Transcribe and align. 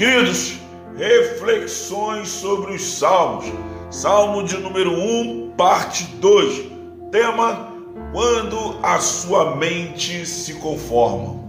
Queridos, 0.00 0.54
reflexões 0.96 2.26
sobre 2.30 2.72
os 2.72 2.82
salmos. 2.82 3.52
Salmo 3.90 4.42
de 4.42 4.56
número 4.56 4.92
1, 4.92 5.52
parte 5.58 6.04
2. 6.04 6.70
Tema: 7.12 7.68
Quando 8.10 8.78
a 8.82 8.98
sua 8.98 9.56
mente 9.56 10.24
se 10.24 10.54
conforma. 10.54 11.44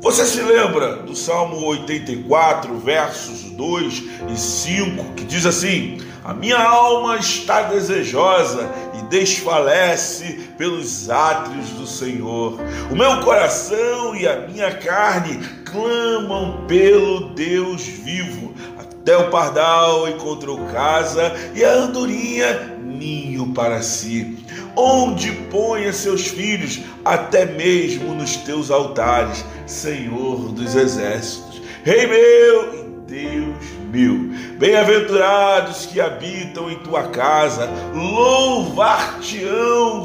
Você 0.00 0.24
se 0.26 0.40
lembra 0.40 0.96
do 0.96 1.14
Salmo 1.14 1.64
84, 1.66 2.76
versos 2.78 3.44
2 3.52 4.02
e 4.28 4.36
5, 4.36 5.14
que 5.14 5.22
diz 5.22 5.46
assim: 5.46 5.98
A 6.24 6.34
minha 6.34 6.58
alma 6.58 7.16
está 7.18 7.62
desejosa 7.62 8.68
desfalece 9.08 10.50
pelos 10.56 11.08
átrios 11.10 11.70
do 11.70 11.86
Senhor. 11.86 12.58
O 12.90 12.96
meu 12.96 13.20
coração 13.20 14.14
e 14.14 14.26
a 14.26 14.46
minha 14.46 14.74
carne 14.74 15.38
clamam 15.64 16.64
pelo 16.66 17.30
Deus 17.30 17.82
vivo. 17.82 18.54
Até 18.78 19.16
o 19.16 19.30
pardal 19.30 20.08
encontrou 20.08 20.58
casa 20.66 21.32
e 21.54 21.64
a 21.64 21.72
andorinha 21.72 22.76
ninho 22.84 23.52
para 23.52 23.82
si. 23.82 24.36
Onde 24.76 25.32
ponha 25.50 25.92
seus 25.92 26.26
filhos, 26.26 26.80
até 27.04 27.44
mesmo 27.44 28.14
nos 28.14 28.36
teus 28.36 28.70
altares, 28.70 29.44
Senhor 29.66 30.52
dos 30.52 30.74
exércitos. 30.74 31.62
Rei 31.84 32.06
meu 32.06 32.74
e 32.74 32.88
Deus 33.06 33.77
meu. 33.88 34.30
Bem-aventurados 34.58 35.86
que 35.86 36.00
habitam 36.00 36.70
em 36.70 36.76
tua 36.76 37.04
casa, 37.08 37.68
louvar-te-ão 37.94 38.90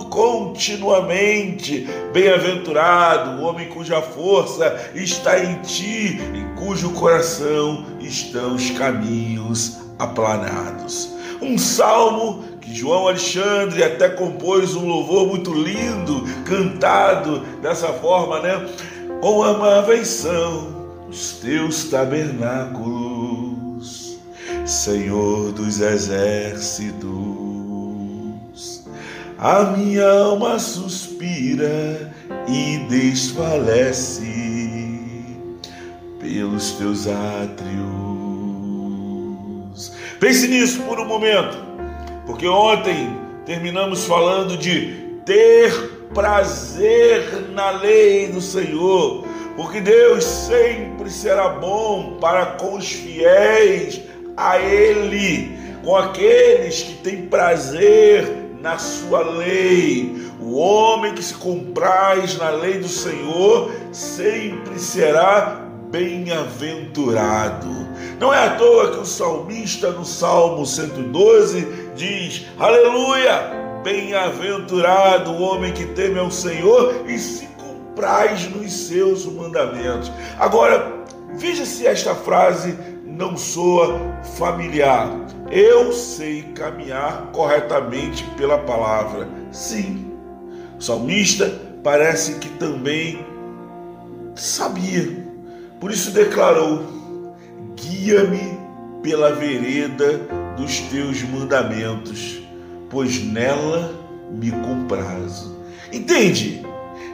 continuamente. 0.09 1.87
Bem-aventurado 2.11 3.41
o 3.41 3.45
homem 3.45 3.67
cuja 3.69 4.01
força 4.01 4.91
está 4.95 5.43
em 5.43 5.55
ti 5.61 6.19
e 6.33 6.43
cujo 6.59 6.91
coração 6.91 7.85
estão 7.99 8.55
os 8.55 8.69
caminhos 8.71 9.79
aplanados. 9.99 11.09
Um 11.41 11.57
salmo 11.57 12.43
que 12.61 12.73
João 12.73 13.07
Alexandre 13.07 13.83
até 13.83 14.07
compôs 14.09 14.75
um 14.75 14.87
louvor 14.87 15.27
muito 15.27 15.53
lindo, 15.53 16.23
cantado 16.45 17.39
dessa 17.61 17.87
forma, 17.89 18.39
né? 18.39 18.65
Com 19.19 19.43
amáveis 19.43 20.07
são 20.07 20.83
os 21.09 21.33
teus 21.33 21.85
tabernáculos, 21.85 23.02
Senhor 24.65 25.51
dos 25.51 25.81
exércitos. 25.81 27.03
A 29.37 29.65
minha 29.65 30.09
alma 30.09 30.57
suspira 30.57 32.13
e 32.47 32.77
desfalece 32.89 34.21
pelos 36.19 36.71
teus 36.71 37.07
átrios. 37.07 37.83
Pense 40.19 40.47
nisso 40.47 40.81
por 40.83 40.97
um 40.99 41.05
momento, 41.05 41.57
porque 42.25 42.47
ontem 42.47 43.19
terminamos 43.45 44.05
falando 44.05 44.55
de 44.55 45.19
ter 45.25 45.73
prazer 46.13 47.49
na 47.53 47.71
lei 47.71 48.29
do 48.29 48.39
Senhor 48.39 49.25
porque 49.55 49.81
Deus 49.81 50.23
sempre 50.23 51.09
será 51.09 51.49
bom 51.49 52.17
para 52.19 52.45
com 52.57 52.75
os 52.75 52.91
fiéis 52.91 54.01
a 54.35 54.57
Ele, 54.59 55.57
com 55.83 55.95
aqueles 55.95 56.81
que 56.81 56.93
têm 56.95 57.27
prazer 57.27 58.43
na 58.61 58.77
sua 58.77 59.21
lei. 59.21 60.23
O 60.39 60.55
homem 60.55 61.13
que 61.13 61.23
se 61.23 61.33
compraz 61.35 62.37
na 62.37 62.49
lei 62.49 62.79
do 62.79 62.87
Senhor 62.87 63.71
sempre 63.91 64.79
será 64.79 65.61
bem-aventurado. 65.89 67.69
Não 68.19 68.33
é 68.33 68.47
à 68.47 68.55
toa 68.55 68.91
que 68.91 68.99
o 68.99 69.05
salmista 69.05 69.91
no 69.91 70.05
Salmo 70.05 70.65
112 70.65 71.91
diz: 71.95 72.47
Aleluia! 72.57 73.61
Bem-aventurado 73.83 75.31
o 75.31 75.41
homem 75.41 75.73
que 75.73 75.85
teme 75.87 76.17
ao 76.17 76.31
Senhor 76.31 77.03
e 77.05 77.19
se 77.19 77.47
comprais 77.47 78.49
nos 78.49 78.71
seus 78.71 79.25
mandamentos. 79.25 80.09
Agora, 80.39 81.03
veja 81.35 81.65
se 81.65 81.85
esta 81.85 82.15
frase 82.15 82.77
não 83.17 83.37
soa 83.37 83.99
familiar. 84.37 85.09
Eu 85.51 85.93
sei 85.93 86.43
caminhar 86.55 87.29
corretamente 87.31 88.23
pela 88.37 88.57
palavra. 88.57 89.27
Sim, 89.51 90.11
o 90.77 90.81
salmista 90.81 91.53
parece 91.83 92.35
que 92.35 92.49
também 92.49 93.23
sabia. 94.35 95.25
Por 95.79 95.91
isso 95.91 96.11
declarou: 96.11 96.83
Guia-me 97.75 98.57
pela 99.03 99.33
vereda 99.33 100.19
dos 100.57 100.79
teus 100.79 101.21
mandamentos, 101.23 102.41
pois 102.89 103.23
nela 103.23 103.93
me 104.31 104.49
comprazo. 104.51 105.55
Entende? 105.91 106.65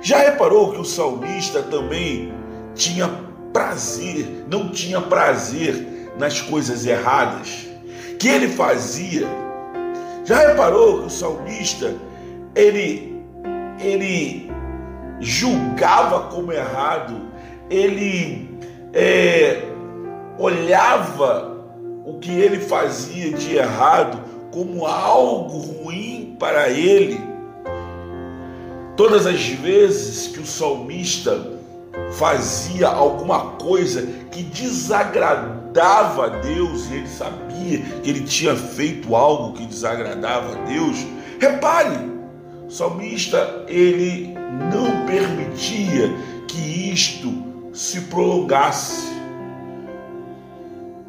Já 0.02 0.20
reparou 0.20 0.72
que 0.72 0.80
o 0.80 0.86
salmista 0.86 1.62
também 1.62 2.32
tinha 2.74 3.08
prazer, 3.54 4.46
não 4.50 4.70
tinha 4.70 5.02
prazer 5.02 6.12
nas 6.18 6.42
coisas 6.42 6.86
erradas 6.86 7.68
que 8.18 8.28
ele 8.28 8.50
fazia? 8.50 9.28
Já 10.26 10.48
reparou 10.48 11.00
que 11.00 11.08
o 11.08 11.10
salmista 11.10 11.94
ele 12.56 13.24
ele 13.80 14.52
julgava 15.20 16.28
como 16.28 16.52
errado, 16.52 17.22
ele 17.70 18.60
é, 18.94 19.64
olhava 20.38 21.58
o 22.06 22.20
que 22.20 22.32
ele 22.32 22.60
fazia 22.60 23.32
de 23.34 23.56
errado 23.56 24.22
como 24.52 24.86
algo 24.86 25.60
ruim 25.60 26.36
para 26.38 26.70
ele 26.70 27.30
Todas 29.00 29.26
as 29.26 29.48
vezes 29.48 30.28
que 30.28 30.42
o 30.42 30.46
salmista 30.46 31.54
fazia 32.12 32.88
alguma 32.88 33.52
coisa 33.52 34.02
que 34.32 34.44
desagradava 34.44 36.26
a 36.26 36.30
Deus, 36.30 36.90
e 36.90 36.96
ele 36.96 37.08
sabia 37.08 37.80
que 38.04 38.10
ele 38.10 38.22
tinha 38.22 38.56
feito 38.56 39.16
algo 39.16 39.54
que 39.54 39.66
desagradava 39.66 40.58
a 40.58 40.66
Deus, 40.66 40.98
repare, 41.40 41.98
o 42.68 42.72
salmista 42.72 43.66
ele 43.68 44.34
não 44.72 45.06
permitia 45.06 46.12
que 46.48 46.92
isto 46.92 47.32
se 47.74 48.02
prolongasse. 48.02 49.10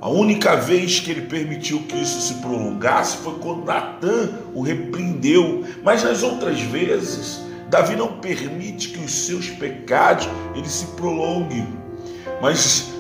A 0.01 0.09
única 0.09 0.57
vez 0.57 0.99
que 0.99 1.11
ele 1.11 1.23
permitiu 1.23 1.81
que 1.81 2.01
isso 2.01 2.21
se 2.21 2.35
prolongasse 2.41 3.19
foi 3.19 3.35
quando 3.35 3.67
Natan 3.67 4.31
o 4.55 4.63
repreendeu, 4.63 5.65
mas 5.83 6.03
nas 6.03 6.23
outras 6.23 6.59
vezes 6.61 7.43
Davi 7.71 7.95
não 7.95 8.19
permite 8.19 8.89
que 8.89 8.99
os 8.99 9.27
seus 9.27 9.49
pecados 9.49 10.29
ele 10.57 10.69
se 10.69 10.87
prolonguem, 10.89 11.69
mas 12.43 12.93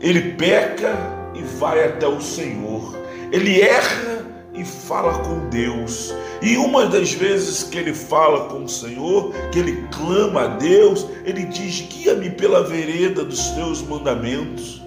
ele 0.00 0.32
peca 0.32 0.96
e 1.34 1.42
vai 1.58 1.84
até 1.84 2.08
o 2.08 2.22
Senhor. 2.22 2.96
Ele 3.30 3.60
erra 3.60 4.24
e 4.54 4.64
fala 4.64 5.18
com 5.18 5.50
Deus. 5.50 6.14
E 6.40 6.56
uma 6.56 6.86
das 6.86 7.12
vezes 7.12 7.64
que 7.64 7.76
ele 7.76 7.92
fala 7.92 8.48
com 8.48 8.64
o 8.64 8.68
Senhor, 8.68 9.30
que 9.52 9.58
ele 9.58 9.86
clama 9.92 10.44
a 10.44 10.46
Deus, 10.56 11.06
ele 11.26 11.44
diz: 11.44 11.82
Guia-me 11.82 12.30
pela 12.30 12.62
vereda 12.62 13.24
dos 13.24 13.50
teus 13.50 13.82
mandamentos. 13.82 14.82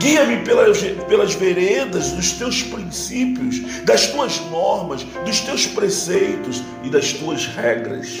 Guia-me 0.00 0.44
pelas, 0.44 0.82
pelas 1.08 1.34
veredas 1.34 2.10
dos 2.10 2.32
teus 2.32 2.64
princípios, 2.64 3.60
das 3.84 4.08
tuas 4.08 4.40
normas, 4.50 5.04
dos 5.24 5.40
teus 5.40 5.68
preceitos 5.68 6.62
e 6.82 6.90
das 6.90 7.12
tuas 7.12 7.46
regras 7.46 8.20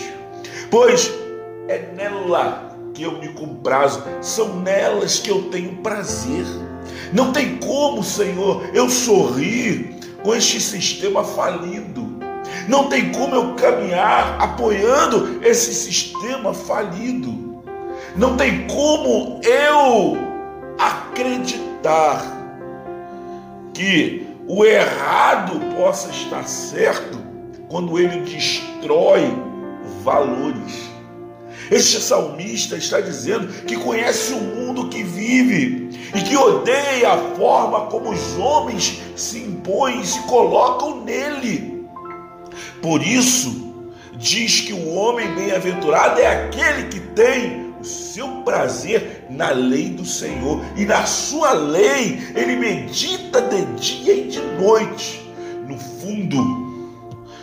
pois 0.70 1.12
é 1.68 1.90
nela 1.94 2.76
que 2.94 3.02
eu 3.02 3.18
me 3.18 3.28
comprazo, 3.28 4.02
são 4.22 4.60
nelas 4.60 5.18
que 5.18 5.30
eu 5.30 5.42
tenho 5.50 5.76
prazer. 5.76 6.46
Não 7.12 7.32
tem 7.32 7.58
como, 7.58 8.02
Senhor, 8.02 8.62
eu 8.72 8.88
sorrir 8.88 9.96
com 10.22 10.34
este 10.34 10.60
sistema 10.60 11.22
falido. 11.22 12.16
Não 12.68 12.88
tem 12.88 13.12
como 13.12 13.34
eu 13.34 13.54
caminhar 13.54 14.40
apoiando 14.40 15.40
esse 15.44 15.74
sistema 15.74 16.54
falido. 16.54 17.62
Não 18.16 18.36
tem 18.36 18.66
como 18.66 19.40
eu 19.44 20.16
acreditar 20.78 22.34
que 23.74 24.26
o 24.48 24.64
errado 24.64 25.60
possa 25.76 26.08
estar 26.10 26.48
certo 26.48 27.18
quando 27.68 27.98
ele 27.98 28.20
destrói 28.20 29.45
valores. 30.06 30.88
Este 31.68 32.00
salmista 32.00 32.76
está 32.76 33.00
dizendo 33.00 33.48
que 33.64 33.76
conhece 33.76 34.32
o 34.32 34.40
mundo 34.40 34.88
que 34.88 35.02
vive 35.02 35.90
e 36.14 36.22
que 36.22 36.36
odeia 36.36 37.12
a 37.12 37.18
forma 37.36 37.86
como 37.86 38.10
os 38.10 38.38
homens 38.38 39.00
se 39.16 39.40
impõem 39.40 40.00
e 40.00 40.06
se 40.06 40.20
colocam 40.20 41.04
nele. 41.04 41.84
Por 42.80 43.02
isso, 43.02 43.84
diz 44.16 44.60
que 44.60 44.72
o 44.72 44.94
homem 44.94 45.34
bem-aventurado 45.34 46.20
é 46.20 46.44
aquele 46.44 46.84
que 46.84 47.00
tem 47.00 47.74
o 47.80 47.84
seu 47.84 48.28
prazer 48.42 49.26
na 49.28 49.50
lei 49.50 49.90
do 49.90 50.04
Senhor, 50.04 50.62
e 50.76 50.84
na 50.84 51.04
sua 51.04 51.52
lei 51.52 52.20
ele 52.36 52.54
medita 52.54 53.42
de 53.42 53.64
dia 53.74 54.14
e 54.14 54.28
de 54.28 54.40
noite. 54.60 55.20
No 55.66 55.76
fundo, 55.76 56.65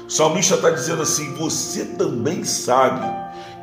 o 0.05 0.09
salmista 0.09 0.55
está 0.55 0.69
dizendo 0.69 1.01
assim: 1.01 1.33
você 1.35 1.85
também 1.85 2.43
sabe 2.43 3.05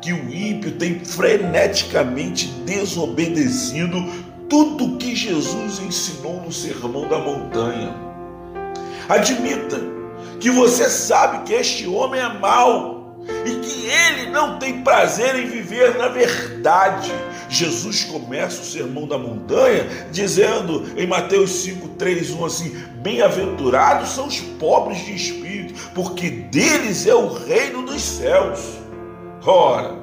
que 0.01 0.11
o 0.11 0.33
ímpio 0.33 0.71
tem 0.77 1.03
freneticamente 1.05 2.47
desobedecido 2.65 3.97
tudo 4.49 4.97
que 4.97 5.15
Jesus 5.15 5.79
ensinou 5.79 6.41
no 6.41 6.51
Sermão 6.51 7.07
da 7.07 7.19
Montanha. 7.19 7.95
Admita 9.07 9.79
que 10.39 10.49
você 10.49 10.89
sabe 10.89 11.45
que 11.45 11.53
este 11.53 11.87
homem 11.87 12.19
é 12.19 12.27
mau 12.27 13.00
e 13.45 13.55
que 13.59 13.87
ele 13.87 14.29
não 14.29 14.57
tem 14.57 14.81
prazer 14.81 15.35
em 15.35 15.47
viver 15.47 15.97
na 15.97 16.07
verdade. 16.07 17.11
Jesus 17.49 18.03
começa 18.05 18.61
o 18.61 18.65
sermão 18.65 19.07
da 19.07 19.17
montanha 19.17 19.87
dizendo 20.11 20.85
em 20.97 21.05
Mateus 21.05 21.51
5, 21.63 21.89
3, 21.89 22.31
1 22.31 22.45
assim: 22.45 22.69
Bem-aventurados 23.01 24.09
são 24.09 24.27
os 24.27 24.39
pobres 24.39 25.05
de 25.05 25.15
espírito, 25.15 25.73
porque 25.93 26.29
deles 26.29 27.05
é 27.07 27.15
o 27.15 27.33
reino 27.33 27.83
dos 27.83 28.01
céus. 28.01 28.59
Ora, 29.45 29.95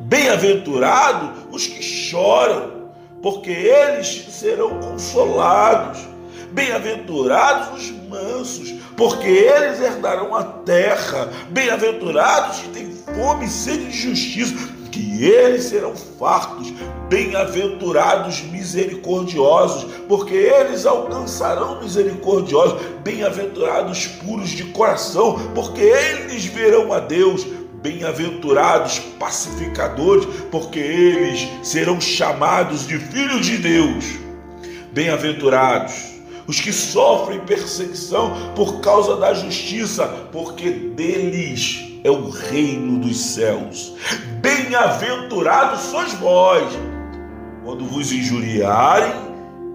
bem-aventurados 0.00 1.44
os 1.50 1.66
que 1.66 1.82
choram, 1.82 2.90
porque 3.20 3.50
eles 3.50 4.26
serão 4.30 4.78
consolados. 4.80 6.00
Bem-aventurados 6.52 7.82
os 7.82 7.90
mansos, 8.14 8.74
porque 8.96 9.26
eles 9.26 9.80
herdarão 9.80 10.34
a 10.34 10.44
terra. 10.44 11.28
Bem-aventurados 11.50 12.60
que 12.60 12.68
têm 12.68 12.92
fome 13.14 13.46
e 13.46 13.48
sede 13.48 13.86
de 13.86 13.98
justiça, 13.98 14.54
que 14.90 15.24
eles 15.24 15.64
serão 15.64 15.94
fartos. 15.96 16.72
Bem-aventurados 17.08 18.40
misericordiosos, 18.42 19.90
porque 20.08 20.34
eles 20.34 20.86
alcançarão 20.86 21.80
misericordiosos. 21.82 22.80
Bem-aventurados 23.02 24.06
puros 24.06 24.50
de 24.50 24.64
coração, 24.64 25.38
porque 25.54 25.82
eles 25.82 26.44
verão 26.44 26.92
a 26.92 27.00
Deus. 27.00 27.44
Bem-aventurados 27.82 28.98
pacificadores, 29.18 30.26
porque 30.50 30.78
eles 30.78 31.46
serão 31.62 32.00
chamados 32.00 32.86
de 32.86 32.98
filhos 32.98 33.44
de 33.44 33.58
Deus. 33.58 34.04
Bem-aventurados 34.92 36.13
os 36.46 36.60
que 36.60 36.72
sofrem 36.72 37.40
perseguição 37.40 38.32
por 38.54 38.80
causa 38.80 39.16
da 39.16 39.32
justiça, 39.34 40.06
porque 40.30 40.70
deles 40.70 42.00
é 42.04 42.10
o 42.10 42.28
reino 42.28 42.98
dos 42.98 43.18
céus. 43.18 43.94
Bem-aventurados 44.40 45.80
sois 45.80 46.12
vós, 46.14 46.64
quando 47.64 47.84
vos 47.86 48.12
injuriarem 48.12 49.12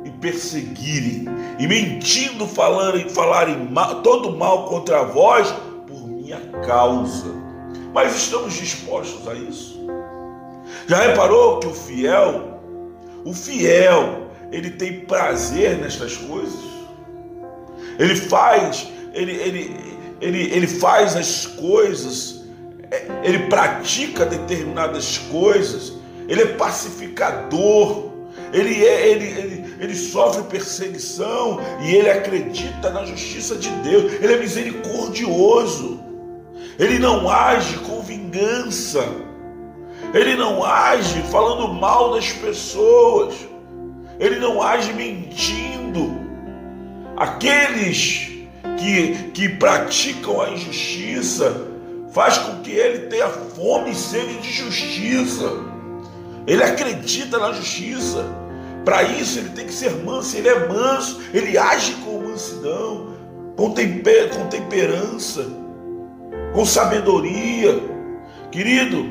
e 0.05 0.11
perseguirem, 0.11 1.25
e 1.57 1.67
mentindo 1.67 2.45
falarem, 2.47 3.09
falarem 3.09 3.57
mal, 3.71 4.01
todo 4.01 4.37
mal 4.37 4.65
contra 4.65 5.03
vós 5.03 5.53
por 5.87 6.07
minha 6.07 6.39
causa. 6.65 7.33
Mas 7.93 8.15
estamos 8.15 8.53
dispostos 8.53 9.27
a 9.27 9.33
isso? 9.33 9.79
Já 10.87 11.01
reparou 11.01 11.59
que 11.59 11.67
o 11.67 11.73
fiel, 11.73 12.59
o 13.25 13.33
fiel, 13.33 14.28
ele 14.51 14.71
tem 14.71 15.01
prazer 15.01 15.77
nestas 15.77 16.17
coisas. 16.17 16.59
Ele 17.97 18.15
faz, 18.15 18.87
ele, 19.13 19.33
ele, 19.33 19.75
ele, 20.21 20.53
ele 20.53 20.67
faz 20.67 21.15
as 21.15 21.45
coisas, 21.45 22.43
é, 22.89 23.05
ele 23.23 23.47
pratica 23.47 24.25
determinadas 24.25 25.17
coisas, 25.17 25.93
ele 26.27 26.41
é 26.41 26.45
pacificador, 26.45 28.09
ele, 28.53 28.85
é, 28.85 29.09
ele, 29.09 29.25
ele, 29.25 29.75
ele 29.79 29.95
sofre 29.95 30.43
perseguição 30.43 31.59
e 31.81 31.93
ele 31.93 32.09
acredita 32.09 32.89
na 32.89 33.05
justiça 33.05 33.55
de 33.55 33.69
Deus, 33.69 34.13
ele 34.13 34.33
é 34.33 34.37
misericordioso, 34.37 35.99
ele 36.79 36.97
não 36.97 37.29
age 37.29 37.77
com 37.79 38.01
vingança, 38.01 39.03
ele 40.13 40.35
não 40.35 40.63
age 40.63 41.21
falando 41.23 41.67
mal 41.73 42.13
das 42.13 42.31
pessoas 42.31 43.48
ele 44.19 44.37
não 44.37 44.61
age 44.61 44.91
mentindo. 44.93 46.19
Aqueles 47.15 48.29
que, 48.77 49.31
que 49.33 49.49
praticam 49.49 50.41
a 50.41 50.51
injustiça 50.51 51.67
faz 52.11 52.37
com 52.37 52.61
que 52.61 52.71
ele 52.71 53.07
tenha 53.07 53.29
fome 53.29 53.91
e 53.91 53.95
sede 53.95 54.37
de 54.41 54.51
justiça. 54.51 55.49
Ele 56.45 56.63
acredita 56.63 57.37
na 57.37 57.53
justiça. 57.53 58.25
Para 58.83 59.03
isso 59.03 59.39
ele 59.39 59.49
tem 59.49 59.65
que 59.65 59.73
ser 59.73 59.91
manso, 60.03 60.35
ele 60.37 60.47
é 60.47 60.67
manso, 60.67 61.21
ele 61.33 61.57
age 61.57 61.93
com 62.03 62.21
mansidão, 62.21 63.13
com, 63.55 63.71
temper, 63.71 64.29
com 64.29 64.47
temperança, 64.47 65.45
com 66.53 66.65
sabedoria. 66.65 67.79
Querido, 68.51 69.05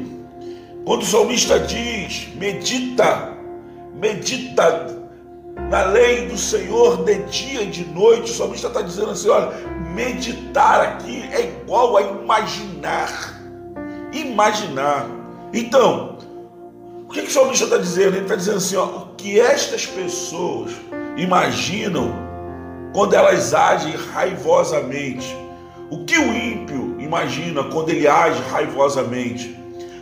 quando 0.85 1.03
o 1.03 1.07
salmista 1.07 1.61
diz, 1.61 2.29
medita, 2.35 3.37
medita 3.95 4.98
na 5.69 5.85
lei 5.85 6.27
do 6.27 6.37
Senhor 6.37 7.05
de 7.05 7.23
dia 7.25 7.63
e 7.63 7.67
de 7.67 7.85
noite. 7.85 8.31
O 8.31 8.35
salmista 8.35 8.69
está 8.69 8.83
dizendo 8.83 9.11
assim: 9.11 9.29
olha, 9.29 9.53
meditar 9.95 10.81
aqui 10.81 11.29
é 11.33 11.43
igual 11.63 11.97
a 11.97 12.03
imaginar. 12.03 13.41
Imaginar. 14.13 15.07
Então, 15.53 16.19
o 17.09 17.13
que, 17.13 17.23
que 17.23 17.29
o 17.29 17.33
salmista 17.33 17.65
está 17.65 17.79
dizendo? 17.79 18.17
Ele 18.17 18.25
está 18.25 18.37
dizendo 18.37 18.59
assim: 18.59 18.77
ó, 18.77 18.85
o 18.85 19.15
que 19.17 19.39
estas 19.39 19.87
pessoas 19.87 20.73
imaginam 21.17 22.29
quando 22.93 23.15
elas 23.15 23.53
agem 23.55 23.95
raivosamente. 24.13 25.37
O 25.91 26.05
que 26.05 26.19
o 26.19 26.35
ímpio 26.35 26.97
imagina 27.01 27.65
quando 27.65 27.91
ele 27.91 28.07
age 28.07 28.43
raivosamente? 28.51 29.57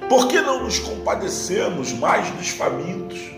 Por 0.08 0.28
que 0.28 0.40
não 0.40 0.64
nos 0.64 0.78
compadecemos 0.78 1.92
mais 1.92 2.28
dos 2.30 2.48
famintos? 2.48 3.35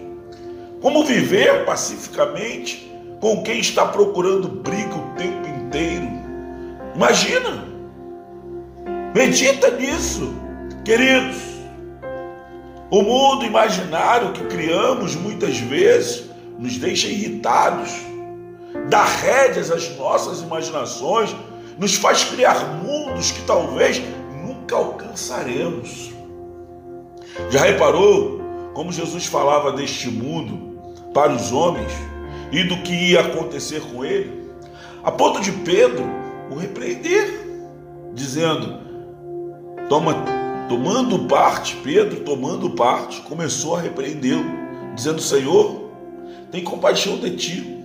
Como 0.80 1.04
viver 1.04 1.64
pacificamente 1.64 2.88
com 3.20 3.42
quem 3.42 3.58
está 3.58 3.86
procurando 3.86 4.48
briga 4.48 4.94
o 4.94 5.14
tempo 5.16 5.48
inteiro? 5.48 6.08
Imagina. 6.94 7.64
Medita 9.14 9.70
nisso, 9.72 10.32
queridos. 10.84 11.36
O 12.90 13.02
mundo 13.02 13.44
imaginário 13.44 14.32
que 14.32 14.44
criamos 14.44 15.16
muitas 15.16 15.58
vezes 15.58 16.30
nos 16.58 16.78
deixa 16.78 17.08
irritados, 17.08 17.90
dá 18.88 19.04
rédeas 19.04 19.70
às 19.70 19.96
nossas 19.96 20.42
imaginações, 20.42 21.34
nos 21.76 21.96
faz 21.96 22.24
criar 22.24 22.82
mundos 22.82 23.32
que 23.32 23.42
talvez 23.42 24.00
nunca 24.44 24.76
alcançaremos. 24.76 26.12
Já 27.50 27.62
reparou 27.64 28.40
como 28.74 28.92
Jesus 28.92 29.26
falava 29.26 29.72
deste 29.72 30.08
mundo 30.08 30.67
para 31.12 31.32
os 31.32 31.52
homens 31.52 31.92
e 32.52 32.64
do 32.64 32.78
que 32.82 32.92
ia 32.92 33.20
acontecer 33.20 33.80
com 33.80 34.04
ele, 34.04 34.50
a 35.02 35.10
ponto 35.10 35.40
de 35.40 35.52
Pedro 35.52 36.04
o 36.50 36.54
repreender, 36.56 37.46
dizendo: 38.14 38.78
Toma, 39.88 40.24
tomando 40.68 41.26
parte, 41.26 41.76
Pedro 41.76 42.20
tomando 42.20 42.70
parte, 42.70 43.20
começou 43.22 43.76
a 43.76 43.80
repreendê-lo, 43.80 44.44
dizendo: 44.94 45.20
Senhor, 45.20 45.90
tem 46.50 46.64
compaixão 46.64 47.18
de 47.18 47.36
ti, 47.36 47.84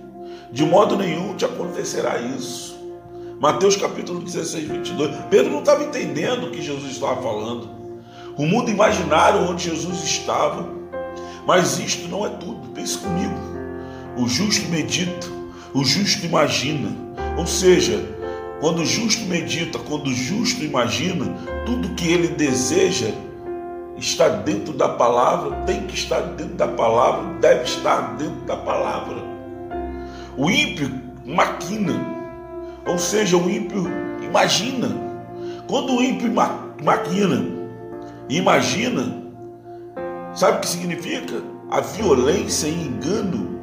de 0.50 0.64
modo 0.64 0.96
nenhum 0.96 1.34
te 1.34 1.44
acontecerá 1.44 2.18
isso. 2.18 2.74
Mateus 3.40 3.76
capítulo 3.76 4.20
16, 4.20 4.68
22. 4.68 5.16
Pedro 5.28 5.50
não 5.50 5.58
estava 5.58 5.82
entendendo 5.82 6.46
o 6.46 6.50
que 6.50 6.62
Jesus 6.62 6.92
estava 6.92 7.20
falando. 7.20 7.68
O 8.36 8.46
mundo 8.46 8.70
imaginário 8.70 9.40
onde 9.50 9.64
Jesus 9.64 10.02
estava 10.02 10.66
mas 11.46 11.78
isto 11.78 12.08
não 12.08 12.24
é 12.24 12.30
tudo. 12.30 12.68
Pense 12.74 12.98
comigo. 12.98 13.34
O 14.16 14.28
justo 14.28 14.68
medita, 14.68 15.26
o 15.72 15.84
justo 15.84 16.24
imagina. 16.24 16.90
Ou 17.36 17.46
seja, 17.46 18.00
quando 18.60 18.82
o 18.82 18.86
justo 18.86 19.24
medita, 19.26 19.78
quando 19.78 20.06
o 20.06 20.14
justo 20.14 20.64
imagina, 20.64 21.26
tudo 21.66 21.94
que 21.94 22.10
ele 22.10 22.28
deseja 22.28 23.10
está 23.98 24.28
dentro 24.28 24.72
da 24.72 24.88
palavra, 24.88 25.56
tem 25.66 25.86
que 25.86 25.94
estar 25.94 26.20
dentro 26.20 26.54
da 26.54 26.68
palavra, 26.68 27.38
deve 27.40 27.64
estar 27.64 28.16
dentro 28.16 28.40
da 28.46 28.56
palavra. 28.56 29.16
O 30.36 30.50
ímpio 30.50 30.90
maquina, 31.24 31.94
ou 32.86 32.98
seja, 32.98 33.36
o 33.36 33.50
ímpio 33.50 33.86
imagina. 34.22 34.88
Quando 35.66 35.96
o 35.96 36.02
ímpio 36.02 36.32
maquina, 36.82 37.44
imagina, 38.28 39.23
Sabe 40.34 40.58
o 40.58 40.60
que 40.60 40.68
significa? 40.68 41.40
A 41.70 41.80
violência 41.80 42.66
e 42.66 42.86
engano 42.86 43.60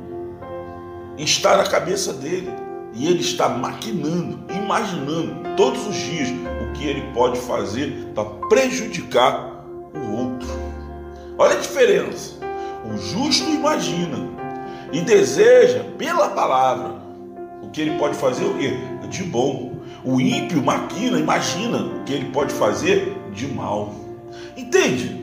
está 1.17 1.57
na 1.57 1.65
cabeça 1.65 2.13
dele. 2.13 2.49
E 2.93 3.07
ele 3.07 3.19
está 3.19 3.49
maquinando, 3.49 4.39
imaginando 4.53 5.55
todos 5.57 5.85
os 5.85 5.95
dias 5.95 6.29
o 6.29 6.73
que 6.73 6.85
ele 6.85 7.01
pode 7.13 7.39
fazer 7.39 8.11
para 8.15 8.23
prejudicar 8.47 9.65
o 9.93 10.11
outro. 10.15 10.47
Olha 11.37 11.57
a 11.57 11.59
diferença. 11.59 12.35
O 12.85 12.97
justo 12.97 13.49
imagina 13.49 14.17
e 14.93 15.01
deseja 15.01 15.85
pela 15.97 16.29
palavra 16.29 17.01
o 17.61 17.69
que 17.69 17.81
ele 17.81 17.97
pode 17.97 18.15
fazer 18.15 18.45
o 18.45 18.57
quê? 18.57 18.73
De 19.09 19.23
bom. 19.23 19.73
O 20.03 20.19
ímpio 20.19 20.63
maquina, 20.63 21.19
imagina 21.19 21.77
o 21.77 22.03
que 22.05 22.13
ele 22.13 22.31
pode 22.31 22.53
fazer 22.53 23.13
de 23.33 23.47
mal. 23.47 23.93
Entende? 24.57 25.20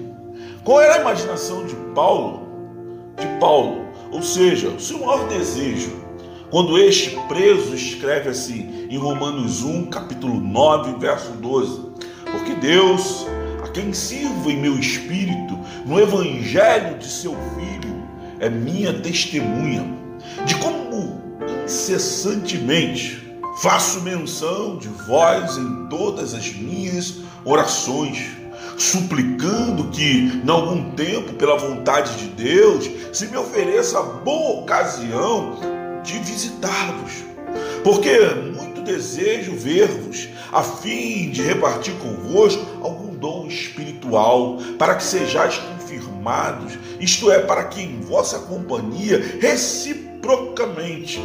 Qual 0.68 0.82
era 0.82 0.96
a 0.96 1.00
imaginação 1.00 1.64
de 1.64 1.74
Paulo? 1.94 2.46
De 3.16 3.26
Paulo, 3.40 3.86
ou 4.12 4.20
seja, 4.20 4.68
o 4.68 4.78
seu 4.78 4.98
maior 4.98 5.26
desejo, 5.26 5.96
quando 6.50 6.76
este 6.76 7.18
preso 7.26 7.74
escreve 7.74 8.28
assim 8.28 8.86
em 8.90 8.98
Romanos 8.98 9.62
1, 9.62 9.86
capítulo 9.86 10.34
9, 10.38 10.98
verso 10.98 11.30
12: 11.30 11.80
Porque 12.30 12.52
Deus, 12.56 13.26
a 13.64 13.68
quem 13.68 13.94
sirvo 13.94 14.50
em 14.50 14.58
meu 14.58 14.78
espírito, 14.78 15.58
no 15.86 15.98
evangelho 15.98 16.98
de 16.98 17.06
seu 17.06 17.32
filho, 17.32 18.02
é 18.38 18.50
minha 18.50 18.92
testemunha 18.92 19.86
de 20.44 20.54
como 20.56 21.18
incessantemente 21.64 23.26
faço 23.62 24.02
menção 24.02 24.76
de 24.76 24.88
vós 24.88 25.56
em 25.56 25.86
todas 25.86 26.34
as 26.34 26.52
minhas 26.52 27.20
orações, 27.42 28.36
suplicando 28.78 29.90
que, 29.90 30.40
em 30.44 30.48
algum 30.48 30.92
tempo, 30.92 31.34
pela 31.34 31.58
vontade 31.58 32.16
de 32.16 32.28
Deus, 32.28 32.88
se 33.12 33.26
me 33.26 33.36
ofereça 33.36 33.98
a 33.98 34.02
boa 34.02 34.60
ocasião 34.60 35.58
de 36.04 36.18
visitar-vos. 36.20 37.24
Porque 37.82 38.18
muito 38.56 38.80
desejo 38.82 39.56
ver-vos, 39.56 40.28
a 40.52 40.62
fim 40.62 41.30
de 41.30 41.42
repartir 41.42 41.94
convosco 41.94 42.64
algum 42.82 43.14
dom 43.16 43.46
espiritual, 43.48 44.58
para 44.78 44.94
que 44.94 45.02
sejais 45.02 45.58
confirmados, 45.58 46.78
isto 47.00 47.32
é, 47.32 47.40
para 47.40 47.64
que 47.64 47.82
em 47.82 48.00
vossa 48.00 48.38
companhia 48.40 49.38
reciprocamente 49.40 51.20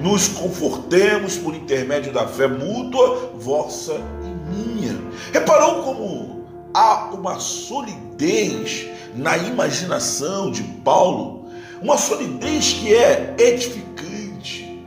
nos 0.00 0.28
confortemos 0.28 1.36
por 1.36 1.54
intermédio 1.54 2.12
da 2.12 2.26
fé 2.26 2.46
mútua, 2.46 3.32
vossa 3.34 3.94
e 3.94 4.54
minha. 4.54 4.96
Reparou 5.32 5.82
como 5.82 6.37
há 6.74 7.10
uma 7.12 7.38
solidez 7.38 8.86
na 9.14 9.36
imaginação 9.36 10.50
de 10.50 10.62
Paulo, 10.62 11.46
uma 11.80 11.96
solidez 11.96 12.72
que 12.74 12.94
é 12.94 13.34
edificante, 13.38 14.84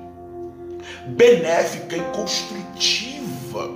benéfica 1.08 1.98
e 1.98 2.02
construtiva. 2.16 3.70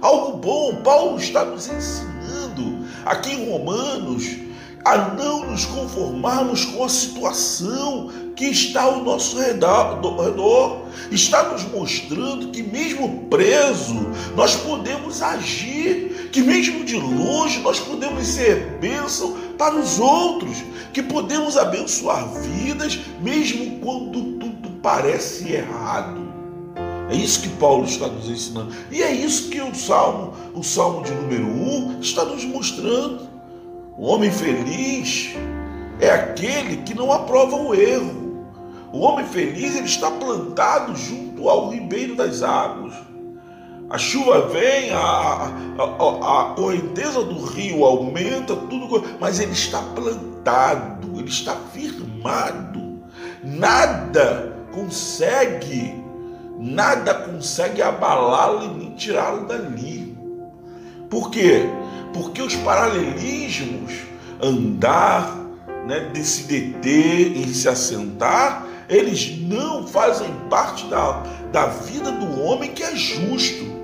Algo 0.00 0.38
bom, 0.38 0.76
Paulo 0.82 1.18
está 1.18 1.44
nos 1.44 1.68
ensinando 1.68 2.86
aqui 3.04 3.32
em 3.32 3.50
Romanos 3.50 4.46
a 4.84 4.96
não 5.14 5.50
nos 5.50 5.64
conformarmos 5.64 6.64
com 6.64 6.84
a 6.84 6.88
situação 6.88 8.10
que 8.36 8.44
está 8.44 8.82
ao 8.82 9.02
nosso 9.02 9.38
redor. 9.38 10.82
Está 11.10 11.50
nos 11.50 11.64
mostrando 11.64 12.48
que, 12.48 12.62
mesmo 12.62 13.26
preso, 13.30 14.06
nós 14.36 14.54
podemos 14.54 15.22
agir, 15.22 16.28
que, 16.30 16.42
mesmo 16.42 16.84
de 16.84 16.96
longe, 16.96 17.60
nós 17.60 17.80
podemos 17.80 18.26
ser 18.26 18.78
bênção 18.80 19.36
para 19.58 19.74
os 19.74 19.98
outros, 19.98 20.58
que 20.92 21.02
podemos 21.02 21.56
abençoar 21.56 22.28
vidas, 22.40 22.98
mesmo 23.20 23.80
quando 23.80 24.38
tudo 24.38 24.70
parece 24.82 25.52
errado. 25.52 26.26
É 27.08 27.14
isso 27.14 27.42
que 27.42 27.48
Paulo 27.50 27.84
está 27.84 28.08
nos 28.08 28.28
ensinando. 28.28 28.74
E 28.90 29.02
é 29.02 29.12
isso 29.12 29.48
que 29.48 29.60
o 29.60 29.74
Salmo, 29.74 30.34
o 30.54 30.62
Salmo 30.62 31.04
de 31.04 31.12
número 31.12 31.46
1, 31.46 32.00
está 32.00 32.24
nos 32.24 32.44
mostrando. 32.44 33.35
O 33.98 34.08
homem 34.08 34.30
feliz 34.30 35.34
é 35.98 36.10
aquele 36.10 36.82
que 36.82 36.94
não 36.94 37.10
aprova 37.10 37.56
o 37.56 37.74
erro. 37.74 38.44
O 38.92 38.98
homem 39.00 39.24
feliz 39.24 39.74
ele 39.74 39.86
está 39.86 40.10
plantado 40.10 40.94
junto 40.94 41.48
ao 41.48 41.70
ribeiro 41.70 42.14
das 42.14 42.42
águas. 42.42 42.92
A 43.88 43.96
chuva 43.96 44.48
vem, 44.48 44.90
a, 44.90 44.98
a, 44.98 46.42
a, 46.42 46.54
correnteza 46.54 47.22
do 47.22 47.42
rio 47.44 47.84
aumenta, 47.84 48.54
tudo, 48.54 49.02
mas 49.18 49.40
ele 49.40 49.52
está 49.52 49.80
plantado, 49.80 51.18
ele 51.18 51.28
está 51.28 51.54
firmado. 51.72 53.00
Nada 53.42 54.56
consegue, 54.72 55.94
nada 56.58 57.14
consegue 57.14 57.80
abalá-lo 57.80 58.64
e 58.64 58.68
nem 58.68 58.90
tirá-lo 58.90 59.46
dali. 59.46 60.18
Por 61.08 61.30
quê? 61.30 61.62
Porque 62.16 62.40
os 62.40 62.56
paralelismos, 62.56 63.92
andar, 64.42 65.36
né, 65.86 66.10
de 66.12 66.24
se 66.24 66.44
deter 66.44 67.36
e 67.36 67.54
se 67.54 67.68
assentar, 67.68 68.66
eles 68.88 69.38
não 69.40 69.86
fazem 69.86 70.30
parte 70.48 70.86
da, 70.86 71.22
da 71.52 71.66
vida 71.66 72.10
do 72.12 72.42
homem 72.42 72.72
que 72.72 72.82
é 72.82 72.94
justo. 72.94 73.76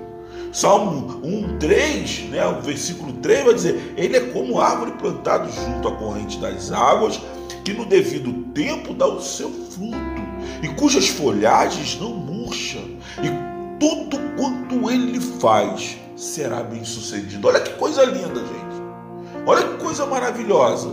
Salmo 0.51 1.19
1, 1.23 1.57
3, 1.57 2.19
né, 2.29 2.45
o 2.45 2.61
versículo 2.61 3.13
3 3.13 3.45
vai 3.45 3.53
dizer: 3.53 3.93
Ele 3.97 4.17
é 4.17 4.19
como 4.19 4.59
árvore 4.59 4.91
plantada 4.91 5.49
junto 5.49 5.87
à 5.87 5.91
corrente 5.95 6.37
das 6.39 6.71
águas, 6.71 7.19
que 7.65 7.73
no 7.73 7.85
devido 7.85 8.31
tempo 8.53 8.93
dá 8.93 9.07
o 9.07 9.21
seu 9.21 9.49
fruto, 9.49 10.21
e 10.61 10.67
cujas 10.69 11.07
folhagens 11.07 11.99
não 11.99 12.11
murcham, 12.11 12.83
e 13.17 13.79
tudo 13.79 14.19
quanto 14.37 14.89
ele 14.91 15.19
faz 15.19 15.97
será 16.23 16.63
bem 16.63 16.83
sucedido. 16.83 17.47
Olha 17.47 17.59
que 17.59 17.73
coisa 17.73 18.03
linda, 18.05 18.39
gente. 18.39 19.43
Olha 19.45 19.67
que 19.67 19.83
coisa 19.83 20.05
maravilhosa. 20.05 20.89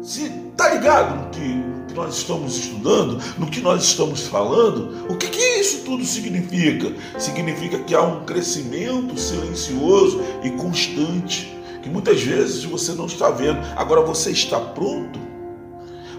Se 0.00 0.28
tá 0.56 0.72
ligado 0.72 1.16
no 1.16 1.30
que, 1.30 1.40
no 1.40 1.86
que 1.86 1.94
nós 1.94 2.16
estamos 2.16 2.56
estudando, 2.56 3.20
no 3.36 3.46
que 3.46 3.60
nós 3.60 3.82
estamos 3.82 4.26
falando, 4.26 5.10
o 5.10 5.16
que, 5.16 5.28
que 5.28 5.42
isso 5.60 5.84
tudo 5.84 6.04
significa? 6.04 6.92
Significa 7.18 7.78
que 7.80 7.94
há 7.94 8.02
um 8.02 8.24
crescimento 8.24 9.18
silencioso 9.18 10.22
e 10.42 10.50
constante, 10.52 11.58
que 11.82 11.88
muitas 11.88 12.22
vezes 12.22 12.64
você 12.64 12.92
não 12.92 13.06
está 13.06 13.30
vendo. 13.30 13.58
Agora 13.76 14.02
você 14.02 14.30
está 14.30 14.60
pronto? 14.60 15.18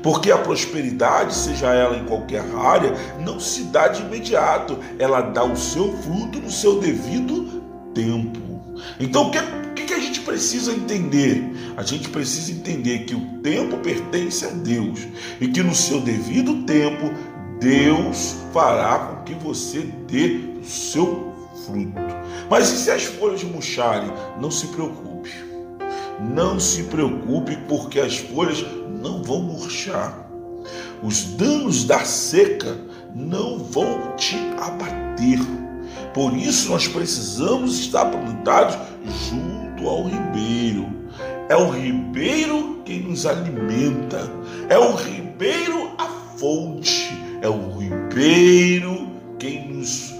Porque 0.03 0.29
a 0.29 0.37
prosperidade, 0.37 1.33
seja 1.33 1.73
ela 1.73 1.97
em 1.97 2.05
qualquer 2.05 2.43
área, 2.55 2.93
não 3.19 3.39
se 3.39 3.63
dá 3.63 3.87
de 3.87 4.03
imediato, 4.03 4.77
ela 4.99 5.21
dá 5.21 5.43
o 5.43 5.55
seu 5.55 5.91
fruto 5.97 6.39
no 6.39 6.51
seu 6.51 6.79
devido 6.79 7.54
tempo. 7.95 8.75
Então, 8.99 9.29
o 9.29 9.31
que, 9.73 9.85
que 9.85 9.93
a 9.93 9.99
gente 9.99 10.19
precisa 10.19 10.71
entender? 10.71 11.43
A 11.77 11.81
gente 11.81 12.09
precisa 12.09 12.51
entender 12.51 13.05
que 13.05 13.15
o 13.15 13.21
tempo 13.41 13.77
pertence 13.77 14.45
a 14.45 14.49
Deus 14.49 14.99
e 15.39 15.47
que 15.47 15.63
no 15.63 15.73
seu 15.73 16.01
devido 16.01 16.63
tempo, 16.63 17.11
Deus 17.59 18.35
fará 18.53 18.99
com 18.99 19.23
que 19.23 19.33
você 19.33 19.89
dê 20.07 20.41
o 20.61 20.63
seu 20.63 21.33
fruto. 21.65 21.95
Mas 22.49 22.69
e 22.69 22.77
se 22.77 22.91
as 22.91 23.05
folhas 23.05 23.43
murcharem? 23.43 24.11
Não 24.39 24.51
se 24.51 24.67
preocupe. 24.67 25.31
Não 26.33 26.59
se 26.59 26.83
preocupe, 26.83 27.57
porque 27.67 27.99
as 27.99 28.17
folhas 28.17 28.63
não 29.01 29.23
vão 29.23 29.41
murchar. 29.41 30.25
Os 31.01 31.23
danos 31.23 31.85
da 31.85 32.03
seca 32.03 32.77
não 33.13 33.59
vão 33.59 34.15
te 34.15 34.37
abater 34.59 35.39
por 36.15 36.34
isso 36.34 36.69
nós 36.69 36.88
precisamos 36.88 37.77
estar 37.77 38.05
plantados 38.05 38.77
junto 39.29 39.89
ao 39.89 40.05
ribeiro. 40.05 40.88
É 41.50 41.57
o 41.57 41.69
ribeiro 41.69 42.81
quem 42.86 43.01
nos 43.01 43.25
alimenta, 43.25 44.31
é 44.69 44.79
o 44.79 44.95
ribeiro 44.95 45.91
a 45.98 46.05
fonte, 46.38 47.22
é 47.41 47.50
o 47.50 47.77
ribeiro 47.77 49.10
quem 49.38 49.67
nos 49.67 50.13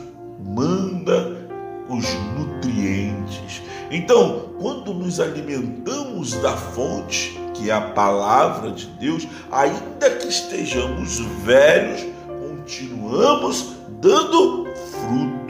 manda 0.44 1.48
os 1.88 2.06
nutrientes. 2.38 3.62
Então, 3.90 4.50
quando 4.60 4.94
nos 4.94 5.22
alimentamos 5.22 6.34
da 6.42 6.58
fonte, 6.58 7.40
que 7.54 7.70
é 7.70 7.74
a 7.74 7.80
palavra 7.80 8.72
de 8.72 8.88
Deus, 9.00 9.26
ainda 9.50 10.10
que 10.20 10.28
estejamos 10.28 11.20
velhos, 11.46 12.06
continuamos 12.28 13.76
dando 14.02 14.66
frutos 14.92 15.45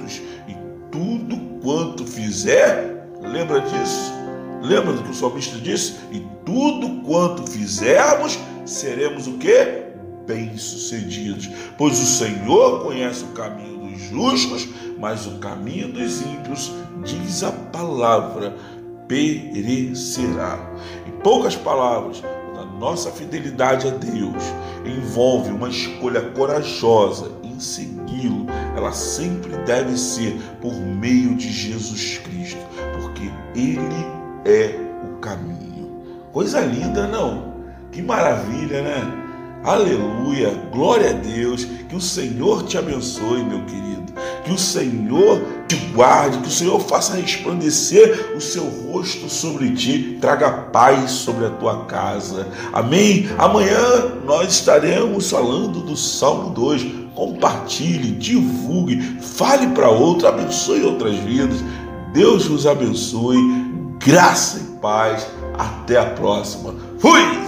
tudo 0.95 1.37
quanto 1.61 2.07
fizer, 2.07 3.09
lembra 3.21 3.59
disso? 3.59 4.13
Lembra 4.61 4.93
do 4.93 5.03
que 5.03 5.11
o 5.11 5.13
salmista 5.13 5.57
disse? 5.57 5.95
E 6.09 6.25
tudo 6.45 7.01
quanto 7.01 7.45
fizermos, 7.51 8.39
seremos 8.65 9.27
o 9.27 9.33
que? 9.33 9.83
Bem-sucedidos. 10.25 11.49
Pois 11.77 11.99
o 11.99 12.05
Senhor 12.05 12.81
conhece 12.81 13.25
o 13.25 13.27
caminho 13.27 13.89
dos 13.89 14.01
justos, 14.03 14.69
mas 14.97 15.27
o 15.27 15.37
caminho 15.39 15.91
dos 15.91 16.21
ímpios, 16.21 16.71
diz 17.03 17.43
a 17.43 17.51
palavra, 17.51 18.55
perecerá. 19.05 20.57
Em 21.05 21.11
poucas 21.21 21.57
palavras, 21.57 22.23
a 22.57 22.63
nossa 22.79 23.11
fidelidade 23.11 23.87
a 23.87 23.91
Deus 23.91 24.43
envolve 24.85 25.51
uma 25.51 25.67
escolha 25.67 26.21
corajosa 26.31 27.33
em 27.43 27.59
ela 28.75 28.91
sempre 28.91 29.55
deve 29.65 29.97
ser 29.97 30.37
por 30.61 30.73
meio 30.73 31.35
de 31.35 31.51
Jesus 31.51 32.19
Cristo, 32.19 32.59
porque 32.99 33.31
Ele 33.55 34.05
é 34.45 34.75
o 35.03 35.17
caminho. 35.19 35.89
Coisa 36.31 36.59
linda, 36.61 37.07
não? 37.07 37.55
Que 37.91 38.01
maravilha, 38.01 38.81
né? 38.81 39.25
Aleluia, 39.63 40.51
glória 40.71 41.09
a 41.09 41.13
Deus. 41.13 41.65
Que 41.89 41.95
o 41.95 42.01
Senhor 42.01 42.63
te 42.63 42.77
abençoe, 42.77 43.43
meu 43.43 43.63
querido. 43.65 44.13
Que 44.43 44.51
o 44.51 44.57
Senhor 44.57 45.41
te 45.67 45.75
guarde, 45.93 46.37
que 46.37 46.47
o 46.47 46.51
Senhor 46.51 46.79
faça 46.79 47.15
resplandecer 47.15 48.33
o 48.35 48.41
seu 48.41 48.63
rosto 48.65 49.27
sobre 49.29 49.71
ti, 49.71 50.17
traga 50.21 50.51
paz 50.51 51.11
sobre 51.11 51.45
a 51.45 51.49
tua 51.49 51.85
casa. 51.85 52.47
Amém? 52.71 53.27
Amanhã 53.37 53.79
nós 54.23 54.53
estaremos 54.53 55.31
falando 55.31 55.81
do 55.81 55.97
Salmo 55.97 56.51
2. 56.51 57.04
Compartilhe, 57.15 58.11
divulgue, 58.11 59.01
fale 59.21 59.67
para 59.67 59.89
outro, 59.89 60.27
abençoe 60.27 60.83
outras 60.83 61.15
vidas. 61.15 61.63
Deus 62.13 62.45
vos 62.45 62.67
abençoe, 62.67 63.37
graça 63.99 64.59
e 64.59 64.79
paz. 64.79 65.25
Até 65.57 65.97
a 65.97 66.05
próxima. 66.05 66.75
Fui! 66.99 67.44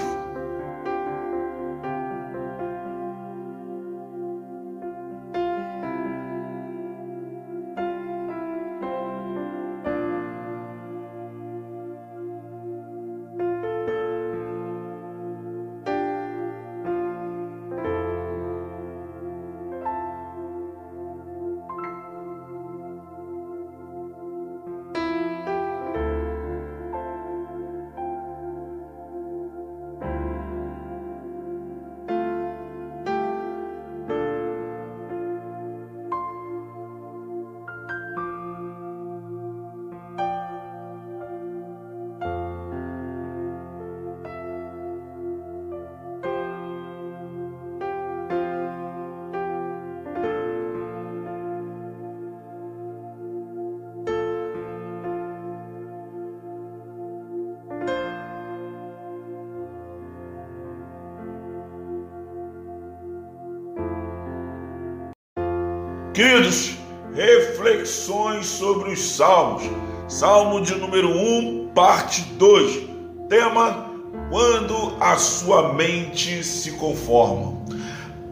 Queridos, 66.18 66.72
reflexões 67.14 68.48
sobre 68.48 68.92
os 68.92 69.00
Salmos. 69.12 69.70
Salmo 70.08 70.62
de 70.62 70.74
número 70.74 71.10
1, 71.10 71.70
parte 71.76 72.24
2. 72.40 72.90
Tema: 73.30 73.92
Quando 74.32 74.98
a 75.00 75.16
sua 75.18 75.74
mente 75.74 76.44
se 76.44 76.72
conforma. 76.72 77.62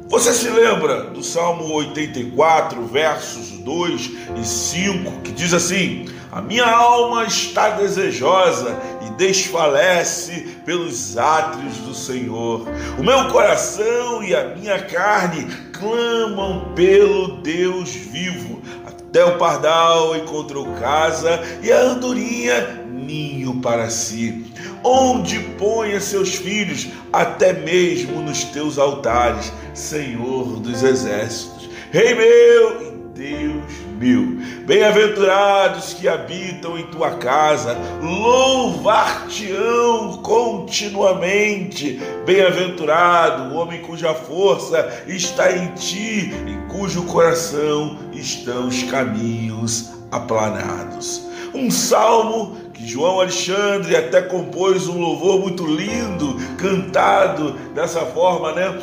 Você 0.07 0.33
se 0.33 0.49
lembra 0.49 1.11
do 1.11 1.21
Salmo 1.21 1.71
84, 1.75 2.83
versos 2.87 3.51
2 3.59 4.11
e 4.35 4.43
5, 4.43 5.21
que 5.21 5.31
diz 5.31 5.53
assim: 5.53 6.07
A 6.31 6.41
minha 6.41 6.65
alma 6.65 7.25
está 7.25 7.69
desejosa 7.69 8.75
desfalece 9.17 10.57
pelos 10.65 11.17
átrios 11.17 11.77
do 11.77 11.93
Senhor. 11.93 12.67
O 12.97 13.03
meu 13.03 13.29
coração 13.29 14.23
e 14.23 14.35
a 14.35 14.55
minha 14.55 14.81
carne 14.81 15.47
clamam 15.71 16.73
pelo 16.75 17.37
Deus 17.41 17.89
vivo. 17.89 18.61
Até 18.85 19.23
o 19.23 19.37
pardal 19.37 20.15
encontrou 20.15 20.73
casa 20.73 21.41
e 21.61 21.71
a 21.71 21.79
andorinha 21.79 22.85
ninho 22.91 23.61
para 23.61 23.89
si. 23.89 24.45
Onde 24.83 25.39
ponha 25.57 25.99
seus 25.99 26.35
filhos, 26.35 26.87
até 27.11 27.53
mesmo 27.53 28.21
nos 28.21 28.43
teus 28.45 28.77
altares, 28.77 29.51
Senhor 29.73 30.59
dos 30.59 30.83
exércitos. 30.83 31.69
Rei 31.91 32.13
meu 32.13 32.81
e 32.81 32.91
Deus 33.13 33.84
mil. 33.95 34.39
Bem-aventurados 34.65 35.93
que 35.93 36.07
habitam 36.07 36.77
em 36.77 36.85
tua 36.87 37.17
casa, 37.17 37.77
louvar-te-ão 38.01 40.17
continuamente. 40.17 42.01
Bem-aventurado 42.25 43.53
o 43.53 43.57
homem 43.57 43.81
cuja 43.81 44.13
força 44.13 45.03
está 45.07 45.51
em 45.51 45.67
ti, 45.75 46.33
em 46.47 46.67
cujo 46.67 47.03
coração 47.03 47.97
estão 48.13 48.67
os 48.67 48.83
caminhos 48.83 49.91
aplanados. 50.11 51.23
Um 51.53 51.71
salmo 51.71 52.57
que 52.73 52.85
João 52.85 53.21
Alexandre 53.21 53.95
até 53.95 54.21
compôs 54.21 54.87
um 54.87 54.99
louvor 54.99 55.39
muito 55.39 55.65
lindo, 55.65 56.35
cantado 56.57 57.53
dessa 57.73 58.01
forma, 58.01 58.51
né? 58.51 58.77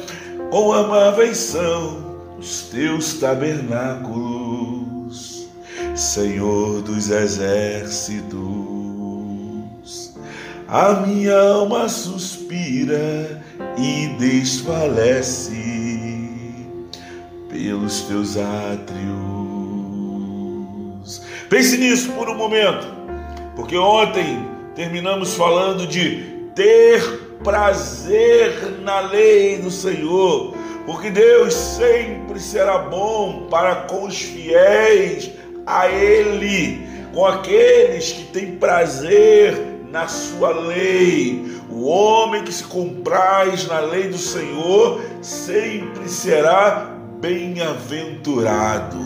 Com 0.50 0.72
amáveis 0.72 1.36
são 1.36 2.12
os 2.38 2.62
teus 2.62 3.14
tabernáculos 3.14 4.31
Senhor 5.94 6.80
dos 6.82 7.10
exércitos. 7.10 8.32
A 10.66 10.94
minha 11.06 11.38
alma 11.38 11.86
suspira 11.86 13.42
e 13.76 14.08
desfalece 14.18 15.52
pelos 17.50 18.00
teus 18.02 18.38
átrios. 18.38 19.02
Pense 21.50 21.76
nisso 21.76 22.10
por 22.12 22.30
um 22.30 22.34
momento, 22.34 22.86
porque 23.54 23.76
ontem 23.76 24.48
terminamos 24.74 25.34
falando 25.34 25.86
de 25.86 26.48
ter 26.54 27.02
prazer 27.44 28.78
na 28.82 29.00
lei 29.00 29.58
do 29.58 29.70
Senhor, 29.70 30.54
porque 30.86 31.10
Deus 31.10 31.52
sempre 31.52 32.40
será 32.40 32.78
bom 32.78 33.46
para 33.50 33.74
com 33.82 34.06
os 34.06 34.18
fiéis 34.18 35.41
a 35.66 35.88
Ele, 35.88 36.86
com 37.12 37.26
aqueles 37.26 38.12
que 38.12 38.24
têm 38.24 38.56
prazer 38.56 39.72
na 39.90 40.08
sua 40.08 40.50
lei. 40.50 41.60
O 41.70 41.84
homem 41.86 42.44
que 42.44 42.52
se 42.52 42.64
compraz 42.64 43.66
na 43.66 43.80
lei 43.80 44.08
do 44.08 44.18
Senhor 44.18 45.00
sempre 45.20 46.08
será 46.08 46.90
bem-aventurado. 47.20 48.98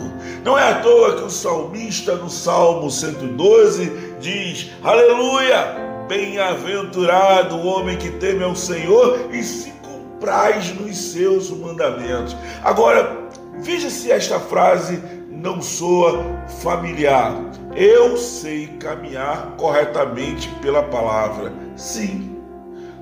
Não 0.43 0.57
é 0.57 0.71
à 0.71 0.79
toa 0.79 1.17
que 1.17 1.23
o 1.23 1.29
salmista 1.29 2.15
no 2.15 2.29
Salmo 2.29 2.89
112 2.89 4.15
diz: 4.19 4.71
Aleluia! 4.83 5.85
Bem-aventurado 6.07 7.57
o 7.57 7.67
homem 7.67 7.97
que 7.97 8.11
teme 8.11 8.43
ao 8.43 8.55
Senhor 8.55 9.29
e 9.31 9.43
se 9.43 9.73
compraz 9.81 10.73
nos 10.73 10.97
seus 10.97 11.51
mandamentos. 11.51 12.35
Agora, 12.63 13.27
veja 13.59 13.89
se 13.89 14.09
esta 14.09 14.39
frase 14.39 15.01
não 15.41 15.61
soa 15.61 16.23
familiar. 16.61 17.35
Eu 17.75 18.17
sei 18.17 18.67
caminhar 18.79 19.55
corretamente 19.57 20.49
pela 20.61 20.83
palavra. 20.83 21.53
Sim, 21.75 22.37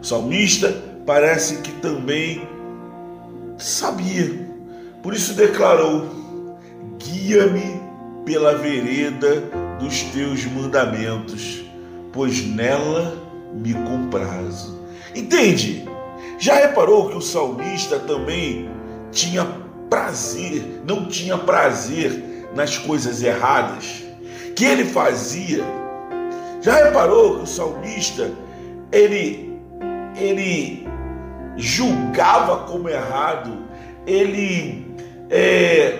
o 0.02 0.04
salmista 0.04 0.76
parece 1.06 1.58
que 1.58 1.72
também 1.74 2.48
sabia. 3.58 4.48
Por 5.02 5.14
isso 5.14 5.34
declarou: 5.34 6.06
Guia-me 7.00 7.80
pela 8.26 8.58
vereda 8.58 9.42
dos 9.80 10.02
teus 10.04 10.46
mandamentos, 10.46 11.64
pois 12.12 12.46
nela 12.46 13.18
me 13.54 13.74
comprazo. 13.74 14.78
Entende? 15.16 15.88
Já 16.38 16.56
reparou 16.56 17.10
que 17.10 17.16
o 17.16 17.22
salmista 17.22 17.98
também 18.00 18.70
tinha 19.12 19.46
prazer, 19.96 20.82
não 20.86 21.06
tinha 21.06 21.38
prazer 21.38 22.50
nas 22.54 22.78
coisas 22.78 23.24
erradas 23.24 24.04
que 24.54 24.66
ele 24.66 24.84
fazia. 24.84 25.64
Já 26.62 26.84
reparou 26.84 27.38
que 27.38 27.44
o 27.44 27.48
salmista 27.48 28.30
ele 28.92 29.58
ele 30.18 30.86
julgava 31.56 32.66
como 32.66 32.90
errado, 32.90 33.58
ele 34.06 34.86
é, 35.30 36.00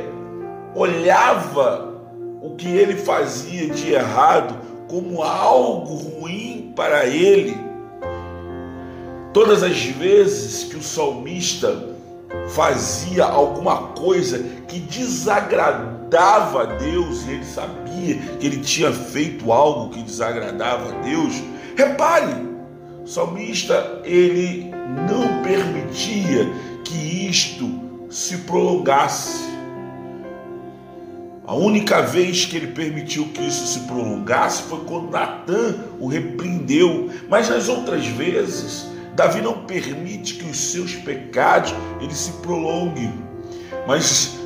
olhava 0.76 1.94
o 2.42 2.54
que 2.56 2.68
ele 2.68 2.98
fazia 2.98 3.70
de 3.70 3.94
errado 3.94 4.60
como 4.90 5.24
algo 5.24 5.96
ruim 5.96 6.74
para 6.76 7.06
ele. 7.06 7.58
Todas 9.34 9.64
as 9.64 9.82
vezes 9.86 10.66
que 10.66 10.76
o 10.76 10.84
salmista 10.84 11.95
fazia 12.50 13.26
alguma 13.26 13.90
coisa 13.94 14.40
que 14.68 14.80
desagradava 14.80 16.64
a 16.64 16.66
Deus 16.66 17.26
e 17.26 17.32
ele 17.32 17.46
sabia 17.46 18.16
que 18.40 18.46
ele 18.46 18.58
tinha 18.58 18.92
feito 18.92 19.52
algo 19.52 19.90
que 19.90 20.02
desagradava 20.02 20.94
a 20.94 21.02
Deus, 21.02 21.34
repare, 21.76 22.34
o 23.04 23.08
salmista 23.08 24.02
ele 24.04 24.72
não 25.10 25.44
permitia 25.44 26.48
que 26.84 27.28
isto 27.30 27.70
se 28.10 28.38
prolongasse. 28.40 29.44
A 31.48 31.54
única 31.54 32.02
vez 32.02 32.46
que 32.46 32.56
ele 32.56 32.68
permitiu 32.68 33.26
que 33.26 33.46
isso 33.46 33.68
se 33.68 33.80
prolongasse 33.82 34.64
foi 34.64 34.80
quando 34.86 35.12
Natan 35.12 35.76
o 36.00 36.08
repreendeu. 36.08 37.12
Mas 37.30 37.50
nas 37.50 37.70
outras 37.70 38.08
vezes, 38.08 38.88
Davi 39.16 39.42
não 39.42 39.66
permite 39.66 40.36
que 40.36 40.50
os 40.50 40.58
seus 40.58 40.94
pecados 40.96 41.74
ele 42.02 42.14
se 42.14 42.32
prolonguem. 42.34 43.14
Mas 43.88 44.38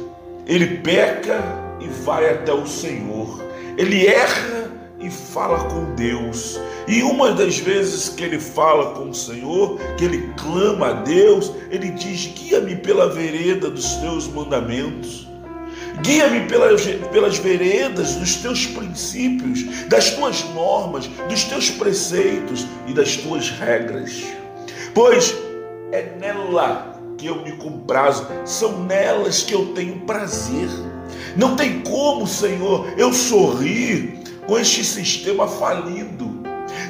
ele 0.46 0.78
peca 0.78 1.44
e 1.80 1.88
vai 2.04 2.30
até 2.30 2.54
o 2.54 2.68
Senhor. 2.68 3.44
Ele 3.78 4.06
erra 4.06 4.72
e 5.00 5.10
fala 5.10 5.66
com 5.66 5.96
Deus. 5.96 6.60
E 6.88 7.02
uma 7.02 7.32
das 7.32 7.58
vezes 7.58 8.10
que 8.10 8.24
ele 8.24 8.40
fala 8.40 8.92
com 8.94 9.10
o 9.10 9.14
Senhor, 9.14 9.80
que 9.98 10.06
ele 10.06 10.34
clama 10.38 10.88
a 10.88 10.94
Deus, 10.94 11.52
ele 11.72 11.90
diz: 11.92 12.28
Guia-me 12.28 12.76
pela 12.76 13.10
vereda 13.10 13.70
dos 13.70 13.96
teus 13.96 14.28
mandamentos. 14.28 15.28
Guia-me 16.04 16.48
pelas, 16.48 16.86
pelas 17.12 17.38
veredas 17.38 18.16
dos 18.16 18.36
teus 18.38 18.66
princípios, 18.68 19.88
das 19.88 20.12
tuas 20.12 20.44
normas, 20.54 21.08
dos 21.28 21.44
teus 21.44 21.70
preceitos 21.72 22.66
e 22.88 22.94
das 22.94 23.18
tuas 23.18 23.50
regras. 23.50 24.24
Pois 24.94 25.36
é 25.92 26.14
nela 26.20 27.00
que 27.18 27.28
eu 27.28 27.42
me 27.44 27.52
comprazo, 27.54 28.26
são 28.46 28.84
nelas 28.84 29.44
que 29.44 29.54
eu 29.54 29.74
tenho 29.74 30.00
prazer. 30.02 30.70
Não 31.36 31.56
tem 31.56 31.82
como, 31.82 32.26
Senhor, 32.26 32.88
eu 32.98 33.14
sorrir 33.14 34.20
com 34.48 34.58
este 34.58 34.84
sistema 34.84 35.48
falido. 35.48 36.40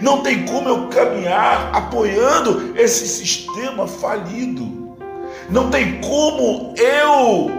Não 0.01 0.21
tem 0.21 0.45
como 0.45 0.69
eu 0.69 0.87
caminhar 0.87 1.71
apoiando 1.75 2.73
esse 2.77 3.07
sistema 3.07 3.87
falido. 3.87 4.95
Não 5.49 5.69
tem 5.69 5.99
como 5.99 6.73
eu 6.77 7.51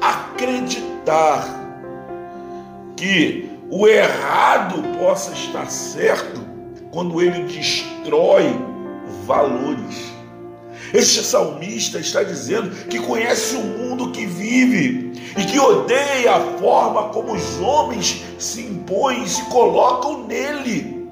acreditar 0.00 1.56
que 2.96 3.48
o 3.70 3.86
errado 3.86 4.82
possa 4.98 5.32
estar 5.32 5.70
certo 5.70 6.40
quando 6.90 7.22
ele 7.22 7.44
destrói 7.44 8.67
valores. 9.28 10.16
Este 10.92 11.22
salmista 11.22 11.98
está 11.98 12.22
dizendo 12.22 12.70
que 12.86 12.98
conhece 12.98 13.56
o 13.56 13.62
mundo 13.62 14.10
que 14.10 14.24
vive 14.24 15.12
e 15.36 15.44
que 15.44 15.58
odeia 15.60 16.36
a 16.36 16.40
forma 16.58 17.10
como 17.10 17.34
os 17.34 17.60
homens 17.60 18.24
se 18.38 18.62
impõem 18.62 19.22
e 19.22 19.28
se 19.28 19.42
colocam 19.50 20.26
nele. 20.26 21.10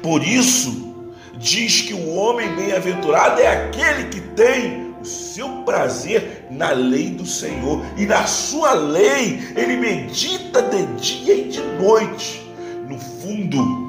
Por 0.00 0.22
isso, 0.22 0.94
diz 1.36 1.80
que 1.80 1.94
o 1.94 2.14
homem 2.14 2.54
bem-aventurado 2.54 3.40
é 3.40 3.48
aquele 3.48 4.04
que 4.04 4.20
tem 4.20 4.94
o 5.00 5.04
seu 5.04 5.48
prazer 5.64 6.46
na 6.48 6.70
lei 6.70 7.10
do 7.10 7.26
Senhor 7.26 7.84
e 7.96 8.06
na 8.06 8.24
sua 8.26 8.72
lei 8.72 9.40
ele 9.56 9.76
medita 9.76 10.62
de 10.62 10.86
dia 11.00 11.34
e 11.34 11.48
de 11.48 11.60
noite. 11.82 12.46
No 12.88 13.00
fundo, 13.00 13.85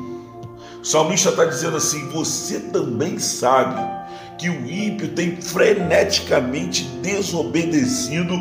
salmista 0.87 1.29
está 1.29 1.45
dizendo 1.45 1.77
assim: 1.77 2.07
você 2.09 2.59
também 2.59 3.19
sabe 3.19 3.81
que 4.37 4.49
o 4.49 4.69
ímpio 4.69 5.09
tem 5.09 5.35
freneticamente 5.41 6.83
desobedecido 7.01 8.33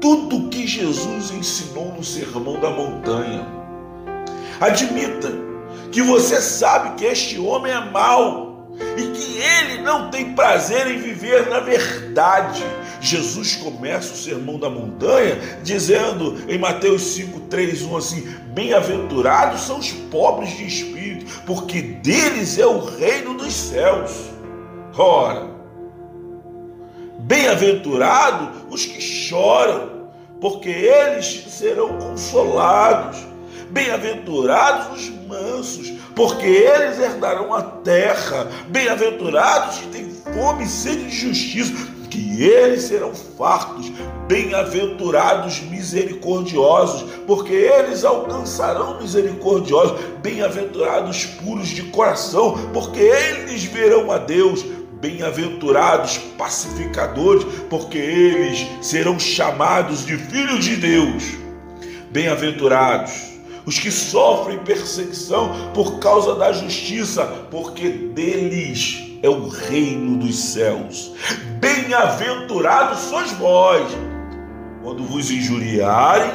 tudo 0.00 0.36
o 0.36 0.48
que 0.48 0.66
Jesus 0.66 1.30
ensinou 1.30 1.94
no 1.94 2.02
Sermão 2.02 2.58
da 2.58 2.70
Montanha. 2.70 3.46
Admita 4.60 5.30
que 5.92 6.02
você 6.02 6.40
sabe 6.40 6.96
que 6.96 7.04
este 7.04 7.38
homem 7.38 7.72
é 7.72 7.90
mau 7.90 8.51
e 8.96 9.02
que 9.12 9.38
ele 9.38 9.82
não 9.82 10.10
tem 10.10 10.34
prazer 10.34 10.86
em 10.86 10.98
viver 10.98 11.48
na 11.48 11.60
verdade. 11.60 12.62
Jesus 13.00 13.56
começa 13.56 14.12
o 14.12 14.16
sermão 14.16 14.58
da 14.58 14.70
montanha 14.70 15.38
dizendo 15.62 16.38
em 16.48 16.58
Mateus 16.58 17.02
5, 17.14 17.40
3, 17.40 17.82
1 17.82 17.96
assim: 17.96 18.28
Bem-aventurados 18.54 19.62
são 19.62 19.78
os 19.78 19.90
pobres 19.90 20.56
de 20.56 20.66
espírito, 20.66 21.42
porque 21.46 21.82
deles 21.82 22.58
é 22.58 22.66
o 22.66 22.78
reino 22.78 23.34
dos 23.34 23.52
céus. 23.52 24.12
Ora, 24.96 25.50
bem-aventurados 27.20 28.62
os 28.70 28.84
que 28.86 29.00
choram, 29.00 30.10
porque 30.40 30.68
eles 30.68 31.44
serão 31.48 31.98
consolados. 31.98 33.31
Bem-aventurados 33.72 35.00
os 35.00 35.26
mansos, 35.26 35.94
porque 36.14 36.44
eles 36.44 36.98
herdarão 36.98 37.54
a 37.54 37.62
terra. 37.62 38.46
Bem-aventurados 38.68 39.78
que 39.78 39.86
têm 39.86 40.10
fome 40.10 40.64
e 40.64 40.68
sede 40.68 41.04
de 41.04 41.16
justiça, 41.16 41.72
que 42.10 42.42
eles 42.42 42.82
serão 42.82 43.14
fartos. 43.14 43.90
Bem-aventurados 44.28 45.60
misericordiosos, 45.60 47.10
porque 47.26 47.54
eles 47.54 48.04
alcançarão 48.04 49.00
misericordiosos. 49.00 49.98
Bem-aventurados 50.22 51.24
puros 51.24 51.68
de 51.68 51.84
coração, 51.84 52.70
porque 52.74 53.00
eles 53.00 53.64
verão 53.64 54.12
a 54.12 54.18
Deus. 54.18 54.62
Bem-aventurados 55.00 56.18
pacificadores, 56.36 57.44
porque 57.70 57.96
eles 57.96 58.66
serão 58.82 59.18
chamados 59.18 60.04
de 60.04 60.18
filhos 60.18 60.62
de 60.62 60.76
Deus. 60.76 61.24
Bem-aventurados 62.10 63.31
os 63.66 63.78
que 63.78 63.90
sofrem 63.90 64.58
perseguição 64.58 65.72
por 65.72 65.98
causa 65.98 66.34
da 66.34 66.52
justiça, 66.52 67.24
porque 67.50 67.88
deles 67.88 69.18
é 69.22 69.28
o 69.28 69.48
reino 69.48 70.18
dos 70.18 70.36
céus. 70.36 71.12
Bem-aventurados 71.60 72.98
sois 73.00 73.32
vós, 73.32 73.86
quando 74.82 75.04
vos 75.04 75.30
injuriarem 75.30 76.32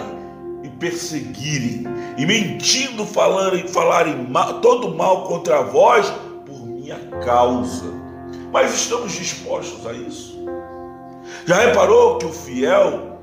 e 0.63 0.69
perseguirem, 0.69 1.83
e 2.17 2.25
mentindo 2.25 3.05
falarem, 3.05 3.67
falarem 3.67 4.15
mal, 4.29 4.61
todo 4.61 4.95
mal 4.95 5.23
contra 5.25 5.61
vós 5.61 6.11
por 6.45 6.65
minha 6.65 6.97
causa. 7.25 7.93
Mas 8.51 8.73
estamos 8.73 9.11
dispostos 9.11 9.85
a 9.85 9.93
isso? 9.93 10.37
Já 11.45 11.59
reparou 11.59 12.17
que 12.17 12.25
o 12.25 12.31
fiel, 12.31 13.19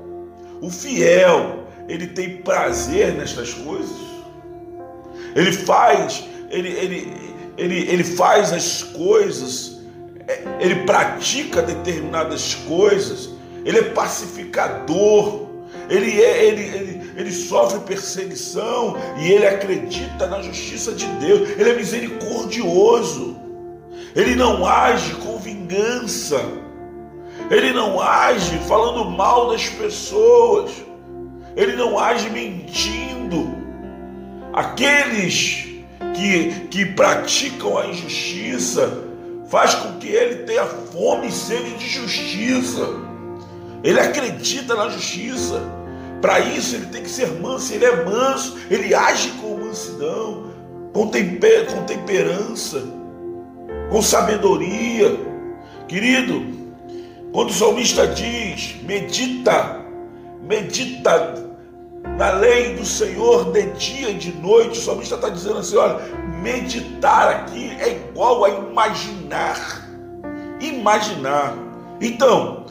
o 0.61 0.69
fiel, 0.69 1.64
ele 1.87 2.07
tem 2.07 2.37
prazer 2.37 3.13
nestas 3.13 3.53
coisas? 3.53 3.95
Ele 5.35 5.51
faz, 5.51 6.23
ele, 6.49 6.69
ele, 6.69 7.13
ele, 7.57 7.79
ele 7.89 8.03
faz 8.03 8.53
as 8.53 8.83
coisas, 8.83 9.81
é, 10.27 10.43
ele 10.59 10.85
pratica 10.85 11.61
determinadas 11.61 12.55
coisas, 12.67 13.29
ele 13.65 13.79
é 13.79 13.83
pacificador, 13.83 15.45
ele, 15.89 16.21
é, 16.21 16.45
ele, 16.45 16.61
ele, 16.61 17.11
ele 17.17 17.31
sofre 17.31 17.79
perseguição 17.81 18.95
e 19.19 19.31
ele 19.31 19.45
acredita 19.45 20.27
na 20.27 20.41
justiça 20.41 20.93
de 20.93 21.05
Deus, 21.05 21.49
ele 21.57 21.69
é 21.69 21.75
misericordioso. 21.75 23.45
Ele 24.15 24.33
não 24.33 24.65
age 24.65 25.13
com 25.15 25.37
vingança. 25.37 26.39
Ele 27.51 27.73
não 27.73 27.99
age 27.99 28.57
falando 28.59 29.03
mal 29.03 29.49
das 29.49 29.67
pessoas. 29.67 30.71
Ele 31.55 31.75
não 31.75 31.97
age 31.97 32.29
mentindo. 32.29 33.55
Aqueles 34.53 35.67
que, 36.13 36.67
que 36.69 36.85
praticam 36.85 37.77
a 37.77 37.87
injustiça 37.87 39.03
faz 39.47 39.75
com 39.75 39.97
que 39.99 40.07
ele 40.07 40.43
tenha 40.43 40.65
fome 40.65 41.27
e 41.27 41.31
sede 41.31 41.77
de 41.77 41.87
justiça. 41.87 42.87
Ele 43.83 43.99
acredita 43.99 44.75
na 44.75 44.89
justiça. 44.89 45.61
Para 46.21 46.39
isso 46.39 46.75
ele 46.75 46.87
tem 46.87 47.03
que 47.03 47.09
ser 47.09 47.31
manso, 47.39 47.73
ele 47.73 47.85
é 47.85 48.03
manso, 48.03 48.57
ele 48.69 48.95
age 48.95 49.29
com 49.41 49.57
mansidão, 49.57 50.51
com, 50.91 51.07
temper, 51.07 51.67
com 51.67 51.83
temperança 51.83 52.81
com 53.89 54.01
sabedoria. 54.01 55.17
Querido, 55.87 56.43
quando 57.31 57.49
o 57.49 57.53
salmista 57.53 58.07
diz: 58.07 58.75
medita, 58.83 59.85
medita 60.41 61.44
na 62.17 62.31
lei 62.31 62.75
do 62.75 62.85
Senhor 62.85 63.51
de 63.51 63.63
dia 63.71 64.09
e 64.09 64.15
de 64.15 64.31
noite, 64.33 64.79
o 64.79 64.81
salmista 64.81 65.15
está 65.15 65.29
dizendo 65.29 65.59
assim: 65.59 65.77
olha, 65.77 65.99
meditar 66.41 67.29
aqui 67.29 67.71
é 67.79 67.89
igual 67.89 68.45
a 68.45 68.49
imaginar. 68.49 69.87
Imaginar. 70.59 71.55
Então, 72.01 72.65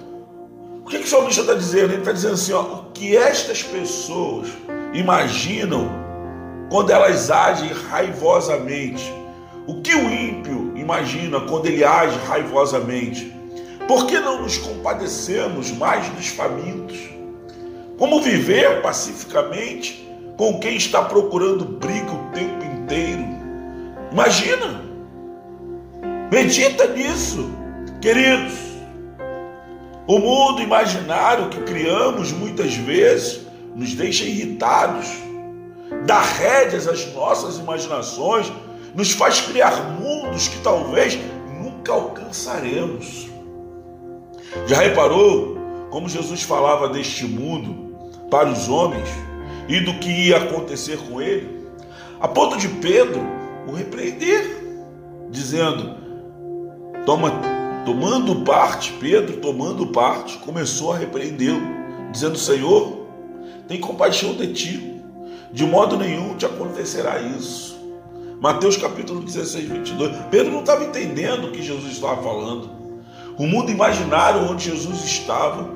o 0.84 0.88
que, 0.88 0.98
que 0.98 1.04
o 1.04 1.08
salmista 1.08 1.42
está 1.42 1.54
dizendo? 1.54 1.92
Ele 1.92 2.00
está 2.00 2.12
dizendo 2.12 2.34
assim: 2.34 2.52
ó, 2.52 2.62
o 2.62 2.84
que 2.92 3.16
estas 3.16 3.62
pessoas 3.62 4.48
imaginam 4.92 5.90
quando 6.70 6.90
elas 6.90 7.30
agem 7.30 7.70
raivosamente 7.90 9.12
o 9.66 9.80
que 9.80 9.94
o 9.94 10.10
ímpio 10.10 10.76
imagina 10.76 11.40
quando 11.40 11.66
ele 11.66 11.82
age 11.82 12.18
raivosamente? 12.26 13.34
Por 13.88 14.06
que 14.06 14.20
não 14.20 14.42
nos 14.42 14.58
compadecemos 14.58 15.70
mais 15.70 16.06
dos 16.10 16.28
famintos? 16.28 17.13
Como 17.98 18.20
viver 18.20 18.82
pacificamente 18.82 20.08
com 20.36 20.58
quem 20.58 20.76
está 20.76 21.02
procurando 21.02 21.64
briga 21.64 22.10
o 22.10 22.32
tempo 22.32 22.64
inteiro? 22.64 23.24
Imagina! 24.10 24.82
Medita 26.30 26.88
nisso, 26.88 27.48
queridos. 28.00 28.58
O 30.08 30.18
mundo 30.18 30.60
imaginário 30.60 31.48
que 31.48 31.60
criamos 31.62 32.32
muitas 32.32 32.74
vezes 32.74 33.46
nos 33.74 33.94
deixa 33.94 34.24
irritados, 34.24 35.06
dá 36.04 36.20
rédeas 36.20 36.88
às 36.88 37.12
nossas 37.14 37.58
imaginações, 37.58 38.52
nos 38.94 39.12
faz 39.12 39.40
criar 39.40 39.98
mundos 40.00 40.48
que 40.48 40.58
talvez 40.58 41.18
nunca 41.62 41.92
alcançaremos. 41.92 43.28
Já 44.66 44.80
reparou 44.80 45.56
como 45.90 46.08
Jesus 46.08 46.42
falava 46.42 46.88
deste 46.88 47.24
mundo 47.24 47.83
para 48.34 48.50
os 48.50 48.68
homens 48.68 49.08
e 49.68 49.78
do 49.78 49.94
que 50.00 50.10
ia 50.10 50.38
acontecer 50.38 50.98
com 50.98 51.22
ele? 51.22 51.68
A 52.20 52.26
ponto 52.26 52.58
de 52.58 52.66
Pedro 52.66 53.22
o 53.68 53.72
repreender, 53.72 54.60
dizendo: 55.30 55.94
Toma, 57.06 57.30
tomando 57.86 58.44
parte, 58.44 58.92
Pedro 58.94 59.36
tomando 59.36 59.86
parte, 59.86 60.36
começou 60.38 60.92
a 60.92 60.98
repreendê-lo, 60.98 61.62
dizendo: 62.10 62.36
Senhor, 62.36 63.06
tem 63.68 63.78
compaixão 63.78 64.34
de 64.34 64.52
ti, 64.52 65.00
de 65.52 65.64
modo 65.64 65.96
nenhum 65.96 66.34
te 66.34 66.44
acontecerá 66.44 67.20
isso. 67.20 67.78
Mateus 68.40 68.76
capítulo 68.76 69.20
16, 69.20 69.68
22. 69.68 70.16
Pedro 70.28 70.50
não 70.50 70.60
estava 70.60 70.82
entendendo 70.82 71.46
o 71.46 71.52
que 71.52 71.62
Jesus 71.62 71.92
estava 71.92 72.20
falando. 72.20 72.68
O 73.38 73.46
mundo 73.46 73.70
imaginário 73.70 74.50
onde 74.50 74.70
Jesus 74.70 75.04
estava. 75.04 75.70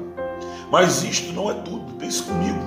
Mas 0.73 1.05
isto 1.05 1.33
não 1.33 1.49
é 1.49 1.55
tudo. 1.55 1.88
Pense 1.99 2.23
comigo. 2.23 2.59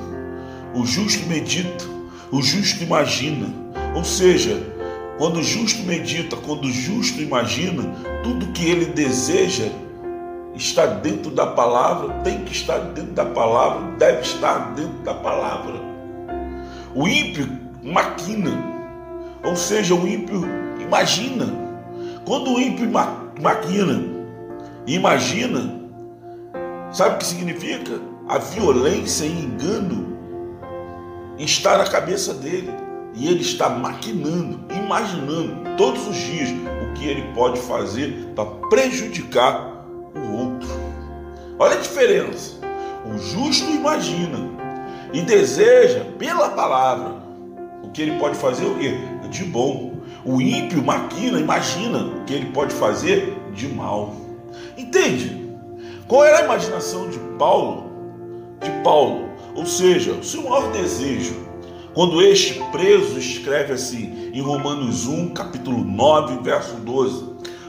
O 0.73 0.85
justo 0.85 1.27
medita, 1.27 1.85
o 2.31 2.41
justo 2.41 2.83
imagina. 2.83 3.47
Ou 3.95 4.03
seja, 4.03 4.61
quando 5.17 5.39
o 5.39 5.43
justo 5.43 5.83
medita, 5.83 6.35
quando 6.35 6.65
o 6.65 6.71
justo 6.71 7.21
imagina, 7.21 7.83
tudo 8.23 8.51
que 8.53 8.65
ele 8.69 8.85
deseja 8.85 9.69
está 10.55 10.85
dentro 10.85 11.31
da 11.31 11.47
palavra, 11.47 12.13
tem 12.23 12.43
que 12.43 12.51
estar 12.51 12.77
dentro 12.79 13.13
da 13.13 13.25
palavra, 13.25 13.91
deve 13.97 14.21
estar 14.21 14.73
dentro 14.73 14.99
da 15.03 15.13
palavra. 15.13 15.75
O 16.93 17.07
ímpio 17.07 17.47
maquina, 17.83 18.51
ou 19.43 19.55
seja, 19.55 19.95
o 19.95 20.07
ímpio 20.07 20.43
imagina. 20.79 21.45
Quando 22.25 22.53
o 22.53 22.59
ímpio 22.59 22.89
maquina 23.41 24.03
e 24.85 24.95
imagina, 24.95 25.79
sabe 26.91 27.15
o 27.15 27.17
que 27.17 27.25
significa? 27.25 28.10
A 28.31 28.37
violência 28.37 29.25
e 29.25 29.43
engano 29.43 30.17
está 31.37 31.77
na 31.77 31.83
cabeça 31.83 32.33
dele. 32.33 32.71
E 33.13 33.27
ele 33.27 33.41
está 33.41 33.67
maquinando, 33.67 34.57
imaginando 34.73 35.75
todos 35.75 36.07
os 36.07 36.15
dias 36.15 36.47
o 36.49 36.93
que 36.93 37.05
ele 37.05 37.23
pode 37.33 37.59
fazer 37.59 38.31
para 38.33 38.45
prejudicar 38.69 39.85
o 40.15 40.31
outro. 40.31 40.69
Olha 41.59 41.73
a 41.73 41.81
diferença. 41.81 42.55
O 43.05 43.17
justo 43.17 43.69
imagina 43.69 44.39
e 45.11 45.19
deseja 45.23 46.05
pela 46.17 46.51
palavra 46.51 47.21
o 47.83 47.89
que 47.89 48.01
ele 48.01 48.17
pode 48.17 48.37
fazer 48.37 48.65
o 48.65 48.79
quê? 48.79 48.97
de 49.29 49.43
bom. 49.43 49.91
O 50.23 50.39
ímpio 50.39 50.81
maquina, 50.81 51.37
imagina 51.37 51.97
o 51.97 52.23
que 52.23 52.33
ele 52.33 52.51
pode 52.51 52.73
fazer 52.73 53.37
de 53.53 53.67
mal. 53.67 54.15
Entende? 54.77 55.53
Qual 56.07 56.23
era 56.23 56.37
a 56.37 56.45
imaginação 56.45 57.09
de 57.09 57.19
Paulo? 57.37 57.90
De 58.61 58.69
Paulo, 58.83 59.29
ou 59.55 59.65
seja, 59.65 60.13
o 60.13 60.23
seu 60.23 60.43
maior 60.43 60.71
desejo, 60.71 61.35
quando 61.93 62.21
este 62.21 62.61
preso 62.71 63.17
escreve 63.17 63.73
assim 63.73 64.31
em 64.33 64.41
Romanos 64.41 65.07
1, 65.07 65.29
capítulo 65.29 65.83
9, 65.83 66.43
verso 66.43 66.75
12: 66.75 67.25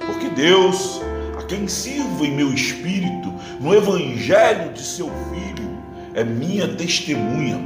Porque 0.07 0.29
Deus, 0.29 1.01
a 1.39 1.43
quem 1.45 1.67
sirvo 1.67 2.25
em 2.25 2.35
meu 2.35 2.53
espírito, 2.53 3.33
no 3.61 3.75
evangelho 3.75 4.73
de 4.73 4.83
seu 4.83 5.07
filho, 5.07 5.83
é 6.15 6.23
minha 6.23 6.69
testemunha 6.69 7.61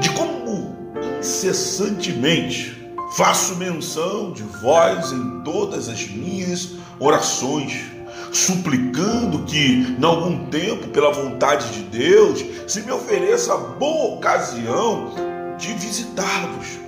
de 0.00 0.10
como 0.10 0.74
incessantemente 1.20 2.82
Faço 3.12 3.56
menção 3.56 4.32
de 4.32 4.42
vós 4.42 5.12
em 5.12 5.42
todas 5.42 5.86
as 5.86 6.08
minhas 6.08 6.76
orações, 6.98 7.91
suplicando 8.32 9.44
que, 9.44 9.94
em 9.98 10.04
algum 10.04 10.46
tempo, 10.46 10.88
pela 10.88 11.12
vontade 11.12 11.70
de 11.72 11.82
Deus, 11.82 12.44
se 12.66 12.80
me 12.82 12.90
ofereça 12.90 13.52
a 13.52 13.58
boa 13.58 14.16
ocasião 14.16 15.14
de 15.58 15.74
visitar-vos. 15.74 16.80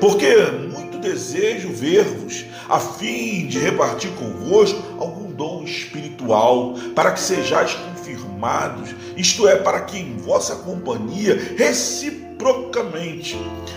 Porque 0.00 0.36
muito 0.72 0.98
desejo 0.98 1.70
ver-vos, 1.72 2.44
a 2.68 2.78
fim 2.78 3.46
de 3.46 3.58
repartir 3.58 4.10
convosco 4.12 4.80
algum 4.98 5.32
dom 5.32 5.64
espiritual, 5.64 6.74
para 6.94 7.12
que 7.12 7.20
sejais 7.20 7.74
confirmados, 7.74 8.94
isto 9.16 9.48
é, 9.48 9.56
para 9.56 9.80
que 9.80 9.98
em 9.98 10.16
vossa 10.16 10.56
companhia 10.56 11.54
reciprocamente 11.56 13.36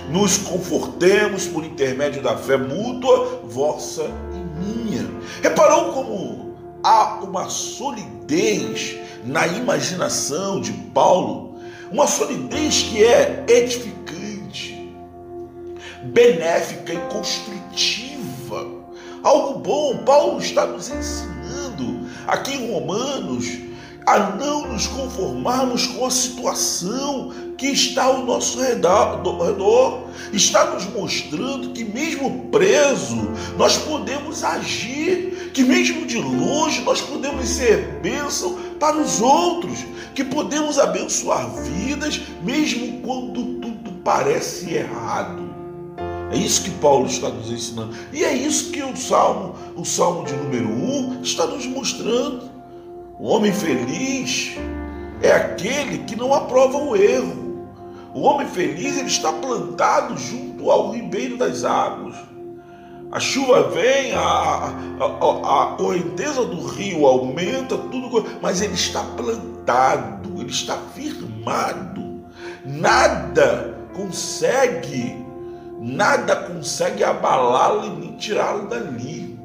nos 0.09 0.37
confortemos 0.37 1.47
por 1.47 1.63
intermédio 1.63 2.21
da 2.21 2.37
fé 2.37 2.57
mútua, 2.57 3.41
vossa 3.45 4.03
e 4.33 4.59
minha. 4.59 5.09
Reparou 5.41 5.93
como 5.93 6.46
há 6.87 7.19
uma 7.21 7.49
solidez 7.49 8.95
na 9.25 9.45
imaginação 9.45 10.61
de 10.61 10.71
Paulo, 10.71 11.59
uma 11.91 12.07
solidez 12.07 12.83
que 12.83 13.03
é 13.03 13.43
edificante, 13.45 14.95
benéfica 16.03 16.93
e 16.93 16.99
construtiva. 17.09 18.65
Algo 19.21 19.59
bom, 19.59 19.97
Paulo 20.05 20.39
está 20.39 20.65
nos 20.65 20.89
ensinando 20.89 22.07
aqui 22.25 22.53
em 22.53 22.71
Romanos 22.71 23.67
a 24.07 24.19
não 24.37 24.67
nos 24.71 24.87
conformarmos 24.87 25.85
com 25.87 26.05
a 26.07 26.11
situação 26.11 27.33
que 27.57 27.67
está 27.67 28.05
ao 28.05 28.25
nosso 28.25 28.57
redor. 28.61 30.07
Está 30.31 30.71
nos 30.71 30.85
mostrando 30.85 31.73
que, 31.73 31.83
mesmo 31.83 32.47
preso, 32.49 33.29
nós 33.57 33.77
podemos 33.77 34.45
agir, 34.45 35.46
que, 35.57 35.63
mesmo 35.63 36.05
de 36.05 36.19
longe, 36.19 36.83
nós 36.83 37.01
podemos 37.01 37.49
ser 37.49 37.99
bênção 37.99 38.59
para 38.79 38.95
os 38.95 39.19
outros, 39.19 39.83
que 40.13 40.23
podemos 40.23 40.77
abençoar 40.77 41.49
vidas, 41.49 42.21
mesmo 42.43 43.01
quando 43.01 43.59
tudo 43.59 43.91
parece 44.03 44.71
errado. 44.71 45.49
É 46.31 46.37
isso 46.37 46.61
que 46.61 46.69
Paulo 46.69 47.07
está 47.07 47.29
nos 47.29 47.49
ensinando. 47.49 47.95
E 48.13 48.23
é 48.23 48.31
isso 48.35 48.69
que 48.69 48.83
o 48.83 48.95
Salmo, 48.95 49.55
o 49.75 49.83
Salmo 49.83 50.25
de 50.25 50.33
número 50.33 50.69
1, 50.69 51.21
está 51.23 51.47
nos 51.47 51.65
mostrando. 51.65 52.51
O 53.19 53.27
homem 53.27 53.51
feliz 53.51 54.51
é 55.23 55.31
aquele 55.31 56.03
que 56.03 56.15
não 56.15 56.35
aprova 56.35 56.77
o 56.77 56.95
erro. 56.95 57.67
O 58.13 58.21
homem 58.21 58.45
feliz 58.45 58.95
ele 58.95 59.07
está 59.07 59.33
plantado 59.33 60.15
junto 60.19 60.69
ao 60.69 60.91
ribeiro 60.91 61.35
das 61.35 61.63
águas. 61.63 62.26
A 63.17 63.19
chuva 63.19 63.63
vem, 63.69 64.13
a, 64.13 64.19
a, 64.19 65.05
a, 65.05 65.63
a 65.63 65.65
correnteza 65.75 66.45
do 66.45 66.67
rio 66.67 67.07
aumenta, 67.07 67.75
tudo, 67.75 68.23
mas 68.43 68.61
ele 68.61 68.75
está 68.75 69.01
plantado, 69.01 70.39
ele 70.39 70.51
está 70.51 70.77
firmado. 70.93 72.23
Nada 72.63 73.75
consegue, 73.95 75.17
nada 75.81 76.35
consegue 76.35 77.03
abalá-lo 77.03 77.87
e 77.87 77.89
nem 78.01 78.17
tirá-lo 78.17 78.67
dali. 78.67 79.35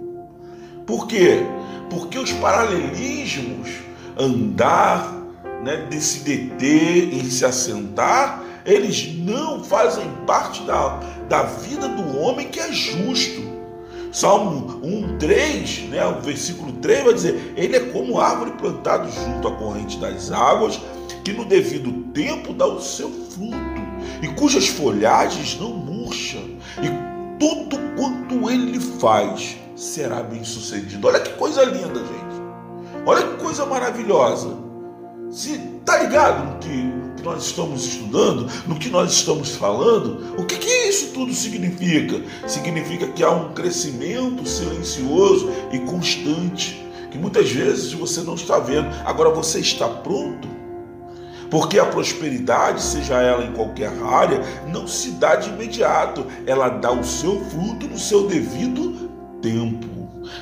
Por 0.87 1.07
quê? 1.07 1.43
Porque 1.89 2.19
os 2.19 2.31
paralelismos, 2.31 3.71
andar, 4.19 5.15
né, 5.65 5.87
de 5.89 5.99
se 5.99 6.19
deter, 6.19 7.15
em 7.15 7.25
se 7.31 7.47
assentar, 7.47 8.43
eles 8.67 9.17
não 9.17 9.65
fazem 9.65 10.11
parte 10.27 10.63
da, 10.65 11.01
da 11.27 11.45
vida 11.45 11.89
do 11.89 12.19
homem 12.19 12.49
que 12.49 12.61
é 12.61 12.71
justo. 12.71 13.52
Salmo 14.13 14.79
1, 14.85 15.17
3, 15.17 15.89
né, 15.89 16.07
o 16.07 16.21
versículo 16.21 16.71
3 16.75 17.05
vai 17.05 17.15
dizer: 17.15 17.55
Ele 17.57 17.77
é 17.77 17.81
como 17.81 18.21
árvore 18.21 18.51
plantada 18.53 19.11
junto 19.11 19.49
à 19.49 19.53
corrente 19.57 19.99
das 19.99 20.31
águas, 20.31 20.79
que 21.25 21.33
no 21.33 21.47
devido 21.47 21.91
tempo 22.13 22.53
dá 22.53 22.67
o 22.67 22.79
seu 22.79 23.09
fruto, 23.09 23.83
e 24.23 24.29
cujas 24.29 24.69
folhagens 24.69 25.59
não 25.59 25.71
murcham, 25.71 26.43
e 26.83 27.39
tudo 27.39 27.79
quanto 27.97 28.51
ele 28.51 28.79
faz 28.79 29.57
será 29.75 30.23
bem 30.23 30.45
sucedido. 30.45 31.09
Olha 31.09 31.21
que 31.21 31.33
coisa 31.33 31.65
linda, 31.65 31.99
gente. 31.99 33.03
Olha 33.07 33.27
que 33.27 33.43
coisa 33.43 33.65
maravilhosa. 33.65 34.57
Se 35.31 35.57
tá 35.87 36.03
ligado 36.03 36.59
que, 36.59 36.92
que 37.23 37.29
nós 37.29 37.45
estamos 37.45 37.87
estudando, 37.87 38.49
no 38.67 38.75
que 38.75 38.91
nós 38.91 39.13
estamos 39.13 39.55
falando, 39.55 40.35
o 40.37 40.45
que, 40.45 40.57
que 40.57 40.89
isso 40.89 41.13
tudo 41.13 41.33
significa? 41.33 42.21
Significa 42.49 43.07
que 43.07 43.23
há 43.23 43.31
um 43.31 43.53
crescimento 43.53 44.47
silencioso 44.47 45.49
e 45.73 45.79
constante, 45.79 46.85
que 47.11 47.17
muitas 47.17 47.51
vezes 47.51 47.93
você 47.93 48.23
não 48.23 48.35
está 48.35 48.59
vendo. 48.59 48.89
Agora 49.05 49.31
você 49.31 49.61
está 49.61 49.89
pronto? 49.89 50.49
Porque 51.49 51.79
a 51.79 51.85
prosperidade, 51.85 52.83
seja 52.83 53.21
ela 53.21 53.45
em 53.45 53.53
qualquer 53.53 53.93
área, 54.03 54.41
não 54.67 54.89
se 54.89 55.13
dá 55.13 55.37
de 55.37 55.51
imediato, 55.51 56.27
ela 56.47 56.69
dá 56.69 56.91
o 56.91 57.05
seu 57.05 57.41
fruto 57.45 57.87
no 57.87 57.99
seu 57.99 58.27
devido 58.27 59.09
tempo. 59.41 59.87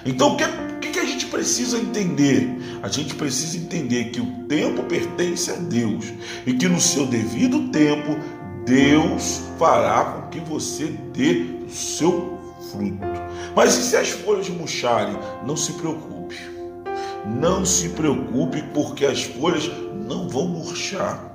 Então, 0.07 0.35
o 0.35 0.37
que, 0.37 0.45
que, 0.91 1.01
precisa 1.31 1.79
entender, 1.79 2.55
a 2.83 2.89
gente 2.89 3.15
precisa 3.15 3.57
entender 3.57 4.11
que 4.11 4.21
o 4.21 4.27
tempo 4.47 4.83
pertence 4.83 5.51
a 5.51 5.55
Deus 5.55 6.13
e 6.45 6.53
que 6.53 6.69
no 6.69 6.81
seu 6.81 7.07
devido 7.07 7.69
tempo 7.69 8.19
Deus 8.67 9.41
fará 9.59 10.05
com 10.05 10.29
que 10.29 10.41
você 10.41 10.95
dê 11.15 11.47
o 11.67 11.71
seu 11.71 12.39
fruto. 12.71 13.07
Mas 13.57 13.77
e 13.77 13.83
se 13.85 13.97
as 13.97 14.11
folhas 14.11 14.49
murcharem? 14.51 15.17
Não 15.47 15.57
se 15.57 15.73
preocupe. 15.73 16.37
Não 17.27 17.65
se 17.65 17.89
preocupe, 17.91 18.63
porque 18.75 19.07
as 19.07 19.23
folhas 19.23 19.71
não 20.07 20.29
vão 20.29 20.49
murchar. 20.49 21.33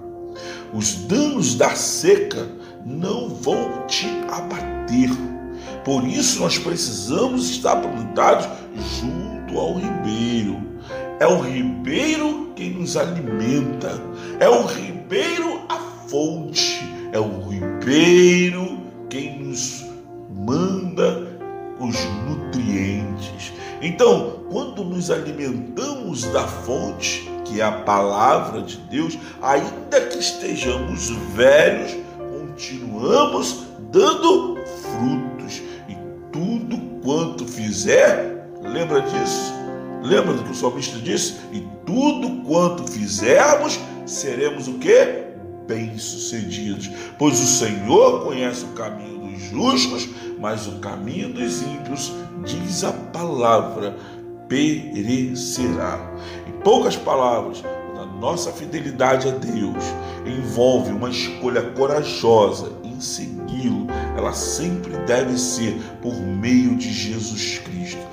Os 0.73 0.93
danos 0.93 1.55
da 1.55 1.73
seca 1.75 2.47
não 2.85 3.29
vão 3.29 3.87
te 3.87 4.07
abater. 4.29 5.09
Por 5.83 6.05
isso 6.07 6.41
nós 6.41 6.57
precisamos 6.57 7.49
estar 7.49 7.77
plantados 7.77 8.47
ao 9.59 9.73
ribeiro. 9.75 10.61
É 11.19 11.27
o 11.27 11.39
ribeiro 11.39 12.51
quem 12.55 12.71
nos 12.71 12.97
alimenta. 12.97 14.01
É 14.39 14.49
o 14.49 14.65
ribeiro 14.65 15.61
a 15.69 15.77
fonte. 16.07 16.81
É 17.11 17.19
o 17.19 17.47
ribeiro 17.49 18.79
quem 19.09 19.39
nos 19.39 19.85
manda 20.29 21.35
os 21.79 21.95
nutrientes. 22.27 23.53
Então, 23.81 24.43
quando 24.49 24.83
nos 24.83 25.11
alimentamos 25.11 26.23
da 26.25 26.47
fonte, 26.47 27.29
que 27.45 27.61
é 27.61 27.63
a 27.63 27.71
palavra 27.71 28.61
de 28.61 28.77
Deus, 28.77 29.17
ainda 29.41 30.01
que 30.09 30.17
estejamos 30.17 31.09
velhos, 31.35 31.95
continuamos 32.17 33.65
dando 33.91 34.57
frutos. 34.65 35.61
E 35.87 35.95
tudo 36.31 36.77
quanto 37.03 37.47
fizer, 37.47 38.34
lembra 38.65 39.01
disso? 39.01 39.53
Lembra 40.01 40.33
do 40.33 40.43
que 40.43 40.51
o 40.51 40.55
salmista 40.55 40.99
disse? 40.99 41.35
E 41.51 41.67
tudo 41.85 42.43
quanto 42.43 42.91
fizermos, 42.91 43.79
seremos 44.05 44.67
o 44.67 44.73
que? 44.73 45.25
Bem-sucedidos. 45.67 46.91
Pois 47.17 47.39
o 47.39 47.47
Senhor 47.47 48.23
conhece 48.23 48.65
o 48.65 48.69
caminho 48.69 49.17
dos 49.19 49.41
justos, 49.49 50.09
mas 50.39 50.67
o 50.67 50.79
caminho 50.79 51.33
dos 51.33 51.61
ímpios, 51.63 52.13
diz 52.45 52.83
a 52.83 52.91
palavra, 52.91 53.95
perecerá. 54.47 55.99
Em 56.47 56.51
poucas 56.61 56.95
palavras, 56.95 57.63
a 57.99 58.05
nossa 58.05 58.51
fidelidade 58.51 59.27
a 59.27 59.31
Deus 59.31 59.83
envolve 60.25 60.91
uma 60.91 61.09
escolha 61.09 61.61
corajosa 61.71 62.71
em 62.83 62.99
segui-lo. 62.99 63.87
Ela 64.17 64.33
sempre 64.33 64.95
deve 65.05 65.37
ser 65.37 65.75
por 66.01 66.13
meio 66.13 66.75
de 66.75 66.91
Jesus 66.91 67.59
Cristo, 67.59 68.04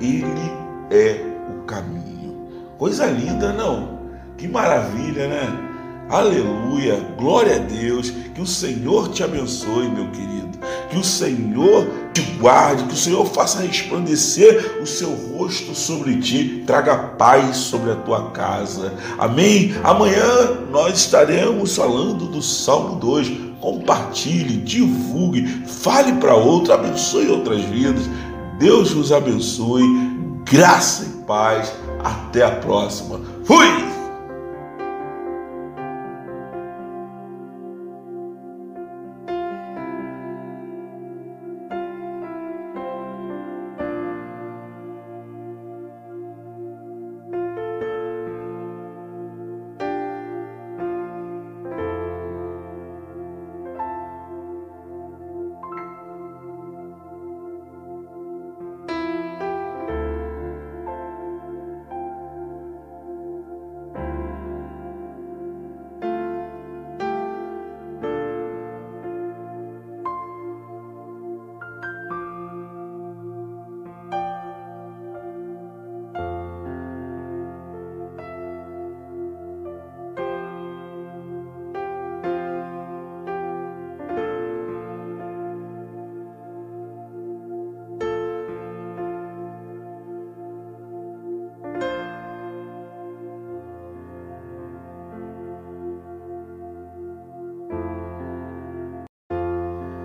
Ele 0.00 0.52
é 0.90 1.20
o 1.48 1.64
caminho. 1.64 2.36
Coisa 2.78 3.06
linda, 3.06 3.52
não? 3.52 4.00
Que 4.36 4.48
maravilha, 4.48 5.28
né? 5.28 5.70
Aleluia, 6.08 6.96
glória 7.16 7.56
a 7.56 7.58
Deus. 7.58 8.10
Que 8.34 8.40
o 8.40 8.46
Senhor 8.46 9.08
te 9.10 9.22
abençoe, 9.22 9.88
meu 9.88 10.10
querido. 10.10 10.58
Que 10.88 10.98
o 10.98 11.04
Senhor 11.04 11.86
te 12.12 12.22
guarde, 12.40 12.84
que 12.84 12.94
o 12.94 12.96
Senhor 12.96 13.24
faça 13.26 13.60
resplandecer 13.60 14.78
o 14.82 14.86
seu 14.86 15.10
rosto 15.10 15.74
sobre 15.74 16.16
ti, 16.16 16.64
traga 16.66 16.96
paz 16.96 17.56
sobre 17.58 17.92
a 17.92 17.96
tua 17.96 18.30
casa. 18.30 18.92
Amém? 19.18 19.74
Amanhã 19.84 20.58
nós 20.70 20.98
estaremos 20.98 21.76
falando 21.76 22.26
do 22.26 22.42
Salmo 22.42 22.96
2. 22.96 23.50
Compartilhe, 23.60 24.56
divulgue, 24.56 25.46
fale 25.66 26.14
para 26.14 26.34
outro, 26.34 26.72
abençoe 26.72 27.28
outras 27.28 27.60
vidas. 27.64 28.08
Deus 28.60 28.92
vos 28.92 29.10
abençoe. 29.10 29.82
Graça 30.44 31.04
e 31.04 31.24
paz. 31.24 31.72
Até 32.04 32.44
a 32.44 32.50
próxima. 32.50 33.18
Fui! 33.42 33.99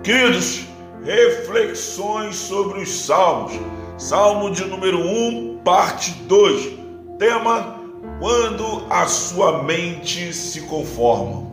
Queridos, 0.06 0.60
reflexões 1.04 2.36
sobre 2.36 2.80
os 2.80 3.06
salmos. 3.06 3.58
Salmo 3.98 4.52
de 4.52 4.64
número 4.64 5.00
1, 5.00 5.62
parte 5.64 6.12
2. 6.28 6.78
Tema: 7.18 7.80
Quando 8.20 8.86
a 8.88 9.08
sua 9.08 9.64
mente 9.64 10.32
se 10.32 10.60
conforma. 10.60 11.50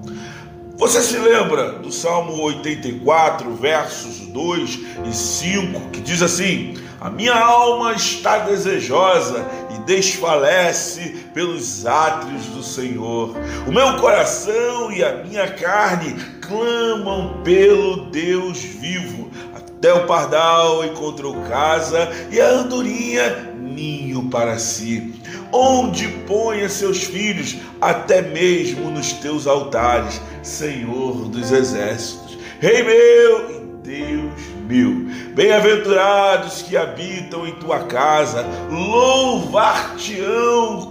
Você 0.76 1.02
se 1.02 1.18
lembra 1.18 1.80
do 1.80 1.92
Salmo 1.92 2.40
84, 2.44 3.56
versos 3.56 4.20
2 4.28 4.80
e 5.10 5.12
5, 5.12 5.90
que 5.90 6.00
diz 6.00 6.22
assim: 6.22 6.76
A 7.02 7.10
minha 7.10 7.34
alma 7.34 7.94
está 7.94 8.38
desejosa 8.38 9.48
e 9.76 9.80
desfalece 9.80 11.26
pelos 11.34 11.88
átrios 11.88 12.46
do 12.46 12.62
Senhor. 12.62 13.36
O 13.68 13.72
meu 13.72 13.98
coração 13.98 14.92
e 14.92 15.04
a 15.04 15.24
minha 15.24 15.50
carne 15.52 16.16
clamam 16.54 17.42
pelo 17.44 18.06
Deus 18.12 18.60
vivo. 18.60 19.32
Até 19.56 19.92
o 19.92 20.06
pardal 20.06 20.86
encontrou 20.86 21.42
casa 21.42 22.12
e 22.32 22.40
a 22.40 22.48
andorinha 22.48 23.52
ninho 23.60 24.30
para 24.30 24.60
si. 24.60 25.16
Onde 25.52 26.08
ponha 26.28 26.70
seus 26.70 27.04
filhos, 27.04 27.58
até 27.82 28.22
mesmo 28.22 28.92
nos 28.92 29.14
teus 29.14 29.48
altares, 29.48 30.22
Senhor 30.44 31.28
dos 31.28 31.52
exércitos. 31.52 32.38
Rei 32.60 32.84
meu 32.84 33.52
e 33.52 33.60
Deus 33.84 34.53
meu. 34.68 35.06
Bem-aventurados 35.34 36.62
que 36.62 36.78
habitam 36.78 37.46
em 37.48 37.54
tua 37.54 37.80
casa, 37.86 38.46
louvar-te-ão 38.70 39.64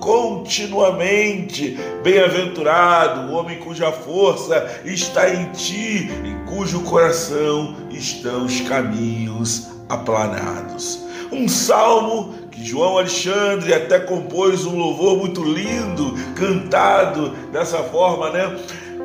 continuamente. 0.00 1.78
Bem-aventurado 2.02 3.30
o 3.30 3.34
homem 3.34 3.58
cuja 3.58 3.90
força 3.92 4.80
está 4.84 5.32
em 5.32 5.46
ti, 5.52 6.10
em 6.24 6.44
cujo 6.46 6.80
coração 6.82 7.76
estão 7.90 8.44
os 8.46 8.60
caminhos 8.62 9.68
aplanados. 9.88 11.00
Um 11.30 11.48
salmo 11.48 12.34
que 12.50 12.64
João 12.64 12.98
Alexandre 12.98 13.72
até 13.72 13.98
compôs 13.98 14.66
um 14.66 14.76
louvor 14.76 15.16
muito 15.16 15.42
lindo, 15.42 16.14
cantado 16.34 17.30
dessa 17.50 17.78
forma, 17.78 18.30
né? 18.30 18.54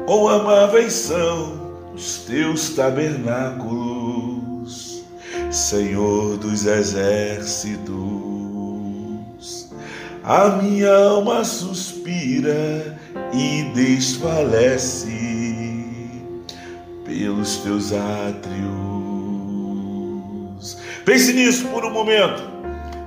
Com 0.06 0.28
amáveis 0.28 0.94
são 0.94 1.68
os 1.94 2.18
teus 2.20 2.70
tabernáculos, 2.70 3.87
Senhor 5.52 6.38
dos 6.38 6.66
exércitos. 6.66 7.88
A 10.24 10.50
minha 10.62 10.94
alma 10.94 11.46
suspira 11.46 13.00
e 13.34 13.64
desfalece 13.74 15.08
pelos 17.06 17.58
teus 17.58 17.94
átrios. 17.94 18.68
Pense 21.06 21.32
nisso 21.32 21.68
por 21.70 21.86
um 21.86 21.92
momento, 21.92 22.44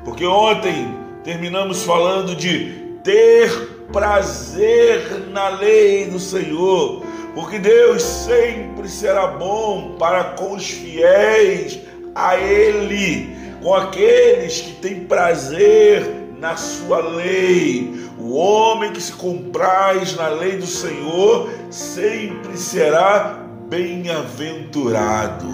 porque 0.04 0.24
ontem 0.24 0.94
terminamos 1.22 1.82
falando 1.82 2.34
de 2.34 2.96
ter 3.04 3.50
prazer 3.92 5.28
na 5.30 5.50
lei 5.50 6.06
do 6.06 6.18
Senhor 6.18 7.02
porque 7.34 7.58
Deus 7.58 8.02
sempre 8.02 8.88
será 8.88 9.28
bom 9.28 9.96
para 9.98 10.24
com 10.34 10.54
os 10.54 10.68
fiéis 10.68 11.78
a 12.14 12.36
Ele, 12.36 13.36
com 13.62 13.74
aqueles 13.74 14.60
que 14.60 14.72
têm 14.72 15.04
prazer 15.04 16.20
na 16.38 16.56
sua 16.56 16.98
lei. 16.98 18.08
O 18.18 18.34
homem 18.34 18.92
que 18.92 19.00
se 19.00 19.12
compraz 19.12 20.16
na 20.16 20.28
lei 20.28 20.56
do 20.56 20.66
Senhor 20.66 21.50
sempre 21.70 22.56
será 22.56 23.46
bem-aventurado. 23.68 25.46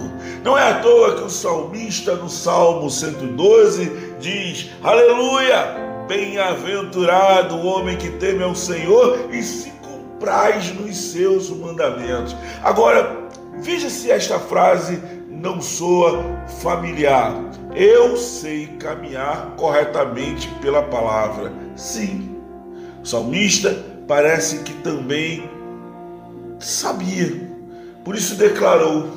Não 0.42 0.56
é 0.56 0.70
à 0.70 0.80
toa 0.80 1.16
que 1.16 1.22
o 1.24 1.30
salmista 1.30 2.14
no 2.14 2.28
Salmo 2.28 2.90
112 2.90 4.14
diz: 4.20 4.70
Aleluia! 4.82 5.84
Bem-aventurado 6.08 7.56
o 7.56 7.66
homem 7.66 7.96
que 7.96 8.10
teme 8.10 8.44
ao 8.44 8.54
Senhor 8.54 9.28
e 9.32 9.42
se 9.42 9.72
compraz 9.82 10.72
nos 10.72 10.96
seus 10.96 11.50
mandamentos. 11.50 12.34
Agora, 12.62 13.28
veja 13.60 13.90
se 13.90 14.10
esta 14.10 14.38
frase 14.38 15.02
não 15.40 15.60
soa 15.60 16.22
familiar. 16.60 17.34
Eu 17.74 18.16
sei 18.16 18.66
caminhar 18.78 19.54
corretamente 19.56 20.48
pela 20.60 20.82
palavra. 20.82 21.52
Sim, 21.76 22.36
o 23.02 23.06
salmista 23.06 23.76
parece 24.08 24.60
que 24.60 24.72
também 24.74 25.48
sabia. 26.58 27.50
Por 28.04 28.14
isso 28.14 28.36
declarou: 28.36 29.08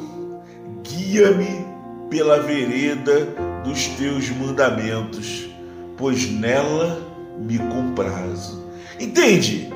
Guia-me 0.84 1.65
pela 2.09 2.39
vereda 2.39 3.28
dos 3.63 3.88
teus 3.89 4.30
mandamentos, 4.30 5.49
pois 5.97 6.30
nela 6.30 7.01
me 7.38 7.57
comprazo. 7.57 8.67
Entende? 8.99 9.70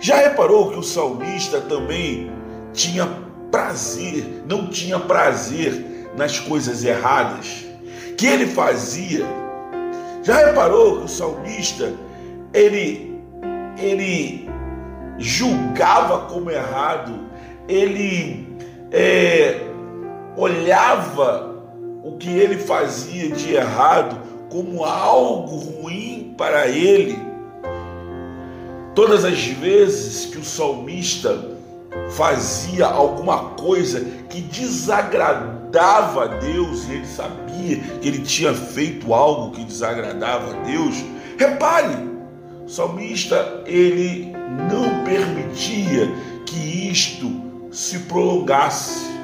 Já 0.00 0.16
reparou 0.16 0.70
que 0.70 0.78
o 0.78 0.82
salmista 0.82 1.60
também 1.60 2.30
tinha 2.74 3.25
prazer, 3.50 4.42
não 4.48 4.68
tinha 4.68 4.98
prazer 4.98 6.10
nas 6.16 6.38
coisas 6.38 6.84
erradas 6.84 7.64
que 8.16 8.26
ele 8.26 8.46
fazia? 8.46 9.26
Já 10.22 10.46
reparou 10.46 10.98
que 10.98 11.04
o 11.04 11.08
salmista 11.08 11.92
ele 12.52 13.14
ele 13.78 14.48
julgava 15.18 16.26
como 16.26 16.50
errado, 16.50 17.20
ele 17.68 18.56
é, 18.90 19.60
olhava 20.36 21.54
o 22.02 22.16
que 22.16 22.30
ele 22.30 22.56
fazia 22.56 23.30
de 23.30 23.54
errado 23.54 24.20
como 24.50 24.84
algo 24.84 25.56
ruim 25.56 26.34
para 26.36 26.68
ele. 26.68 27.18
Todas 28.94 29.24
as 29.24 29.44
vezes 29.44 30.26
que 30.26 30.38
o 30.38 30.44
salmista 30.44 31.55
fazia 32.10 32.86
alguma 32.86 33.50
coisa 33.50 34.00
que 34.30 34.40
desagradava 34.40 36.24
a 36.24 36.26
Deus 36.26 36.86
e 36.88 36.92
ele 36.92 37.06
sabia 37.06 37.76
que 38.00 38.08
ele 38.08 38.20
tinha 38.20 38.54
feito 38.54 39.12
algo 39.12 39.54
que 39.54 39.64
desagradava 39.64 40.54
a 40.54 40.62
Deus, 40.62 41.04
repare, 41.38 41.94
o 42.64 42.68
salmista 42.68 43.62
ele 43.66 44.32
não 44.70 45.04
permitia 45.04 46.10
que 46.46 46.90
isto 46.90 47.30
se 47.70 48.00
prolongasse. 48.00 49.14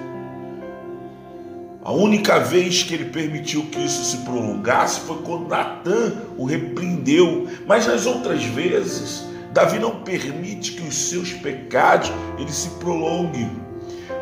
A 1.85 1.91
única 1.91 2.39
vez 2.39 2.83
que 2.83 2.95
ele 2.95 3.07
permitiu 3.07 3.65
que 3.65 3.85
isso 3.85 4.05
se 4.05 4.19
prolongasse 4.19 5.01
foi 5.01 5.19
quando 5.25 5.49
Natan 5.49 6.13
o 6.37 6.45
repreendeu, 6.45 7.49
mas 7.67 7.87
nas 7.87 8.07
outras 8.07 8.45
vezes 8.45 9.32
Davi 9.53 9.79
não 9.79 10.03
permite 10.03 10.73
que 10.73 10.83
os 10.83 11.11
seus 11.11 11.33
pecados 11.35 12.11
ele 12.39 12.51
se 12.51 12.71
prolonguem, 12.71 13.51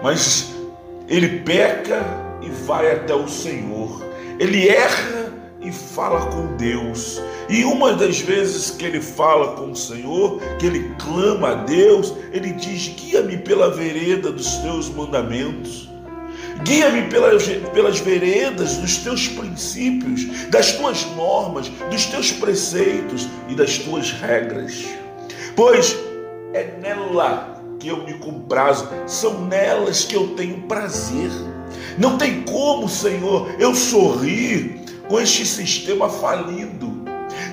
mas 0.03 0.53
ele 1.09 1.41
peca 1.41 2.05
e 2.43 2.51
vai 2.66 2.91
até 2.93 3.14
o 3.14 3.28
Senhor. 3.28 4.05
Ele 4.41 4.68
erra 4.68 5.33
e 5.61 5.70
fala 5.70 6.26
com 6.26 6.57
Deus. 6.57 7.20
E 7.49 7.64
uma 7.64 7.93
das 7.93 8.20
vezes 8.20 8.70
que 8.70 8.85
ele 8.85 9.01
fala 9.01 9.55
com 9.55 9.70
o 9.70 9.76
Senhor, 9.76 10.41
que 10.59 10.66
ele 10.66 10.95
clama 10.99 11.51
a 11.51 11.55
Deus, 11.55 12.12
ele 12.33 12.53
diz: 12.53 12.89
Guia-me 12.89 13.37
pela 13.39 13.70
vereda 13.70 14.33
dos 14.33 14.57
teus 14.57 14.89
mandamentos. 14.89 15.89
Guia-me 16.64 17.09
pelas, 17.09 17.47
pelas 17.72 18.01
veredas 18.01 18.76
dos 18.76 18.99
teus 18.99 19.28
princípios, 19.28 20.49
das 20.49 20.72
tuas 20.72 21.07
normas, 21.16 21.68
dos 21.91 22.07
teus 22.07 22.33
preceitos 22.33 23.28
e 23.49 23.55
das 23.55 23.78
tuas 23.78 24.12
regras 24.12 24.85
pois 25.57 25.98
é 26.53 26.74
nela 26.80 27.61
que 27.78 27.88
eu 27.88 28.05
me 28.05 28.14
comprazo, 28.14 28.88
são 29.07 29.46
nelas 29.46 30.05
que 30.05 30.14
eu 30.14 30.28
tenho 30.36 30.62
prazer. 30.62 31.30
Não 31.98 32.18
tem 32.18 32.42
como, 32.42 32.88
Senhor, 32.88 33.48
eu 33.59 33.74
sorrir 33.74 34.82
com 35.09 35.18
este 35.18 35.46
sistema 35.46 36.09
falido. 36.09 37.01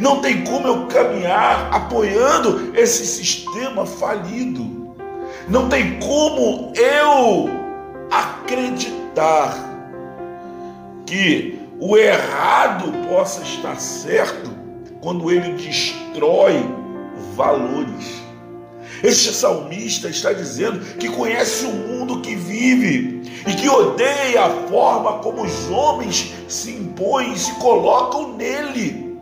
Não 0.01 0.21
tem 0.21 0.43
como 0.43 0.67
eu 0.67 0.85
caminhar 0.87 1.73
apoiando 1.73 2.71
esse 2.75 3.05
sistema 3.05 3.85
falido. 3.85 4.95
Não 5.47 5.69
tem 5.69 5.97
como 5.99 6.73
eu 6.75 7.49
acreditar 8.11 9.65
que 11.05 11.59
o 11.79 11.95
errado 11.95 12.91
possa 13.07 13.41
estar 13.43 13.79
certo 13.79 14.51
quando 14.99 15.31
ele 15.31 15.53
destrói 15.53 16.65
valores. 17.35 18.27
Este 19.03 19.31
salmista 19.31 20.09
está 20.09 20.33
dizendo 20.33 20.79
que 20.97 21.09
conhece 21.09 21.65
o 21.65 21.71
mundo 21.71 22.21
que 22.21 22.35
vive 22.35 23.21
e 23.45 23.53
que 23.53 23.69
odeia 23.69 24.45
a 24.45 24.49
forma 24.67 25.19
como 25.19 25.43
os 25.43 25.69
homens 25.69 26.33
se 26.47 26.71
impõem 26.71 27.33
e 27.33 27.37
se 27.37 27.51
colocam 27.55 28.35
nele. 28.35 29.19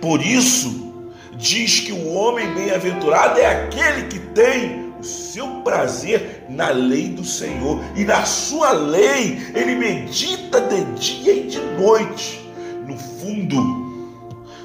Por 0.00 0.20
isso, 0.20 1.02
diz 1.36 1.80
que 1.80 1.92
o 1.92 2.12
homem 2.12 2.52
bem-aventurado 2.54 3.40
é 3.40 3.46
aquele 3.46 4.06
que 4.08 4.18
tem 4.18 4.92
o 5.00 5.04
seu 5.04 5.46
prazer 5.62 6.44
na 6.48 6.68
lei 6.68 7.08
do 7.08 7.24
Senhor 7.24 7.80
e 7.96 8.04
na 8.04 8.24
sua 8.24 8.72
lei 8.72 9.38
ele 9.54 9.74
medita 9.74 10.60
de 10.60 10.84
dia 10.94 11.34
e 11.34 11.46
de 11.46 11.60
noite. 11.78 12.40
No 12.86 12.98
fundo, 12.98 13.83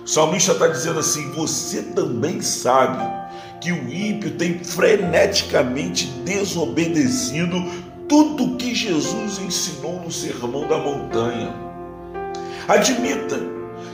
salmista 0.10 0.54
está 0.54 0.68
dizendo 0.68 1.00
assim: 1.00 1.32
você 1.32 1.84
também 1.84 2.42
sabe 2.42 3.06
que 3.62 3.72
o 3.72 3.94
ímpio 3.94 4.32
tem 4.32 4.64
freneticamente 4.64 6.08
desobedecido 6.26 7.56
tudo 8.08 8.46
o 8.46 8.58
que 8.58 8.74
Jesus 8.74 9.38
ensinou 9.38 10.02
no 10.02 10.12
Sermão 10.12 10.68
da 10.68 10.78
Montanha. 10.78 11.54
Admita 12.68 13.40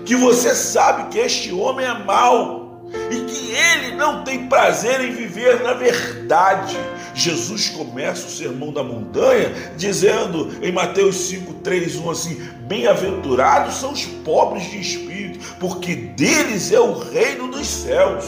que 0.06 0.16
você 0.16 0.56
sabe 0.56 1.10
que 1.10 1.20
este 1.20 1.52
homem 1.52 1.86
é 1.86 1.94
mau 2.06 2.65
e 3.12 3.26
que 3.26 3.52
ele 3.54 3.96
não 3.96 4.24
tem 4.24 4.48
prazer 4.48 5.02
em 5.02 5.12
viver 5.12 5.62
na 5.62 5.74
verdade. 5.74 6.78
Jesus 7.14 7.70
começa 7.70 8.28
o 8.28 8.30
sermão 8.30 8.74
da 8.74 8.84
montanha 8.84 9.54
dizendo 9.78 10.52
em 10.62 10.72
Mateus 10.72 11.16
5, 11.16 11.54
3, 11.56 11.96
1 11.96 12.10
assim: 12.10 12.36
Bem-aventurados 12.68 13.76
são 13.76 13.94
os 13.94 14.06
pobres 14.06 14.70
de 14.70 14.80
espírito, 14.80 15.56
porque 15.60 15.96
deles 15.96 16.72
é 16.72 16.80
o 16.80 16.98
reino 16.98 17.48
dos 17.48 17.68
céus. 17.68 18.26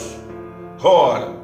Ora, 0.81 1.35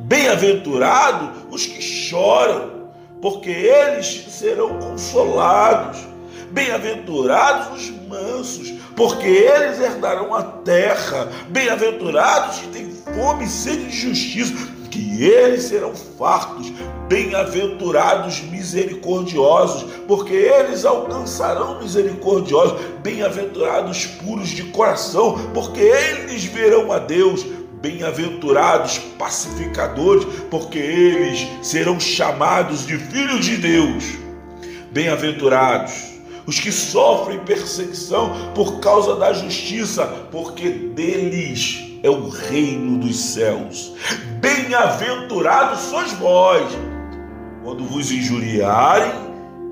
bem-aventurados 0.00 1.30
os 1.50 1.66
que 1.66 1.80
choram, 1.80 2.90
porque 3.20 3.50
eles 3.50 4.26
serão 4.28 4.78
consolados. 4.78 6.11
Bem-aventurados 6.52 7.80
os 7.80 8.08
mansos, 8.08 8.74
porque 8.94 9.26
eles 9.26 9.80
herdarão 9.80 10.34
a 10.34 10.42
terra. 10.42 11.26
Bem-aventurados 11.48 12.58
que 12.58 12.68
têm 12.68 12.92
fome 13.14 13.46
e 13.46 13.48
sede 13.48 13.86
de 13.86 13.96
justiça, 13.96 14.52
que 14.90 15.24
eles 15.24 15.62
serão 15.62 15.94
fartos. 15.94 16.70
Bem-aventurados 17.08 18.42
misericordiosos, 18.42 19.90
porque 20.06 20.34
eles 20.34 20.84
alcançarão 20.84 21.80
misericordiosos. 21.80 22.78
Bem-aventurados 23.02 24.04
puros 24.04 24.50
de 24.50 24.64
coração, 24.64 25.38
porque 25.54 25.80
eles 25.80 26.44
verão 26.44 26.92
a 26.92 26.98
Deus. 26.98 27.46
Bem-aventurados 27.80 28.98
pacificadores, 29.18 30.26
porque 30.50 30.78
eles 30.78 31.48
serão 31.62 31.98
chamados 31.98 32.86
de 32.86 32.98
filhos 32.98 33.42
de 33.42 33.56
Deus. 33.56 34.04
Bem-aventurados 34.92 36.11
os 36.46 36.58
que 36.58 36.72
sofrem 36.72 37.38
perseguição 37.40 38.32
por 38.54 38.80
causa 38.80 39.16
da 39.16 39.32
justiça, 39.32 40.06
porque 40.30 40.68
deles 40.70 41.92
é 42.02 42.10
o 42.10 42.28
reino 42.28 42.98
dos 42.98 43.16
céus. 43.16 43.92
Bem-aventurados 44.40 45.80
sois 45.80 46.12
vós, 46.14 46.64
quando 47.62 47.84
vos 47.84 48.10
injuriarem 48.10 49.12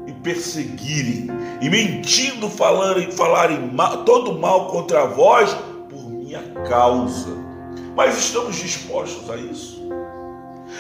e 0.07 0.13
perseguirem, 0.13 1.29
e 1.61 1.69
mentindo 1.69 2.49
falarem, 2.49 3.11
falarem 3.11 3.71
mal, 3.73 4.05
todo 4.05 4.39
mal 4.39 4.69
contra 4.69 5.07
vós 5.07 5.55
por 5.89 6.09
minha 6.09 6.43
causa. 6.69 7.37
Mas 7.97 8.17
estamos 8.17 8.57
dispostos 8.57 9.29
a 9.29 9.37
isso? 9.37 9.81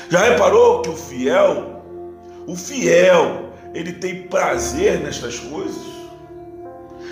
Já 0.09 0.20
reparou 0.20 0.82
que 0.82 0.91
o 0.91 0.97
fiel, 0.97 1.82
o 2.47 2.55
fiel, 2.55 3.49
ele 3.75 3.93
tem 3.93 4.23
prazer 4.23 5.01
nestas 5.01 5.39
coisas. 5.39 5.83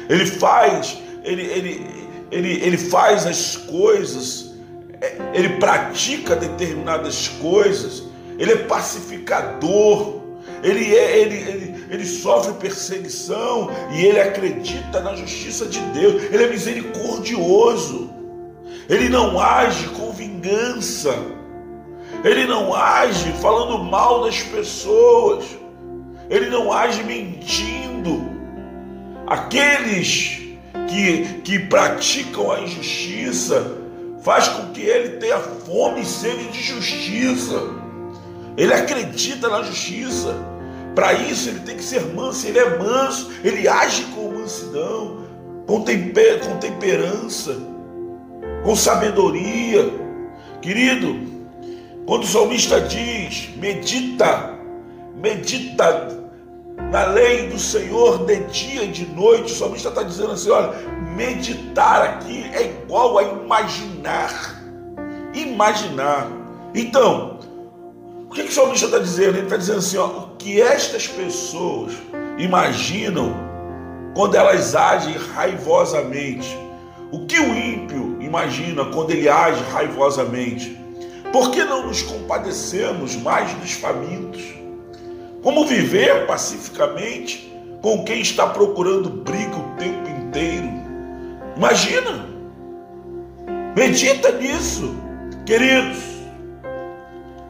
Ele 0.09 0.27
faz, 0.27 0.99
ele, 1.23 1.43
ele, 1.43 2.09
ele, 2.31 2.53
ele 2.65 2.79
faz 2.79 3.27
as 3.27 3.57
coisas, 3.57 4.55
é, 5.01 5.17
ele 5.35 5.51
pratica 5.59 6.35
determinadas 6.35 7.29
coisas, 7.29 8.05
ele 8.39 8.53
é 8.53 8.57
pacificador, 8.57 10.19
ele, 10.63 10.97
é, 10.97 11.19
ele, 11.19 11.37
ele, 11.37 11.85
ele 11.91 12.07
sofre 12.07 12.55
perseguição 12.55 13.71
e 13.93 14.05
ele 14.05 14.21
acredita 14.21 15.01
na 15.01 15.15
justiça 15.15 15.67
de 15.67 15.81
Deus, 15.93 16.23
ele 16.33 16.45
é 16.45 16.49
misericordioso, 16.49 18.11
ele 18.89 19.09
não 19.09 19.39
age 19.39 19.89
com 19.91 20.11
vingança, 20.13 21.15
ele 22.25 22.47
não 22.47 22.75
age 22.75 23.31
falando 23.41 23.79
mal 23.85 24.25
das 24.25 24.43
pessoas, 24.43 25.45
ele 26.31 26.51
não 26.51 26.73
age 26.73 27.03
mentindo. 27.03 28.31
Aqueles 29.27 30.41
que, 30.89 31.41
que 31.45 31.59
praticam 31.59 32.51
a 32.51 32.61
injustiça 32.61 33.79
faz 34.23 34.49
com 34.49 34.73
que 34.73 34.81
ele 34.81 35.17
tenha 35.19 35.39
fome 35.39 36.01
e 36.01 36.05
sede 36.05 36.49
de 36.49 36.63
justiça. 36.63 37.63
Ele 38.57 38.73
acredita 38.73 39.49
na 39.49 39.63
justiça. 39.63 40.35
Para 40.95 41.13
isso 41.13 41.49
ele 41.49 41.61
tem 41.61 41.77
que 41.77 41.85
ser 41.85 42.05
manso, 42.07 42.47
ele 42.47 42.59
é 42.59 42.77
manso, 42.77 43.31
ele 43.45 43.69
age 43.69 44.03
com 44.15 44.33
mansidão, 44.33 45.25
com, 45.67 45.83
temper, 45.83 46.41
com 46.41 46.57
temperança, 46.57 47.57
com 48.65 48.75
sabedoria. 48.75 49.89
Querido, 50.61 51.17
quando 52.05 52.25
o 52.25 52.27
salmista 52.27 52.81
diz, 52.81 53.51
medita, 53.57 54.58
medita 55.19 56.17
na 56.91 57.05
lei 57.07 57.49
do 57.49 57.59
Senhor 57.59 58.25
de 58.25 58.37
dia 58.45 58.85
e 58.85 58.89
de 58.89 59.07
noite, 59.07 59.53
o 59.53 59.57
salmista 59.57 59.89
está 59.89 60.03
dizendo 60.03 60.33
assim: 60.33 60.51
olha, 60.51 60.73
meditar 61.17 62.03
aqui 62.03 62.45
é 62.53 62.63
igual 62.63 63.19
a 63.19 63.23
imaginar. 63.23 64.63
Imaginar. 65.35 66.29
Então, 66.75 67.39
o 68.29 68.35
que, 68.35 68.45
que 68.45 68.51
o 68.51 68.53
salmista 68.53 68.87
está 68.87 68.99
dizendo? 68.99 69.37
Ele 69.37 69.45
está 69.45 69.57
dizendo 69.57 69.79
assim: 69.79 69.97
ó, 69.99 70.07
o 70.07 70.37
que 70.37 70.61
estas 70.61 71.07
pessoas 71.07 71.93
imaginam 72.39 73.49
quando 74.15 74.35
elas 74.35 74.75
agem 74.75 75.17
raivosamente. 75.17 76.57
O 77.11 77.25
que 77.27 77.39
o 77.39 77.55
ímpio 77.55 78.21
imagina 78.21 78.85
quando 78.87 79.11
ele 79.11 79.29
age 79.29 79.63
raivosamente? 79.73 80.79
Por 81.33 81.51
que 81.51 81.65
não 81.65 81.87
nos 81.87 82.03
compadecemos 82.03 83.17
mais 83.17 83.53
dos 83.55 83.73
famintos? 83.73 84.58
Como 85.49 85.65
viver 85.65 86.27
pacificamente 86.27 87.51
com 87.81 88.05
quem 88.05 88.21
está 88.21 88.49
procurando 88.49 89.09
briga 89.09 89.57
o 89.57 89.77
tempo 89.79 90.07
inteiro? 90.07 90.69
Imagina! 91.57 92.27
Medita 93.75 94.31
nisso, 94.33 94.95
queridos. 95.47 96.03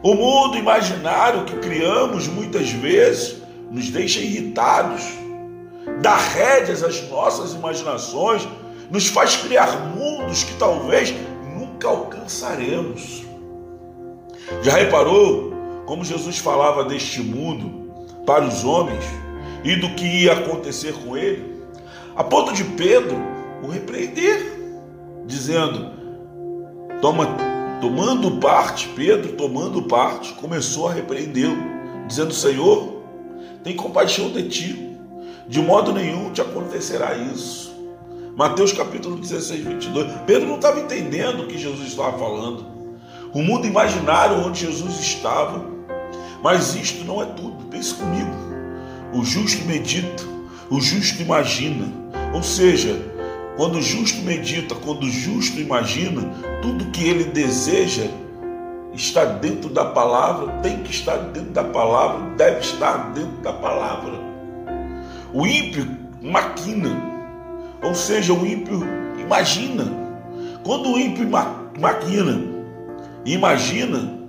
O 0.01 0.15
mundo 0.15 0.57
imaginário 0.57 1.43
que 1.43 1.57
criamos 1.57 2.25
muitas 2.29 2.69
vezes 2.69 3.41
nos 3.69 3.89
deixa 3.89 4.21
irritados, 4.21 5.03
dá 6.01 6.15
rédeas 6.15 6.81
às 6.81 7.05
nossas 7.09 7.53
imaginações, 7.53 8.47
nos 8.89 9.09
faz 9.09 9.35
criar 9.35 9.77
mundos 9.93 10.45
que 10.45 10.53
talvez 10.53 11.13
nunca 11.53 11.89
alcançaremos. 11.89 13.25
Já 14.63 14.77
reparou 14.77 15.51
como 15.85 16.05
Jesus 16.05 16.37
falava 16.37 16.85
deste 16.85 17.19
mundo 17.19 17.78
para 18.29 18.45
os 18.45 18.63
homens 18.63 19.03
e 19.63 19.75
do 19.75 19.89
que 19.95 20.05
ia 20.05 20.33
acontecer 20.33 20.93
com 20.93 21.17
ele, 21.17 21.63
a 22.15 22.23
ponto 22.23 22.53
de 22.53 22.63
Pedro 22.63 23.17
o 23.63 23.67
repreender, 23.67 24.45
dizendo: 25.25 25.89
Toma, 27.01 27.25
tomando 27.81 28.37
parte, 28.39 28.87
Pedro 28.89 29.31
tomando 29.31 29.81
parte, 29.81 30.31
começou 30.33 30.87
a 30.87 30.93
repreendê-lo, 30.93 31.57
dizendo: 32.05 32.31
Senhor, 32.31 33.01
tem 33.63 33.75
compaixão 33.75 34.29
de 34.29 34.47
ti, 34.47 34.95
de 35.47 35.59
modo 35.59 35.91
nenhum 35.91 36.31
te 36.31 36.39
acontecerá 36.39 37.15
isso. 37.15 37.75
Mateus 38.35 38.71
capítulo 38.71 39.15
16, 39.17 39.65
22. 39.65 40.13
Pedro 40.27 40.47
não 40.47 40.57
estava 40.57 40.79
entendendo 40.79 41.41
o 41.41 41.47
que 41.47 41.57
Jesus 41.57 41.87
estava 41.87 42.15
falando. 42.15 42.63
O 43.33 43.41
mundo 43.41 43.65
imaginário 43.65 44.45
onde 44.45 44.67
Jesus 44.67 44.99
estava 44.99 45.79
mas 46.41 46.75
isto 46.75 47.03
não 47.03 47.21
é 47.21 47.25
tudo. 47.25 47.58
Pense 47.69 47.93
comigo. 47.93 48.31
O 49.13 49.23
justo 49.23 49.65
medita, 49.65 50.23
o 50.69 50.79
justo 50.79 51.21
imagina. 51.21 51.87
Ou 52.33 52.43
seja, 52.43 52.99
quando 53.57 53.77
o 53.77 53.81
justo 53.81 54.21
medita, 54.21 54.75
quando 54.75 55.03
o 55.03 55.09
justo 55.09 55.59
imagina, 55.59 56.21
tudo 56.61 56.91
que 56.91 57.07
ele 57.07 57.25
deseja 57.25 58.07
está 58.93 59.25
dentro 59.25 59.69
da 59.69 59.85
palavra, 59.85 60.51
tem 60.61 60.83
que 60.83 60.91
estar 60.91 61.17
dentro 61.17 61.51
da 61.51 61.63
palavra, 61.63 62.35
deve 62.35 62.59
estar 62.59 63.11
dentro 63.13 63.37
da 63.41 63.53
palavra. 63.53 64.13
O 65.33 65.45
ímpio 65.45 65.87
maquina, 66.21 66.89
ou 67.83 67.95
seja, 67.95 68.33
o 68.33 68.45
ímpio 68.45 68.83
imagina. 69.19 69.85
Quando 70.63 70.91
o 70.91 70.99
ímpio 70.99 71.27
maquina, 71.79 72.41
imagina, 73.25 74.19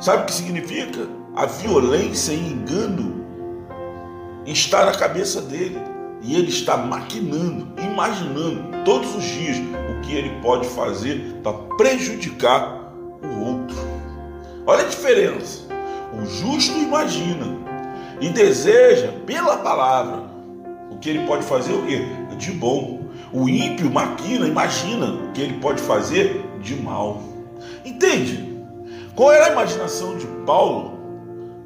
Sabe 0.00 0.22
o 0.22 0.26
que 0.26 0.32
significa? 0.32 1.17
A 1.38 1.46
violência 1.46 2.32
e 2.32 2.50
engano 2.50 3.24
está 4.44 4.84
na 4.84 4.90
cabeça 4.90 5.40
dele. 5.40 5.78
E 6.20 6.34
ele 6.34 6.48
está 6.48 6.76
maquinando, 6.76 7.80
imaginando 7.80 8.82
todos 8.84 9.14
os 9.14 9.22
dias 9.22 9.56
o 9.56 10.00
que 10.00 10.16
ele 10.16 10.30
pode 10.42 10.66
fazer 10.66 11.38
para 11.44 11.52
prejudicar 11.76 12.92
o 13.22 13.40
outro. 13.50 13.76
Olha 14.66 14.82
a 14.82 14.88
diferença. 14.88 15.62
O 16.12 16.26
justo 16.26 16.76
imagina 16.76 17.46
e 18.20 18.30
deseja 18.30 19.12
pela 19.24 19.58
palavra 19.58 20.24
o 20.90 20.98
que 20.98 21.08
ele 21.08 21.24
pode 21.24 21.44
fazer 21.44 21.72
o 21.72 21.86
quê? 21.86 22.04
De 22.36 22.50
bom. 22.50 23.04
O 23.32 23.48
ímpio 23.48 23.88
maquina, 23.88 24.44
imagina 24.44 25.06
o 25.06 25.30
que 25.30 25.42
ele 25.42 25.60
pode 25.60 25.80
fazer 25.82 26.44
de 26.60 26.74
mal. 26.74 27.22
Entende? 27.84 28.60
Qual 29.14 29.30
era 29.30 29.46
a 29.46 29.52
imaginação 29.52 30.18
de 30.18 30.26
Paulo? 30.44 30.97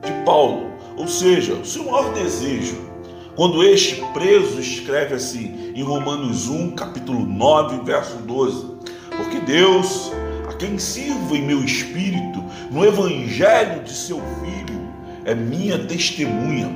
De 0.05 0.13
Paulo, 0.25 0.73
ou 0.97 1.07
seja, 1.07 1.55
o 1.55 1.65
seu 1.65 1.85
maior 1.85 2.13
desejo, 2.13 2.77
quando 3.37 3.63
este 3.63 4.03
preso 4.13 4.61
escreve 4.61 5.15
assim 5.15 5.73
em 5.75 5.83
Romanos 5.83 6.49
1, 6.49 6.73
capítulo 6.73 7.25
9, 7.25 7.85
verso 7.85 8.17
12: 8.19 8.67
Porque 9.17 9.41
Deus, 9.41 10.13
a 10.51 10.55
quem 10.55 10.79
sirvo 10.79 11.35
em 11.35 11.43
meu 11.43 11.65
espírito, 11.65 12.43
no 12.71 12.85
evangelho 12.85 13.83
de 13.85 13.93
seu 13.93 14.21
filho, 14.41 14.93
é 15.25 15.35
minha 15.35 15.79
testemunha 15.87 16.71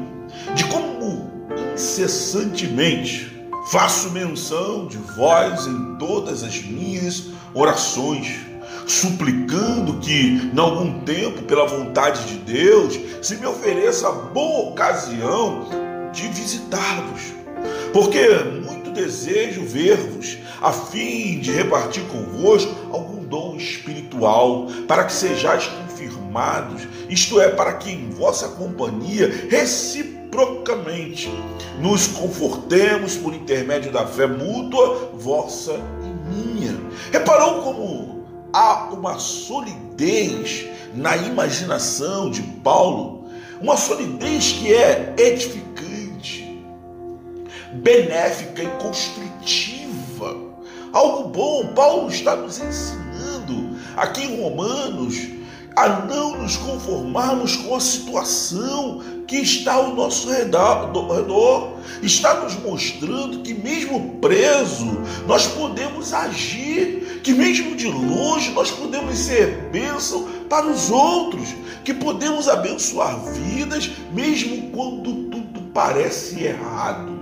de 0.54 0.64
como 0.66 1.30
incessantemente 1.74 3.36
faço 3.70 4.10
menção 4.10 4.86
de 4.86 4.96
vós 4.96 5.66
em 5.66 5.96
todas 5.96 6.42
as 6.42 6.62
minhas 6.62 7.28
orações 7.52 8.45
suplicando 8.87 9.99
que, 9.99 10.51
em 10.53 10.59
algum 10.59 11.01
tempo, 11.01 11.43
pela 11.43 11.66
vontade 11.66 12.24
de 12.26 12.37
Deus, 12.39 12.99
se 13.20 13.37
me 13.37 13.47
ofereça 13.47 14.09
a 14.09 14.12
boa 14.12 14.70
ocasião 14.70 15.68
de 16.12 16.28
visitar-vos. 16.28 17.34
Porque 17.93 18.28
muito 18.64 18.91
desejo 18.93 19.64
ver-vos, 19.64 20.39
a 20.62 20.72
fim 20.72 21.41
de 21.41 21.51
repartir 21.51 22.05
convosco 22.05 22.72
algum 22.93 23.24
dom 23.24 23.57
espiritual, 23.57 24.68
para 24.87 25.05
que 25.05 25.12
sejais 25.12 25.66
confirmados, 25.66 26.87
isto 27.09 27.41
é, 27.41 27.49
para 27.49 27.74
que 27.74 27.91
em 27.91 28.11
vossa 28.11 28.49
companhia 28.49 29.49
reciprocamente 29.51 31.28
nos 31.80 32.07
confortemos 32.07 33.16
por 33.16 33.34
intermédio 33.34 33.91
da 33.91 34.07
fé 34.07 34.26
mútua, 34.26 35.11
vossa 35.14 35.80
e 36.03 36.34
minha. 36.34 36.76
Reparou 37.12 37.62
como 37.62 38.15
há 38.57 38.88
uma 38.90 39.18
solidez 39.18 40.66
na 40.94 41.14
imaginação 41.14 42.30
de 42.30 42.42
Paulo, 42.42 43.28
uma 43.61 43.76
solidez 43.76 44.52
que 44.52 44.72
é 44.72 45.14
edificante, 45.18 46.64
benéfica 47.74 48.62
e 48.62 48.68
construtiva. 48.78 50.34
Algo 50.90 51.28
bom, 51.28 51.66
Paulo 51.74 52.09
está 52.09 52.34
nos 52.34 52.59
ensinando 52.59 53.76
aqui 53.94 54.22
em 54.24 54.40
Romanos 54.40 55.36
a 55.76 55.88
não 56.06 56.38
nos 56.38 56.56
conformarmos 56.56 57.56
com 57.56 57.76
a 57.76 57.80
situação 57.80 59.02
que 59.26 59.36
está 59.36 59.74
ao 59.74 59.94
nosso 59.94 60.30
redor. 60.30 61.76
Está 62.02 62.40
nos 62.40 62.54
mostrando 62.56 63.42
que, 63.42 63.52
mesmo 63.52 64.18
preso, 64.18 64.98
nós 65.26 65.46
podemos 65.46 66.14
agir, 66.14 67.20
que, 67.22 67.34
mesmo 67.34 67.76
de 67.76 67.88
longe, 67.88 68.52
nós 68.52 68.70
podemos 68.70 69.18
ser 69.18 69.68
bênção 69.70 70.26
para 70.48 70.66
os 70.66 70.90
outros, 70.90 71.54
que 71.84 71.92
podemos 71.92 72.48
abençoar 72.48 73.20
vidas, 73.32 73.90
mesmo 74.12 74.70
quando 74.70 75.30
tudo 75.30 75.60
parece 75.74 76.42
errado. 76.42 77.16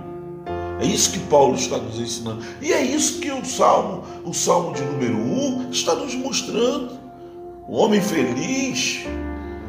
É 0.79 0.85
isso 0.85 1.11
que 1.11 1.19
Paulo 1.19 1.55
está 1.55 1.77
nos 1.77 1.99
ensinando. 1.99 2.43
E 2.61 2.71
é 2.71 2.81
isso 2.81 3.19
que 3.19 3.31
o 3.31 3.45
Salmo, 3.45 4.03
o 4.23 4.33
Salmo 4.33 4.73
de 4.73 4.81
número 4.81 5.15
1 5.15 5.71
está 5.71 5.95
nos 5.95 6.13
mostrando. 6.15 7.04
O 7.67 7.77
homem 7.77 7.99
feliz 7.99 9.05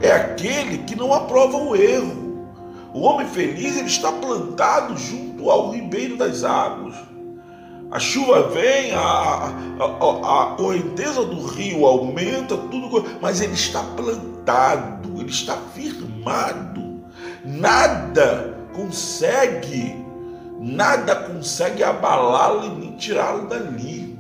é 0.03 0.13
aquele 0.13 0.79
que 0.79 0.95
não 0.95 1.15
aprova 1.15 1.57
o 1.57 1.75
erro. 1.75 2.47
O 2.93 3.01
homem 3.01 3.27
feliz 3.27 3.77
ele 3.77 3.87
está 3.87 4.13
plantado 4.13 4.97
junto 4.99 5.51
ao 5.51 5.71
ribeiro 5.71 6.17
das 6.17 6.45
águas. 6.45 6.95
A 7.91 7.99
chuva 7.99 8.49
vem, 8.51 8.93
a, 8.93 8.99
a, 8.99 10.43
a, 10.43 10.55
correnteza 10.57 11.25
do 11.25 11.47
rio 11.47 11.87
aumenta, 11.87 12.57
tudo, 12.57 13.05
mas 13.23 13.41
ele 13.41 13.55
está 13.55 13.83
plantado, 13.83 15.21
ele 15.21 15.31
está 15.31 15.57
firmado. 15.75 17.03
Nada 17.45 18.59
consegue, 18.75 20.05
nada 20.61 21.15
consegue 21.15 21.83
abalá-lo 21.83 22.67
e 22.67 22.69
nem 22.81 22.93
tirá-lo 22.97 23.49
dali. 23.49 24.19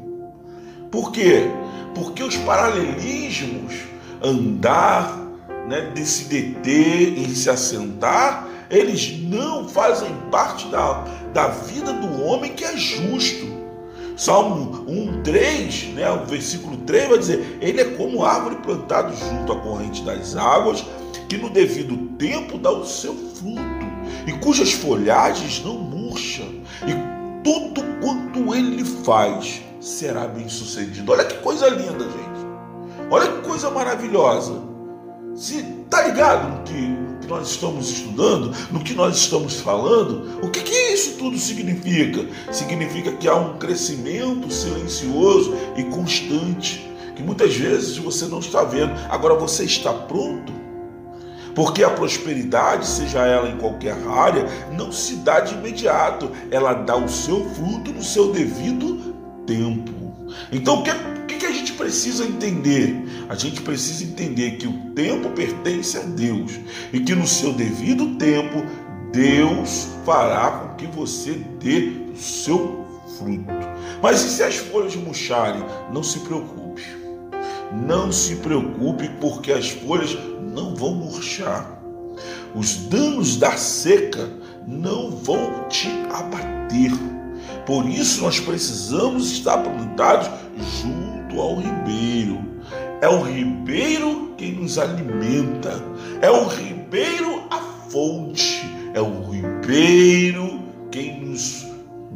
Por 0.91 1.13
quê? 1.13 1.51
Porque 1.97 2.23
os 2.23 2.37
paralelismos, 2.37 3.75
andar, 4.23 5.19
né, 5.67 5.93
de 5.95 6.05
se 6.05 6.25
deter 6.25 7.17
e 7.17 7.35
se 7.35 7.49
assentar, 7.49 8.47
eles 8.71 9.19
não 9.23 9.67
fazem 9.67 10.15
parte 10.31 10.69
da, 10.69 11.05
da 11.33 11.49
vida 11.49 11.95
do 11.95 12.23
homem 12.23 12.53
que 12.53 12.67
é 12.67 12.77
justo. 12.77 13.47
Salmo 14.15 14.85
1, 14.87 15.23
3, 15.23 15.85
né, 15.95 16.11
o 16.11 16.27
versículo 16.27 16.77
3 16.77 17.09
vai 17.09 17.19
dizer: 17.19 17.59
Ele 17.63 17.81
é 17.81 17.85
como 17.85 18.27
árvore 18.27 18.57
plantada 18.57 19.15
junto 19.17 19.55
à 19.55 19.57
corrente 19.61 20.03
das 20.03 20.37
águas, 20.37 20.85
que 21.31 21.39
no 21.39 21.49
devido 21.49 21.97
tempo 22.19 22.59
dá 22.59 22.73
o 22.73 22.85
seu 22.85 23.15
fruto, 23.15 23.87
e 24.27 24.33
cujas 24.33 24.73
folhagens 24.75 25.65
não 25.65 25.79
murcham, 25.79 26.61
e 26.87 27.43
tudo 27.43 27.83
quanto 28.03 28.55
ele 28.55 28.85
faz 28.85 29.65
será 29.87 30.27
bem 30.27 30.49
sucedido. 30.49 31.13
Olha 31.13 31.25
que 31.25 31.39
coisa 31.39 31.69
linda, 31.69 32.05
gente. 32.05 33.07
Olha 33.09 33.31
que 33.31 33.49
coisa 33.49 33.71
maravilhosa. 33.71 34.61
Se 35.37 35.63
tá 35.89 36.03
ligado 36.03 36.49
no 36.49 36.65
que 36.65 37.07
que 37.21 37.29
nós 37.29 37.49
estamos 37.49 37.91
estudando, 37.91 38.53
no 38.71 38.81
que 38.81 38.95
nós 38.95 39.17
estamos 39.17 39.61
falando, 39.61 40.39
o 40.45 40.51
que, 40.51 40.61
que 40.61 40.75
isso 40.93 41.17
tudo 41.19 41.37
significa? 41.37 42.25
Significa 42.53 43.11
que 43.13 43.27
há 43.27 43.35
um 43.35 43.59
crescimento 43.59 44.53
silencioso 44.53 45.57
e 45.77 45.83
constante, 45.85 46.89
que 47.17 47.23
muitas 47.25 47.57
vezes 47.57 47.97
você 47.97 48.27
não 48.27 48.39
está 48.39 48.63
vendo. 48.63 48.93
Agora 49.09 49.35
você 49.35 49.65
está 49.65 49.93
pronto? 49.93 50.53
Porque 51.53 51.83
a 51.83 51.91
prosperidade, 51.91 52.87
seja 52.87 53.27
ela 53.27 53.49
em 53.49 53.57
qualquer 53.57 53.97
área, 54.07 54.47
não 54.73 54.93
se 54.93 55.17
dá 55.17 55.41
de 55.41 55.55
imediato, 55.55 56.31
ela 56.51 56.75
dá 56.75 56.97
o 56.97 57.09
seu 57.09 57.45
fruto 57.51 57.93
no 57.93 58.05
seu 58.05 58.31
devido 58.31 59.06
tempo. 59.47 59.93
Então, 60.53 60.81
o 60.81 60.83
que 60.83 60.91
que, 61.27 61.37
que 61.37 61.47
a 61.47 61.53
gente 61.53 61.73
precisa 61.75 62.25
entender? 62.25 62.97
A 63.29 63.35
gente 63.35 63.61
precisa 63.61 64.05
entender 64.05 64.53
que 64.53 64.67
o 64.67 64.73
tempo 64.95 65.31
pertence 65.31 65.97
a 65.99 66.03
Deus 66.03 66.53
e 66.93 67.01
que 67.01 67.15
no 67.15 67.27
seu 67.27 67.53
devido 67.53 68.17
tempo 68.17 68.65
Deus 69.13 69.89
fará 70.05 70.51
com 70.51 70.75
que 70.77 70.87
você 70.87 71.33
dê 71.61 71.93
o 72.13 72.17
seu 72.17 72.87
fruto. 73.19 73.53
Mas 74.03 74.23
e 74.23 74.31
se 74.31 74.43
as 74.43 74.57
folhas 74.57 74.97
murcharem? 74.97 75.63
Não 75.93 76.03
se 76.03 76.21
preocupe. 76.21 76.83
Não 77.87 78.11
se 78.13 78.37
preocupe, 78.37 79.09
porque 79.21 79.53
as 79.53 79.71
folhas 79.71 80.17
não 80.55 80.75
vão 80.75 80.95
murchar. 80.95 81.79
Os 82.55 82.77
danos 82.77 83.37
da 83.37 83.57
seca 83.57 84.31
não 84.67 85.11
vão 85.11 85.69
te 85.69 85.89
abater. 86.11 87.16
Por 87.67 87.89
isso 87.89 88.23
nós 88.23 88.39
precisamos 88.39 89.33
estar 89.33 89.59
plantados 89.59 90.31
junto 90.81 91.41
ao 91.41 91.57
ribeiro. 91.57 92.39
É 93.01 93.09
o 93.09 93.21
ribeiro 93.21 94.35
quem 94.39 94.53
nos 94.53 94.79
alimenta, 94.79 95.83
é 96.23 96.31
o 96.31 96.47
ribeiro 96.47 97.43
a 97.51 97.59
fonte, 97.91 98.63
é 98.95 99.01
o 99.01 99.31
ribeiro 99.31 100.61
quem 100.91 101.21
nos 101.21 101.67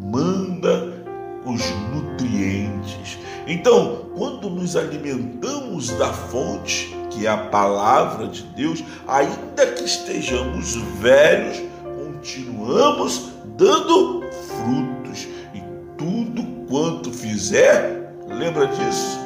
manda 0.01 1.05
os 1.45 1.63
nutrientes. 1.93 3.19
Então, 3.47 4.07
quando 4.17 4.49
nos 4.49 4.77
alimentamos 4.77 5.91
da 5.91 6.13
fonte, 6.13 6.95
que 7.11 7.27
é 7.27 7.31
a 7.31 7.37
palavra 7.37 8.29
de 8.29 8.43
Deus, 8.55 8.85
ainda 9.09 9.67
que 9.75 9.85
estejamos 9.85 10.77
velhos, 11.01 11.61
continuamos 11.83 13.31
dando 13.57 14.23
frutos, 14.47 15.00
e 15.00 15.00
tudo 16.01 16.43
quanto 16.67 17.13
fizer 17.13 18.01
Lembra 18.31 18.69
disso? 18.69 19.19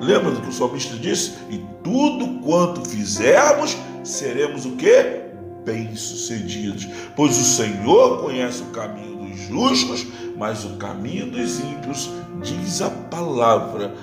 Lembra 0.00 0.30
do 0.30 0.40
que 0.40 0.48
o 0.48 0.52
salmista 0.52 0.96
disse? 0.96 1.32
E 1.50 1.58
tudo 1.82 2.40
quanto 2.40 2.88
fizermos, 2.88 3.76
seremos 4.04 4.64
o 4.64 4.76
que? 4.76 5.20
Bem-sucedidos. 5.64 6.88
Pois 7.16 7.36
o 7.38 7.44
Senhor 7.44 8.20
conhece 8.20 8.62
o 8.62 8.66
caminho 8.66 9.16
dos 9.16 9.38
justos, 9.40 10.06
mas 10.36 10.64
o 10.64 10.76
caminho 10.76 11.30
dos 11.30 11.60
ímpios, 11.60 12.10
diz 12.42 12.80
a 12.82 12.90
palavra, 12.90 13.94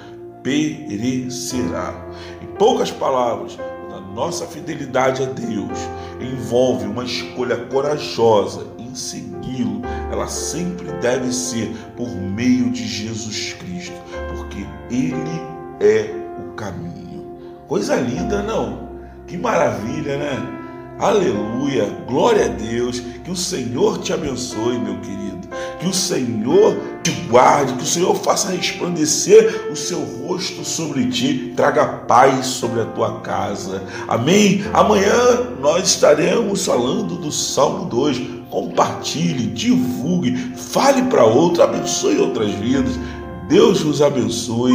perecerá. 0.44 1.94
Em 2.42 2.48
poucas 2.58 2.92
palavras, 2.92 3.58
a 3.92 4.00
nossa 4.14 4.46
fidelidade 4.46 5.24
a 5.24 5.26
Deus 5.26 5.80
envolve 6.20 6.86
uma 6.86 7.06
escolha 7.06 7.58
corajosa 7.66 8.68
em 8.78 8.94
segui-lo. 9.40 9.82
Ela 10.12 10.28
sempre 10.28 10.92
deve 11.02 11.32
ser 11.32 11.74
por 11.96 12.10
meio 12.10 12.72
de 12.72 12.86
Jesus 12.88 13.54
Cristo 13.54 13.96
porque 14.36 14.66
Ele 14.90 15.42
é 15.80 16.12
o 16.40 16.54
caminho. 16.54 17.26
Coisa 17.68 17.96
linda, 17.96 18.42
não? 18.44 18.90
Que 19.28 19.38
maravilha, 19.38 20.18
né? 20.18 20.60
Aleluia, 21.00 21.86
glória 22.08 22.46
a 22.46 22.50
Deus. 22.50 23.00
Que 23.00 23.32
o 23.32 23.36
Senhor 23.36 24.00
te 24.00 24.12
abençoe, 24.12 24.80
meu 24.80 25.00
querido. 25.00 25.48
Que 25.80 25.88
o 25.88 25.94
Senhor 25.94 26.76
te 27.04 27.12
guarde, 27.30 27.74
que 27.74 27.84
o 27.84 27.88
Senhor 27.88 28.16
faça 28.16 28.52
resplandecer 28.52 29.68
o 29.72 29.76
seu 29.76 30.00
rosto 30.00 30.66
sobre 30.66 31.08
ti, 31.08 31.54
traga 31.56 31.86
paz 31.86 32.46
sobre 32.46 32.82
a 32.82 32.86
tua 32.86 33.20
casa. 33.22 33.84
Amém? 34.08 34.64
Amanhã 34.74 35.48
nós 35.60 35.88
estaremos 35.88 36.66
falando 36.66 37.16
do 37.16 37.32
Salmo 37.32 37.86
2. 37.86 38.40
Compartilhe, 38.50 39.46
divulgue, 39.46 40.36
fale 40.56 41.04
para 41.04 41.24
outro, 41.24 41.62
abençoe 41.62 42.18
outras 42.18 42.52
vidas. 42.54 43.00
Deus 43.48 43.82
vos 43.82 44.02
abençoe, 44.02 44.74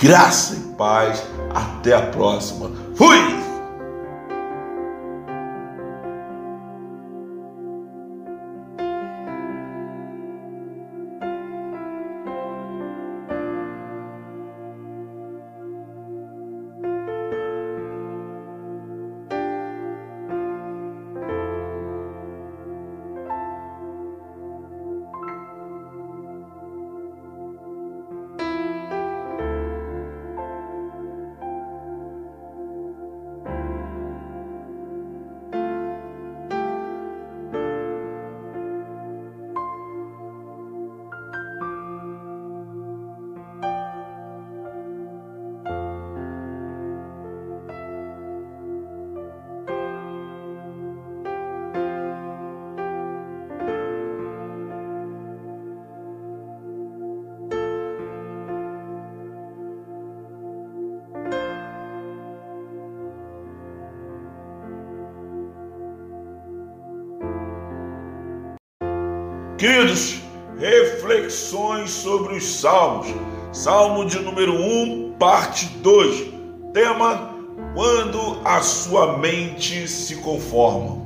graça 0.00 0.54
e 0.54 0.76
paz. 0.76 1.22
Até 1.52 1.94
a 1.94 2.02
próxima. 2.02 2.70
Fui! 2.94 3.39
Queridos, 69.60 70.14
reflexões 70.58 71.90
sobre 71.90 72.34
os 72.34 72.60
salmos. 72.60 73.08
Salmo 73.52 74.06
de 74.06 74.18
número 74.18 74.54
1, 74.54 75.16
parte 75.18 75.66
2. 75.82 76.32
Tema: 76.72 77.34
Quando 77.74 78.40
a 78.42 78.62
sua 78.62 79.18
mente 79.18 79.86
se 79.86 80.16
conforma. 80.16 81.02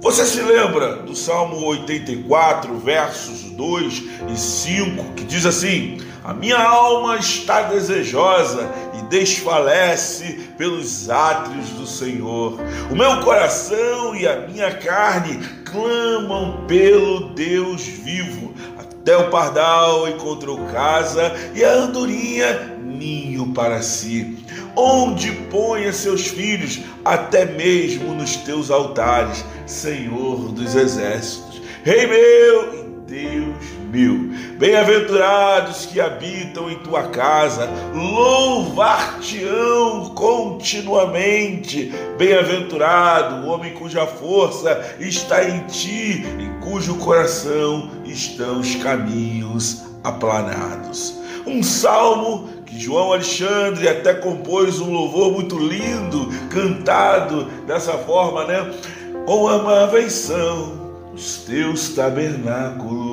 Você 0.00 0.24
se 0.24 0.40
lembra 0.40 1.02
do 1.02 1.14
Salmo 1.14 1.66
84, 1.66 2.78
versos 2.78 3.42
2 3.50 4.04
e 4.32 4.38
5, 4.38 5.12
que 5.12 5.24
diz 5.24 5.44
assim: 5.44 5.98
A 6.24 6.32
minha 6.32 6.58
alma 6.58 7.18
está 7.18 7.60
desejosa 7.60 8.70
e 8.98 9.02
desfalece 9.10 10.48
pelos 10.56 11.10
átrios 11.10 11.68
do 11.70 11.86
Senhor. 11.86 12.58
O 12.90 12.94
meu 12.96 13.20
coração 13.20 14.16
e 14.16 14.26
a 14.26 14.46
minha 14.46 14.72
carne 14.78 15.40
clamam 15.70 16.64
pelo 16.66 17.30
Deus 17.34 17.82
vivo. 17.82 18.54
Até 18.78 19.16
o 19.16 19.30
pardal 19.30 20.08
encontrou 20.08 20.58
casa 20.66 21.32
e 21.54 21.64
a 21.64 21.72
andorinha 21.72 22.76
ninho 22.82 23.52
para 23.52 23.82
si 23.82 24.44
onde 24.76 25.32
ponha 25.32 25.90
seus 25.92 26.26
filhos, 26.26 26.80
até 27.02 27.46
mesmo 27.46 28.14
nos 28.14 28.36
teus 28.36 28.70
altares, 28.70 29.42
Senhor 29.66 30.52
dos 30.52 30.74
exércitos. 30.74 31.62
Rei 31.82 32.06
meu 32.06 32.74
e 32.74 32.82
Deus 33.06 33.75
meu, 33.96 34.28
bem-aventurados 34.58 35.86
que 35.86 35.98
habitam 35.98 36.70
em 36.70 36.74
tua 36.80 37.04
casa, 37.04 37.66
louvar-te-ão 37.94 38.90
continuamente. 40.10 41.94
Bem-aventurado 42.18 43.46
o 43.46 43.48
homem 43.50 43.72
cuja 43.72 44.06
força 44.06 44.96
está 45.00 45.48
em 45.48 45.60
ti, 45.60 46.26
em 46.38 46.60
cujo 46.60 46.96
coração 46.96 47.90
estão 48.04 48.60
os 48.60 48.74
caminhos 48.74 49.84
aplanados. 50.04 51.16
Um 51.46 51.62
salmo 51.62 52.50
que 52.66 52.78
João 52.78 53.12
Alexandre 53.12 53.88
até 53.88 54.12
compôs 54.12 54.78
um 54.78 54.92
louvor 54.92 55.32
muito 55.32 55.58
lindo, 55.58 56.28
cantado 56.50 57.46
dessa 57.66 57.92
forma, 57.92 58.44
né? 58.44 58.74
Com 59.24 59.48
amáveis 59.48 60.12
são 60.12 60.84
os 61.16 61.38
teus 61.38 61.88
tabernáculos, 61.94 63.05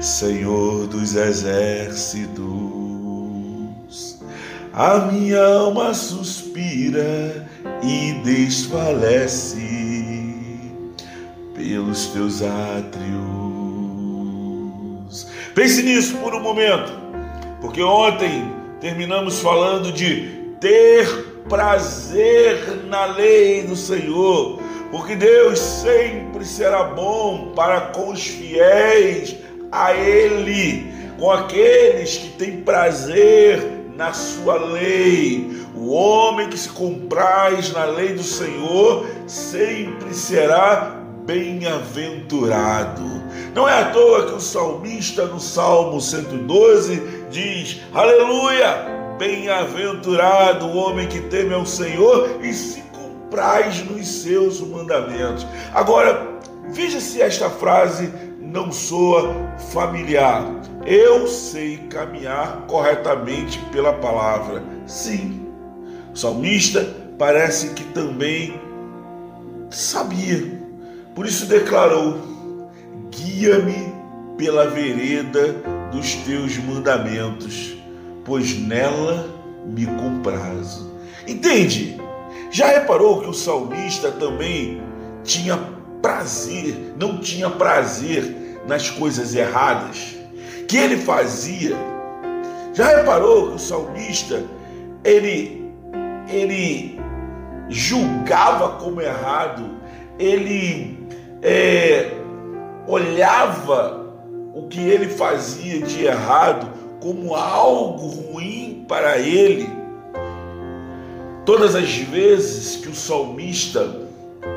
Senhor 0.00 0.86
dos 0.86 1.14
exércitos. 1.14 2.36
A 4.72 4.98
minha 5.10 5.42
alma 5.42 5.94
suspira 5.94 7.48
e 7.82 8.12
desfalece 8.22 9.56
pelos 11.54 12.06
teus 12.08 12.42
átrios. 12.42 13.06
Pense 15.54 15.82
nisso 15.82 16.18
por 16.18 16.34
um 16.34 16.40
momento. 16.40 16.92
Porque 17.60 17.82
ontem 17.82 18.52
terminamos 18.80 19.40
falando 19.40 19.90
de 19.90 20.54
ter 20.60 21.06
prazer 21.48 22.84
na 22.86 23.06
lei 23.06 23.62
do 23.62 23.74
Senhor, 23.74 24.60
porque 24.90 25.16
Deus 25.16 25.58
sempre 25.58 26.44
será 26.44 26.84
bom 26.84 27.52
para 27.54 27.92
com 27.92 28.10
os 28.10 28.26
fiéis 28.26 29.45
a 29.70 29.92
Ele, 29.92 30.92
com 31.18 31.30
aqueles 31.30 32.18
que 32.18 32.28
têm 32.30 32.60
prazer 32.62 33.76
na 33.96 34.12
sua 34.12 34.56
lei. 34.56 35.64
O 35.74 35.90
homem 35.90 36.48
que 36.48 36.58
se 36.58 36.68
compraz 36.68 37.72
na 37.72 37.84
lei 37.84 38.14
do 38.14 38.22
Senhor 38.22 39.06
sempre 39.26 40.14
será 40.14 41.02
bem-aventurado. 41.24 43.04
Não 43.54 43.68
é 43.68 43.82
à 43.82 43.90
toa 43.90 44.26
que 44.26 44.34
o 44.34 44.40
salmista 44.40 45.26
no 45.26 45.40
Salmo 45.40 46.00
112 46.00 47.26
diz: 47.30 47.80
Aleluia! 47.92 48.94
Bem-aventurado 49.18 50.66
o 50.66 50.76
homem 50.76 51.08
que 51.08 51.20
teme 51.22 51.54
ao 51.54 51.64
Senhor 51.64 52.38
e 52.42 52.52
se 52.52 52.82
compraz 52.92 53.82
nos 53.84 54.06
seus 54.06 54.60
mandamentos. 54.60 55.46
Agora, 55.72 56.36
veja 56.68 57.00
se 57.00 57.22
esta 57.22 57.48
frase 57.48 58.12
não 58.56 58.72
soa 58.72 59.34
familiar. 59.70 60.44
Eu 60.84 61.26
sei 61.28 61.76
caminhar 61.88 62.64
corretamente 62.66 63.58
pela 63.70 63.92
palavra. 63.92 64.62
Sim, 64.86 65.46
o 66.12 66.16
salmista 66.16 66.86
parece 67.18 67.70
que 67.70 67.84
também 67.84 68.60
sabia 69.70 70.66
por 71.16 71.24
isso 71.24 71.46
declarou: 71.46 72.18
guia-me 73.10 73.90
pela 74.36 74.68
vereda 74.68 75.54
dos 75.90 76.14
teus 76.16 76.58
mandamentos, 76.58 77.74
pois 78.22 78.54
nela 78.58 79.26
me 79.64 79.86
comprazo. 79.86 80.92
Entende? 81.26 81.98
Já 82.50 82.66
reparou 82.66 83.22
que 83.22 83.28
o 83.30 83.32
salmista 83.32 84.12
também 84.12 84.82
tinha 85.24 85.56
prazer, 86.02 86.94
não 86.98 87.18
tinha 87.18 87.48
prazer 87.48 88.45
nas 88.66 88.90
coisas 88.90 89.34
erradas 89.34 90.16
que 90.68 90.76
ele 90.76 90.96
fazia? 90.96 91.76
Já 92.74 92.96
reparou 92.96 93.50
que 93.50 93.54
o 93.54 93.58
salmista 93.58 94.42
ele 95.04 95.64
ele 96.28 97.00
julgava 97.68 98.70
como 98.80 99.00
errado, 99.00 99.70
ele 100.18 100.98
é, 101.42 102.12
olhava 102.86 104.04
o 104.54 104.66
que 104.68 104.80
ele 104.80 105.08
fazia 105.08 105.82
de 105.82 106.04
errado 106.04 106.68
como 107.00 107.34
algo 107.34 108.06
ruim 108.06 108.84
para 108.88 109.18
ele. 109.18 109.68
Todas 111.44 111.76
as 111.76 111.94
vezes 111.94 112.76
que 112.76 112.88
o 112.88 112.94
salmista 112.94 114.02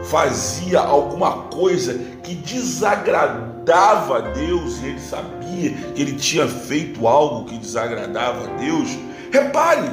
fazia 0.05 0.79
alguma 0.79 1.43
coisa 1.43 1.99
que 2.23 2.33
desagradava 2.33 3.48
a 3.71 4.19
Deus 4.19 4.81
e 4.81 4.87
ele 4.87 4.99
sabia 4.99 5.71
que 5.93 6.01
ele 6.01 6.13
tinha 6.13 6.47
feito 6.47 7.07
algo 7.07 7.45
que 7.45 7.57
desagradava 7.57 8.45
a 8.45 8.57
Deus, 8.57 8.89
repare, 9.31 9.89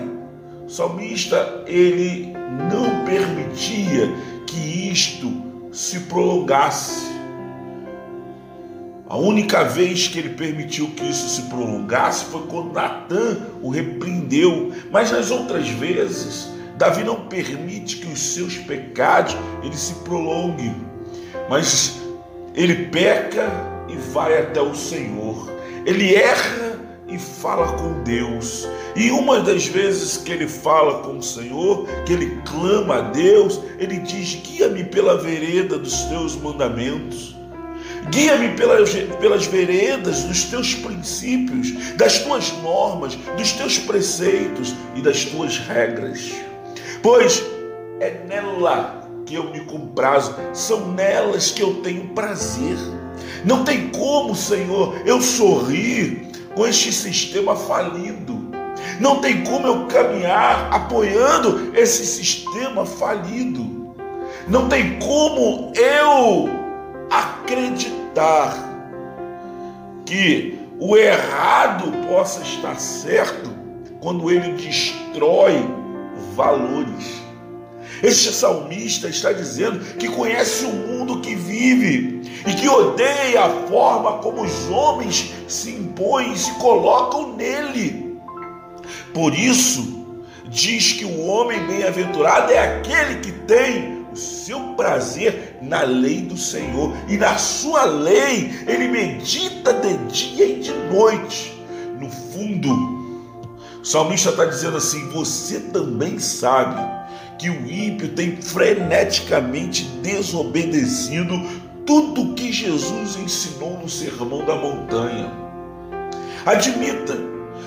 o 0.66 0.68
salmista 0.68 1.64
ele 1.66 2.32
não 2.70 3.04
permitia 3.04 4.10
que 4.46 4.90
isto 4.90 5.70
se 5.72 6.00
prolongasse. 6.00 7.14
A 9.08 9.16
única 9.16 9.62
vez 9.62 10.08
que 10.08 10.18
ele 10.18 10.30
permitiu 10.30 10.88
que 10.88 11.08
isso 11.08 11.28
se 11.28 11.42
prolongasse 11.42 12.24
foi 12.24 12.42
quando 12.48 12.72
Natan 12.72 13.38
o 13.62 13.70
repreendeu. 13.70 14.72
Mas 14.90 15.12
nas 15.12 15.30
outras 15.30 15.68
vezes, 15.68 16.48
Davi 16.76 17.04
não 17.04 17.26
permite 17.28 17.98
que 17.98 18.08
os 18.08 18.18
seus 18.18 18.56
pecados 18.56 19.36
ele 19.62 19.76
se 19.76 19.94
prolonguem. 19.96 20.74
Mas 21.48 22.00
ele 22.56 22.86
peca 22.86 23.52
e 23.86 23.96
vai 24.12 24.38
até 24.38 24.60
o 24.60 24.74
Senhor. 24.74 25.50
Ele 25.84 26.14
erra 26.14 26.80
e 27.06 27.18
fala 27.18 27.74
com 27.74 28.02
Deus. 28.02 28.66
E 28.96 29.10
uma 29.10 29.40
das 29.40 29.66
vezes 29.66 30.16
que 30.16 30.32
ele 30.32 30.48
fala 30.48 31.02
com 31.02 31.18
o 31.18 31.22
Senhor, 31.22 31.86
que 32.06 32.14
ele 32.14 32.40
clama 32.46 32.96
a 32.96 33.00
Deus, 33.02 33.60
ele 33.78 33.98
diz: 33.98 34.36
guia-me 34.36 34.84
pela 34.84 35.18
vereda 35.18 35.78
dos 35.78 36.04
teus 36.04 36.34
mandamentos. 36.34 37.36
Guia-me 38.10 38.56
pelas, 38.56 38.94
pelas 39.20 39.46
veredas 39.46 40.22
dos 40.22 40.44
teus 40.44 40.74
princípios, 40.74 41.72
das 41.96 42.20
tuas 42.20 42.52
normas, 42.62 43.16
dos 43.36 43.52
teus 43.52 43.78
preceitos 43.78 44.74
e 44.94 45.02
das 45.02 45.24
tuas 45.24 45.58
regras. 45.58 46.32
Pois 47.02 47.44
é 48.00 48.22
nela 48.26 49.05
que 49.26 49.34
eu 49.34 49.50
me 49.50 49.60
comprazo, 49.60 50.34
são 50.54 50.92
nelas 50.92 51.50
que 51.50 51.62
eu 51.62 51.74
tenho 51.82 52.08
prazer. 52.08 52.78
Não 53.44 53.64
tem 53.64 53.88
como, 53.90 54.34
Senhor, 54.34 54.96
eu 55.04 55.20
sorrir 55.20 56.28
com 56.54 56.66
este 56.66 56.92
sistema 56.92 57.56
falido. 57.56 58.46
Não 59.00 59.20
tem 59.20 59.44
como 59.44 59.66
eu 59.66 59.86
caminhar 59.86 60.72
apoiando 60.72 61.76
esse 61.76 62.06
sistema 62.06 62.86
falido. 62.86 63.94
Não 64.48 64.68
tem 64.68 64.98
como 65.00 65.72
eu 65.74 66.48
acreditar 67.10 68.64
que 70.06 70.58
o 70.78 70.96
errado 70.96 71.90
possa 72.08 72.42
estar 72.42 72.78
certo 72.78 73.50
quando 74.00 74.30
ele 74.30 74.52
destrói 74.52 75.68
valores. 76.34 77.25
Este 78.02 78.32
salmista 78.32 79.08
está 79.08 79.32
dizendo 79.32 79.80
que 79.96 80.08
conhece 80.08 80.64
o 80.64 80.72
mundo 80.72 81.20
que 81.20 81.34
vive 81.34 82.22
e 82.46 82.52
que 82.54 82.68
odeia 82.68 83.44
a 83.44 83.50
forma 83.68 84.18
como 84.18 84.42
os 84.42 84.68
homens 84.70 85.32
se 85.48 85.70
impõem 85.70 86.32
e 86.32 86.38
se 86.38 86.50
colocam 86.52 87.34
nele. 87.36 88.18
Por 89.14 89.34
isso, 89.34 90.06
diz 90.48 90.92
que 90.92 91.04
o 91.04 91.26
homem 91.26 91.66
bem-aventurado 91.66 92.52
é 92.52 92.58
aquele 92.58 93.20
que 93.20 93.32
tem 93.32 94.06
o 94.12 94.16
seu 94.16 94.60
prazer 94.74 95.58
na 95.62 95.82
lei 95.82 96.20
do 96.20 96.36
Senhor 96.36 96.94
e 97.08 97.16
na 97.16 97.36
sua 97.38 97.84
lei 97.84 98.50
ele 98.66 98.88
medita 98.88 99.72
de 99.72 99.96
dia 100.06 100.46
e 100.46 100.60
de 100.60 100.72
noite. 100.92 101.52
No 101.98 102.10
fundo, 102.10 102.74
o 103.80 103.84
salmista 103.84 104.30
está 104.30 104.44
dizendo 104.44 104.76
assim: 104.76 105.08
você 105.10 105.60
também 105.60 106.18
sabe 106.18 107.05
que 107.38 107.50
o 107.50 107.70
ímpio 107.70 108.08
tem 108.08 108.36
freneticamente 108.36 109.84
desobedecido 110.02 111.34
tudo 111.86 112.34
que 112.34 112.52
Jesus 112.52 113.16
ensinou 113.16 113.78
no 113.78 113.88
Sermão 113.88 114.44
da 114.44 114.56
Montanha. 114.56 115.32
Admita 116.44 117.16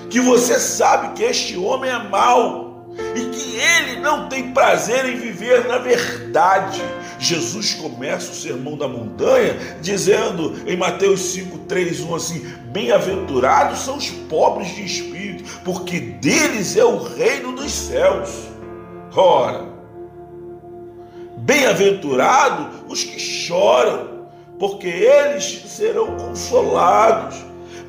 que 0.10 0.20
você 0.20 0.60
sabe 0.60 1.14
que 1.16 1.24
este 1.24 1.58
homem 1.58 1.90
é 1.92 2.00
mau 2.10 2.70
e 3.16 3.22
que 3.30 3.56
ele 3.58 4.00
não 4.02 4.28
tem 4.28 4.52
prazer 4.52 5.06
em 5.06 5.18
viver 5.18 5.68
na 5.68 5.78
verdade. 5.78 6.82
Jesus 7.20 7.74
começa 7.74 8.32
o 8.32 8.36
sermão 8.36 8.78
da 8.78 8.88
montanha 8.88 9.58
dizendo 9.82 10.56
em 10.66 10.78
Mateus 10.78 11.20
5, 11.34 11.58
3, 11.60 12.02
1 12.02 12.16
assim: 12.16 12.40
Bem-aventurados 12.72 13.80
são 13.80 13.98
os 13.98 14.10
pobres 14.10 14.74
de 14.74 14.86
espírito, 14.86 15.60
porque 15.64 16.00
deles 16.00 16.78
é 16.78 16.86
o 16.86 16.98
reino 16.98 17.52
dos 17.52 17.72
céus. 17.72 18.49
Ora, 19.20 19.66
bem-aventurados 21.40 22.68
os 22.88 23.04
que 23.04 23.20
choram, 23.20 24.30
porque 24.58 24.88
eles 24.88 25.64
serão 25.68 26.16
consolados. 26.16 27.36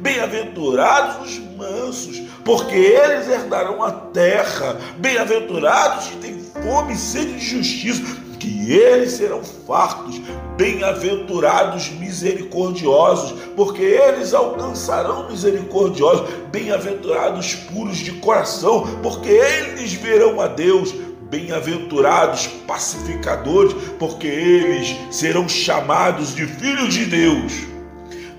Bem-aventurados 0.01 1.29
os 1.29 1.39
mansos, 1.57 2.21
porque 2.45 2.75
eles 2.75 3.29
herdarão 3.29 3.81
a 3.81 3.93
terra. 3.93 4.77
Bem-aventurados 4.97 6.09
que 6.09 6.17
têm 6.17 6.41
fome 6.41 6.95
e 6.95 6.97
sede 6.97 7.35
de 7.35 7.47
justiça, 7.47 8.03
que 8.41 8.73
eles 8.73 9.13
serão 9.13 9.45
fartos. 9.45 10.21
Bem-aventurados 10.57 11.91
misericordiosos, 11.91 13.39
porque 13.55 13.83
eles 13.83 14.35
alcançarão 14.35 15.29
misericordiosos. 15.31 16.29
Bem-aventurados 16.51 17.55
puros 17.55 17.99
de 17.99 18.15
coração, 18.15 18.85
porque 19.01 19.29
eles 19.29 19.93
verão 19.93 20.41
a 20.41 20.49
Deus. 20.49 20.93
Bem-aventurados 21.31 22.49
pacificadores, 22.67 23.73
porque 23.99 24.27
eles 24.27 24.97
serão 25.11 25.49
chamados 25.49 26.35
de 26.35 26.47
filhos 26.47 26.93
de 26.93 27.07
Deus. 27.07 27.53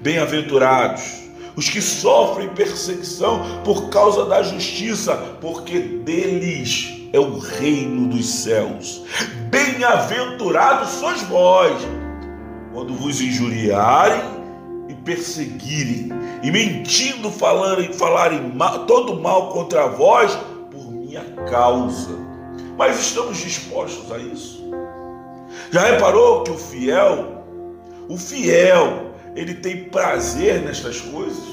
Bem-aventurados 0.01 1.21
os 1.55 1.69
que 1.69 1.81
sofrem 1.81 2.49
perseguição 2.49 3.61
por 3.63 3.89
causa 3.89 4.25
da 4.25 4.41
justiça, 4.41 5.15
porque 5.41 5.79
deles 5.79 7.01
é 7.13 7.19
o 7.19 7.39
reino 7.39 8.07
dos 8.07 8.27
céus. 8.27 9.03
Bem-aventurados 9.49 10.89
sois 10.89 11.21
vós, 11.23 11.73
quando 12.73 12.93
vos 12.93 13.19
injuriarem 13.19 14.21
e 14.87 14.93
perseguirem, 14.93 16.09
e 16.41 16.51
mentindo 16.51 17.29
falarem, 17.29 17.91
falarem 17.93 18.53
todo 18.87 19.21
mal 19.21 19.49
contra 19.49 19.87
vós 19.87 20.37
por 20.71 20.91
minha 20.91 21.23
causa. 21.49 22.20
Mas 22.82 22.99
estamos 22.99 23.38
dispostos 23.38 24.11
a 24.11 24.17
isso? 24.17 24.59
Já 25.69 25.84
reparou 25.84 26.43
que 26.43 26.49
o 26.49 26.57
fiel, 26.57 27.45
o 28.09 28.17
fiel, 28.17 29.13
ele 29.36 29.53
tem 29.53 29.84
prazer 29.84 30.63
nestas 30.63 30.99
coisas. 30.99 31.43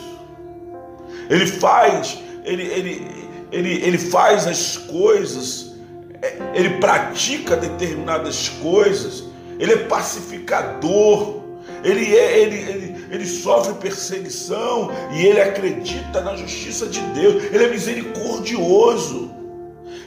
Ele 1.28 1.46
faz, 1.46 2.18
ele, 2.46 2.62
ele, 2.62 3.26
ele, 3.52 3.72
ele 3.84 3.98
faz 3.98 4.46
as 4.46 4.78
coisas, 4.78 5.74
é, 6.22 6.34
ele 6.54 6.80
pratica 6.80 7.58
determinadas 7.58 8.48
coisas, 8.62 9.24
ele 9.58 9.74
é 9.74 9.76
pacificador, 9.84 11.42
ele, 11.84 12.16
é, 12.16 12.38
ele, 12.38 12.56
ele, 12.56 13.06
ele 13.10 13.26
sofre 13.26 13.74
perseguição 13.74 14.90
e 15.12 15.26
ele 15.26 15.42
acredita 15.42 16.22
na 16.22 16.34
justiça 16.36 16.86
de 16.86 17.02
Deus, 17.12 17.44
ele 17.52 17.64
é 17.64 17.68
misericordioso, 17.68 19.36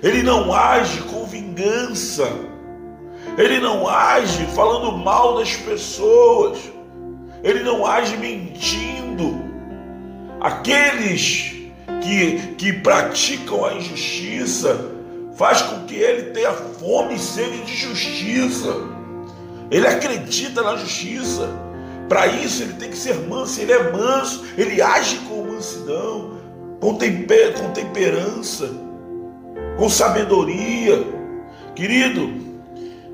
ele 0.03 0.23
não 0.23 0.53
age 0.53 1.01
com 1.03 1.25
vingança, 1.25 2.27
ele 3.37 3.59
não 3.59 3.87
age 3.87 4.45
falando 4.47 4.97
mal 4.97 5.37
das 5.37 5.55
pessoas 5.55 6.71
ele 7.43 7.63
não 7.63 7.85
age 7.85 8.17
mentindo. 8.17 9.43
Aqueles 10.39 11.53
que, 12.01 12.55
que 12.57 12.73
praticam 12.73 13.65
a 13.65 13.73
injustiça 13.73 14.91
faz 15.35 15.61
com 15.61 15.85
que 15.85 15.95
ele 15.95 16.31
tenha 16.31 16.53
fome 16.53 17.15
e 17.15 17.19
sede 17.19 17.61
de 17.63 17.75
justiça. 17.75 18.75
Ele 19.69 19.87
acredita 19.87 20.61
na 20.61 20.75
justiça. 20.77 21.49
Para 22.07 22.27
isso 22.27 22.63
ele 22.63 22.73
tem 22.73 22.89
que 22.89 22.97
ser 22.97 23.15
manso, 23.27 23.61
ele 23.61 23.71
é 23.71 23.91
manso, 23.91 24.43
ele 24.57 24.81
age 24.81 25.17
com 25.29 25.45
mansidão, 25.45 26.37
com, 26.81 26.95
temper, 26.95 27.53
com 27.53 27.71
temperança, 27.71 28.69
com 29.81 29.89
sabedoria. 29.89 31.03
Querido, 31.73 32.29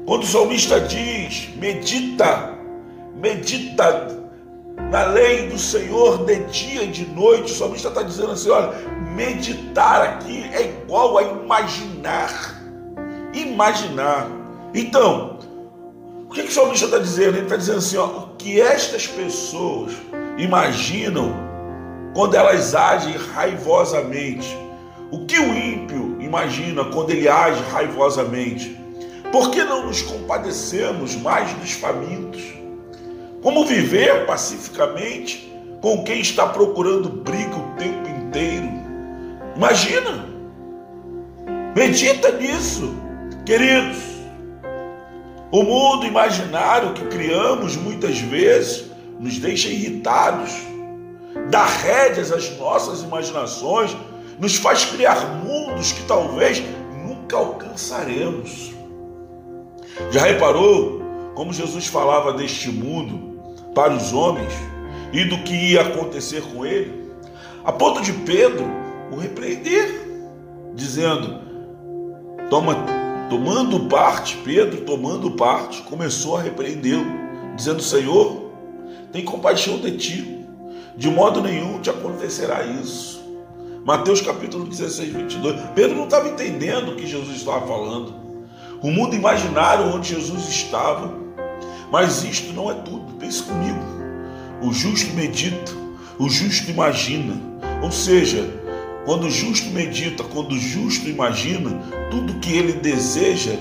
quando 0.06 0.24
o 0.24 0.28
salmista 0.28 0.82
diz, 0.82 1.48
medita 1.56 2.58
medita 3.16 4.18
na 4.92 5.06
lei 5.06 5.48
do 5.48 5.58
Senhor 5.58 6.26
de 6.26 6.44
dia 6.48 6.84
e 6.84 6.88
de 6.88 7.06
noite. 7.06 7.54
O 7.54 7.56
salmista 7.56 7.88
está 7.88 8.04
dizendo 8.04 8.34
assim: 8.34 8.50
olha, 8.50 8.74
meditar 9.16 10.02
aqui 10.02 10.44
é 10.52 10.64
igual 10.84 11.18
a 11.18 11.24
imaginar. 11.24 12.62
Imaginar. 13.34 14.28
Então, 14.74 15.40
o 16.30 16.34
que, 16.34 16.44
que 16.44 16.50
o 16.50 16.54
salmista 16.54 16.86
está 16.88 17.00
dizendo? 17.00 17.38
Ele 17.38 17.44
está 17.44 17.56
dizendo 17.56 17.78
assim: 17.78 17.96
ó, 17.96 18.06
o 18.08 18.36
que 18.38 18.60
estas 18.60 19.08
pessoas 19.08 19.94
imaginam 20.38 21.34
quando 22.14 22.36
elas 22.36 22.76
agem 22.76 23.16
raivosamente. 23.34 24.54
O 25.10 25.26
que 25.26 25.40
o 25.40 25.56
ímpio 25.56 26.07
imagina 26.28 26.86
quando 26.86 27.10
ele 27.10 27.28
age 27.28 27.64
raivosamente? 27.72 28.78
Por 29.32 29.50
que 29.52 29.64
não 29.64 29.88
nos 29.88 30.02
compadecemos 30.02 31.16
mais 31.16 31.52
dos 31.54 31.72
famintos? 31.72 32.44
Como 33.42 33.66
viver 33.66 34.26
pacificamente 34.26 35.52
com 35.82 36.04
quem 36.04 36.20
está 36.20 36.48
procurando 36.48 37.10
briga 37.10 37.56
o 37.56 37.76
tempo 37.78 38.08
inteiro? 38.10 38.70
Imagina! 39.56 40.26
Medita 41.76 42.32
nisso, 42.32 42.94
queridos. 43.46 43.98
O 45.52 45.64
mundo 45.64 46.06
imaginário 46.06 46.94
que 46.94 47.06
criamos 47.06 47.76
muitas 47.78 48.20
vezes 48.20 48.92
nos 49.20 49.38
deixa 49.40 49.70
irritados, 49.70 50.52
dá 51.50 51.66
rédeas 51.66 52.32
às 52.32 52.58
nossas 52.58 53.02
imaginações, 53.02 53.96
nos 54.40 54.56
faz 54.56 54.86
criar 54.86 55.20
mundos 55.44 55.67
que 55.92 56.04
talvez 56.04 56.62
nunca 57.06 57.38
alcançaremos. 57.38 58.72
Já 60.12 60.26
reparou 60.26 61.02
como 61.36 61.54
Jesus 61.54 61.88
falava 61.88 62.34
deste 62.34 62.70
mundo 62.70 63.40
para 63.76 63.94
os 63.94 64.12
homens 64.12 64.52
e 65.14 65.24
do 65.24 65.38
que 65.44 65.54
ia 65.54 65.82
acontecer 65.82 66.42
com 66.42 66.66
ele, 66.66 67.12
a 67.64 67.72
ponto 67.72 68.02
de 68.02 68.12
Pedro 68.12 68.66
o 69.12 69.18
repreender, 69.18 70.08
dizendo: 70.74 71.40
Toma, 72.50 72.76
tomando 73.30 73.88
parte, 73.88 74.38
Pedro 74.38 74.82
tomando 74.82 75.32
parte, 75.32 75.82
começou 75.84 76.38
a 76.38 76.42
repreendê-lo, 76.42 77.06
dizendo: 77.56 77.82
Senhor, 77.82 78.52
tem 79.12 79.24
compaixão 79.24 79.78
de 79.78 79.98
ti, 79.98 80.46
de 80.96 81.10
modo 81.10 81.42
nenhum 81.42 81.80
te 81.80 81.90
acontecerá 81.90 82.64
isso. 82.66 83.17
Mateus 83.86 84.22
capítulo 84.22 84.66
16, 84.66 85.14
22. 85.14 85.62
Pedro 85.74 85.96
não 85.96 86.06
estava 86.06 86.28
entendendo 86.28 86.92
o 86.92 86.96
que 86.96 87.08
Jesus 87.08 87.38
estava 87.38 87.66
falando. 87.66 88.14
O 88.82 88.92
mundo 88.92 89.16
imaginário 89.16 89.94
onde 89.94 90.10
Jesus 90.10 90.50
estava 90.50 91.28
mas 91.92 92.24
isto 92.24 92.54
não 92.54 92.70
é 92.70 92.74
tudo. 92.76 93.14
Pense 93.14 93.44
comigo. 93.44 93.80
O 94.62 94.74
justo 94.74 95.14
medita, 95.14 95.72
o 96.20 96.30
justo 96.30 96.70
imagina. 96.70 97.36
Ou 97.82 97.92
seja, 97.92 98.44
quando 99.06 99.28
o 99.28 99.32
justo 99.32 99.70
medita, 99.70 100.24
quando 100.24 100.54
o 100.54 100.60
justo 100.60 101.08
imagina, 101.08 101.70
tudo 102.10 102.40
que 102.40 102.52
ele 102.52 102.74
deseja 102.74 103.56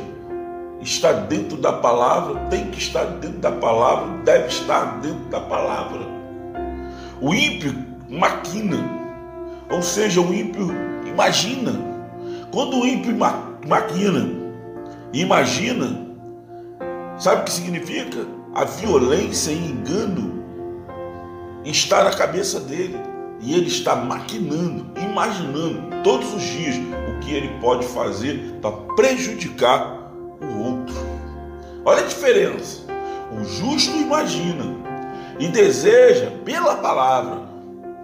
está 0.80 1.12
dentro 1.12 1.56
da 1.56 1.72
palavra, 1.72 2.40
tem 2.48 2.70
que 2.70 2.78
estar 2.78 3.04
dentro 3.04 3.38
da 3.38 3.52
palavra, 3.52 4.22
deve 4.24 4.48
estar 4.48 5.00
dentro 5.00 5.24
da 5.30 5.40
palavra. 5.40 6.00
O 7.20 7.34
ímpio 7.34 7.74
maquina, 8.08 8.95
ou 9.70 9.82
seja, 9.82 10.20
o 10.20 10.32
ímpio 10.32 10.70
imagina. 11.06 11.72
Quando 12.52 12.78
o 12.78 12.86
ímpio 12.86 13.16
maquina, 13.66 14.28
imagina, 15.12 16.06
Sabe 17.18 17.40
o 17.40 17.44
que 17.44 17.52
significa? 17.52 18.26
A 18.54 18.64
violência 18.64 19.50
e 19.50 19.56
engano 19.56 20.44
está 21.64 22.04
na 22.04 22.10
cabeça 22.10 22.60
dele. 22.60 22.96
E 23.40 23.54
ele 23.54 23.68
está 23.68 23.96
maquinando, 23.96 24.86
imaginando 25.00 26.02
todos 26.02 26.32
os 26.34 26.42
dias 26.42 26.76
o 26.76 27.20
que 27.20 27.34
ele 27.34 27.48
pode 27.60 27.86
fazer 27.86 28.58
para 28.60 28.70
prejudicar 28.94 30.10
o 30.42 30.58
outro. 30.62 30.94
Olha 31.84 32.00
a 32.00 32.06
diferença. 32.06 32.82
O 33.32 33.44
justo 33.44 33.96
imagina 33.96 34.64
e 35.38 35.48
deseja 35.48 36.30
pela 36.44 36.76
palavra 36.76 37.46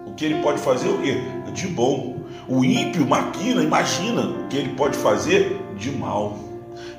o 0.07 0.13
que 0.13 0.25
ele 0.25 0.41
pode 0.41 0.59
fazer 0.59 0.89
o 0.89 1.01
quê? 1.01 1.21
De 1.53 1.67
bom. 1.67 2.17
O 2.47 2.63
ímpio 2.63 3.07
maquina, 3.07 3.63
imagina 3.63 4.21
o 4.21 4.47
que 4.47 4.57
ele 4.57 4.69
pode 4.75 4.97
fazer 4.97 5.61
de 5.77 5.91
mal. 5.91 6.37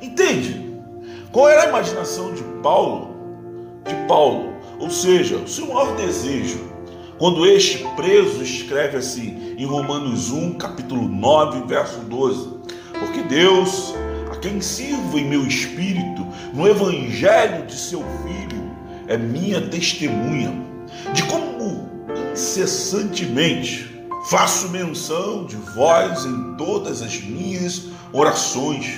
Entende? 0.01 0.75
Qual 1.31 1.49
era 1.49 1.65
a 1.65 1.69
imaginação 1.69 2.33
de 2.33 2.43
Paulo? 2.63 3.15
De 3.85 3.95
Paulo, 4.07 4.55
ou 4.79 4.89
seja, 4.89 5.37
o 5.37 5.49
seu 5.49 5.67
maior 5.67 5.95
desejo, 5.97 6.61
quando 7.19 7.47
este 7.47 7.85
preso 7.97 8.43
escreve 8.43 8.97
assim 8.97 9.55
em 9.59 9.65
Romanos 9.67 10.31
1, 10.31 10.55
capítulo 10.55 11.07
9, 11.07 11.67
verso 11.67 12.01
12: 12.01 12.49
Porque 12.99 13.23
Deus, 13.23 13.95
a 14.33 14.37
quem 14.37 14.61
sirvo 14.61 15.19
em 15.19 15.29
meu 15.29 15.47
espírito, 15.47 16.27
no 16.55 16.67
evangelho 16.67 17.67
de 17.67 17.75
seu 17.75 18.03
filho, 18.23 18.71
é 19.07 19.19
minha 19.19 19.61
testemunha 19.61 20.53
de 21.13 21.23
como 21.25 21.89
incessantemente 22.33 23.94
faço 24.25 24.69
menção 24.69 25.45
de 25.45 25.57
vós 25.57 26.25
em 26.25 26.55
todas 26.55 27.03
as 27.03 27.21
minhas 27.21 27.87
orações, 28.13 28.95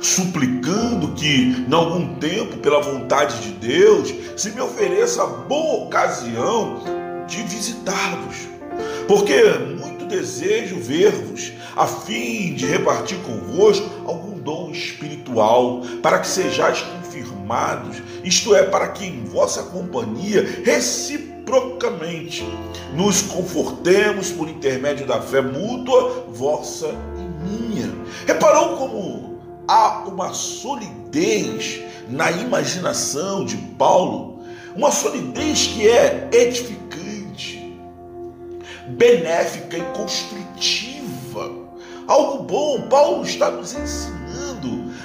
suplicando 0.00 1.12
que, 1.12 1.66
em 1.68 1.74
algum 1.74 2.14
tempo, 2.14 2.56
pela 2.58 2.80
vontade 2.80 3.40
de 3.40 3.50
Deus, 3.52 4.12
se 4.36 4.50
me 4.52 4.60
ofereça 4.60 5.26
boa 5.26 5.84
ocasião 5.84 6.82
de 7.26 7.42
visitar-vos. 7.42 8.48
Porque 9.06 9.42
muito 9.78 10.06
desejo 10.06 10.80
ver-vos, 10.80 11.52
a 11.76 11.86
fim 11.86 12.54
de 12.54 12.64
repartir 12.66 13.18
convosco 13.18 13.88
algum 14.06 14.38
dom 14.38 14.70
espiritual, 14.70 15.82
para 16.02 16.18
que 16.18 16.26
sejais 16.26 16.84
confirmados, 17.10 18.00
isto 18.22 18.54
é, 18.54 18.62
para 18.62 18.88
que 18.88 19.04
em 19.04 19.24
vossa 19.24 19.64
companhia 19.64 20.62
reciprocamente 20.64 22.46
nos 22.94 23.22
confortemos 23.22 24.30
por 24.30 24.48
intermédio 24.48 25.06
da 25.06 25.20
fé 25.20 25.40
mútua, 25.40 26.26
vossa 26.28 26.94
e 27.18 27.48
minha. 27.48 27.92
Reparou 28.26 28.76
como 28.76 29.40
há 29.66 30.04
uma 30.06 30.32
solidez 30.32 31.82
na 32.08 32.30
imaginação 32.30 33.44
de 33.44 33.56
Paulo, 33.56 34.44
uma 34.76 34.92
solidez 34.92 35.66
que 35.66 35.88
é 35.88 36.28
edificante, 36.32 37.76
benéfica 38.88 39.76
e 39.76 39.82
construtiva. 39.96 41.50
Algo 42.06 42.44
bom, 42.44 42.82
Paulo 42.82 43.24
está 43.24 43.50
nos 43.50 43.74
ensinando 43.74 44.20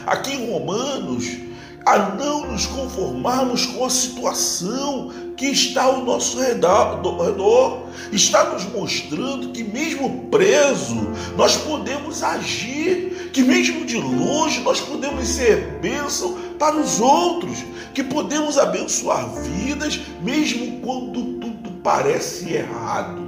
aqui 0.06 0.34
em 0.34 0.52
Romanos 0.52 1.46
a 1.86 2.00
não 2.16 2.52
nos 2.52 2.66
conformarmos 2.66 3.68
com 3.68 3.86
a 3.86 3.90
situação 3.90 5.12
que 5.38 5.46
está 5.46 5.84
ao 5.84 6.04
nosso 6.04 6.40
redor. 6.40 7.86
Está 8.12 8.52
nos 8.52 8.66
mostrando 8.66 9.50
que, 9.50 9.64
mesmo 9.64 10.28
preso, 10.32 11.10
nós 11.38 11.56
podemos 11.58 12.24
agir, 12.24 13.30
que, 13.32 13.44
mesmo 13.44 13.86
de 13.86 13.98
longe, 13.98 14.62
nós 14.62 14.82
podemos 14.82 15.28
ser 15.28 15.80
bênção 15.82 16.38
para 16.58 16.76
os 16.76 17.00
outros, 17.00 17.60
que 17.94 18.04
podemos 18.04 18.58
abençoar 18.58 19.30
vidas, 19.42 20.00
mesmo 20.22 20.80
quando 20.80 21.40
tudo 21.40 21.72
parece 21.84 22.52
errado. 22.52 23.24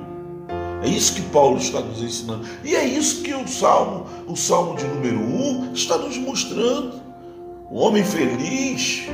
É 0.83 0.89
isso 0.89 1.15
que 1.15 1.21
Paulo 1.23 1.57
está 1.57 1.81
nos 1.81 2.01
ensinando. 2.01 2.47
E 2.63 2.75
é 2.75 2.85
isso 2.85 3.21
que 3.21 3.33
o 3.33 3.47
Salmo, 3.47 4.05
o 4.27 4.35
Salmo 4.35 4.75
de 4.75 4.85
número 4.85 5.19
1, 5.19 5.73
está 5.73 5.97
nos 5.97 6.17
mostrando. 6.17 7.06
O 7.69 7.79
homem 7.79 8.03
feliz 8.03 9.07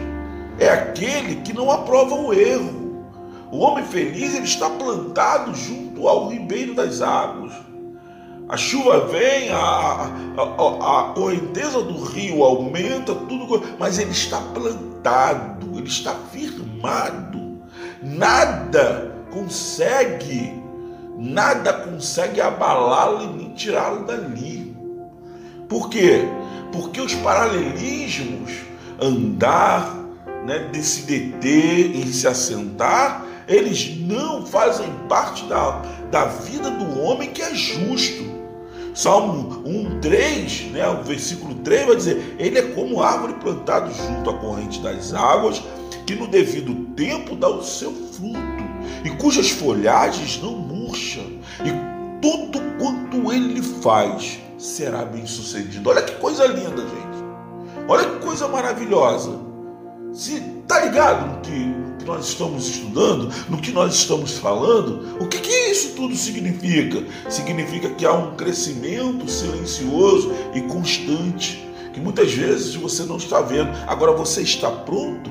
é 0.59 0.69
aquele 0.69 1.37
que 1.37 1.53
não 1.53 1.71
aprova 1.71 2.13
o 2.13 2.31
erro. 2.31 3.03
O 3.51 3.57
homem 3.59 3.83
feliz 3.83 4.35
ele 4.35 4.45
está 4.45 4.69
plantado 4.69 5.55
junto 5.55 6.07
ao 6.07 6.29
ribeiro 6.29 6.75
das 6.75 7.01
águas. 7.01 7.51
A 8.47 8.55
chuva 8.55 9.07
vem, 9.07 9.49
a, 9.49 9.57
a, 9.57 10.41
a, 10.41 11.13
correnteza 11.15 11.81
do 11.81 12.03
rio 12.03 12.43
aumenta, 12.43 13.15
tudo, 13.15 13.63
mas 13.79 13.97
ele 13.97 14.11
está 14.11 14.39
plantado, 14.39 15.77
ele 15.77 15.87
está 15.87 16.13
firmado. 16.31 17.63
Nada 18.03 19.15
consegue, 19.31 20.61
nada 21.17 21.73
consegue 21.73 22.39
abalá-lo 22.39 23.23
e 23.23 23.27
nem 23.27 23.49
tirá-lo 23.53 24.05
dali. 24.05 24.75
Por 25.67 25.89
quê? 25.89 26.27
Porque 26.73 26.99
os 26.99 27.13
paralelismos, 27.13 28.51
andar, 28.99 29.95
né, 30.43 30.69
de 30.71 30.83
se 30.83 31.03
deter 31.03 31.95
e 31.95 32.11
se 32.11 32.27
assentar, 32.27 33.25
eles 33.47 33.95
não 33.99 34.45
fazem 34.45 34.89
parte 35.07 35.45
da, 35.45 35.81
da 36.09 36.25
vida 36.25 36.71
do 36.71 36.99
homem 36.99 37.29
que 37.29 37.43
é 37.43 37.53
justo. 37.53 38.33
Salmo 38.95 39.61
1, 39.65 39.99
3, 40.01 40.61
né, 40.71 40.87
o 40.89 41.03
versículo 41.03 41.55
3 41.55 41.85
vai 41.85 41.95
dizer: 41.95 42.35
Ele 42.39 42.57
é 42.57 42.61
como 42.61 43.01
árvore 43.01 43.33
plantada 43.35 43.91
junto 43.91 44.29
à 44.31 44.33
corrente 44.33 44.79
das 44.81 45.13
águas, 45.13 45.61
que 46.07 46.15
no 46.15 46.27
devido 46.27 46.73
tempo 46.95 47.35
dá 47.35 47.49
o 47.49 47.63
seu 47.63 47.91
fruto, 47.91 48.63
e 49.03 49.09
cujas 49.11 49.49
folhagens 49.49 50.41
não 50.41 50.53
murcham, 50.53 51.25
e 51.63 52.19
tudo 52.21 52.59
quanto 52.79 53.31
ele 53.31 53.61
faz 53.61 54.42
será 54.63 55.03
bem 55.03 55.25
sucedido. 55.25 55.89
Olha 55.89 56.01
que 56.01 56.15
coisa 56.15 56.47
linda, 56.47 56.81
gente. 56.81 57.83
Olha 57.87 58.05
que 58.05 58.25
coisa 58.25 58.47
maravilhosa. 58.47 59.37
Se 60.13 60.39
tá 60.67 60.85
ligado 60.85 61.27
no 61.27 61.41
que, 61.41 61.99
que 61.99 62.05
nós 62.05 62.27
estamos 62.27 62.67
estudando, 62.69 63.29
no 63.49 63.57
que 63.57 63.71
nós 63.71 63.93
estamos 63.93 64.37
falando, 64.37 65.21
o 65.21 65.27
que, 65.27 65.39
que 65.39 65.51
isso 65.69 65.95
tudo 65.95 66.15
significa? 66.15 67.03
Significa 67.29 67.89
que 67.89 68.05
há 68.05 68.13
um 68.13 68.35
crescimento 68.35 69.29
silencioso 69.29 70.33
e 70.53 70.61
constante, 70.61 71.67
que 71.91 71.99
muitas 71.99 72.31
vezes 72.31 72.75
você 72.75 73.03
não 73.03 73.17
está 73.17 73.41
vendo. 73.41 73.69
Agora 73.85 74.13
você 74.13 74.43
está 74.43 74.71
pronto? 74.71 75.29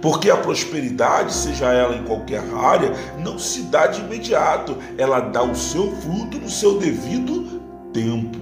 Porque 0.00 0.30
a 0.30 0.36
prosperidade, 0.38 1.34
seja 1.34 1.70
ela 1.70 1.94
em 1.94 2.04
qualquer 2.04 2.42
área, 2.54 2.92
não 3.18 3.38
se 3.38 3.62
dá 3.64 3.86
de 3.86 4.00
imediato, 4.00 4.76
ela 4.96 5.20
dá 5.20 5.42
o 5.42 5.54
seu 5.54 5.94
fruto 5.96 6.38
no 6.38 6.48
seu 6.48 6.78
devido 6.78 7.61
tempo. 7.92 8.38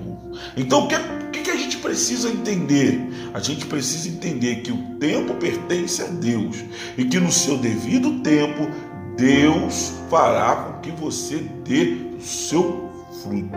Então, 0.56 0.84
o 0.84 0.88
que, 1.30 1.40
que 1.42 1.50
a 1.50 1.56
gente 1.56 1.78
precisa 1.78 2.28
entender? 2.28 3.00
A 3.34 3.40
gente 3.40 3.66
precisa 3.66 4.08
entender 4.08 4.56
que 4.56 4.72
o 4.72 4.78
tempo 4.98 5.34
pertence 5.34 6.02
a 6.02 6.06
Deus 6.06 6.58
e 6.96 7.04
que 7.04 7.18
no 7.18 7.30
seu 7.30 7.56
devido 7.56 8.20
tempo, 8.20 8.68
Deus 9.16 9.92
fará 10.08 10.56
com 10.56 10.80
que 10.80 10.90
você 10.90 11.38
dê 11.64 11.96
o 12.16 12.20
seu 12.20 12.90
fruto. 13.22 13.50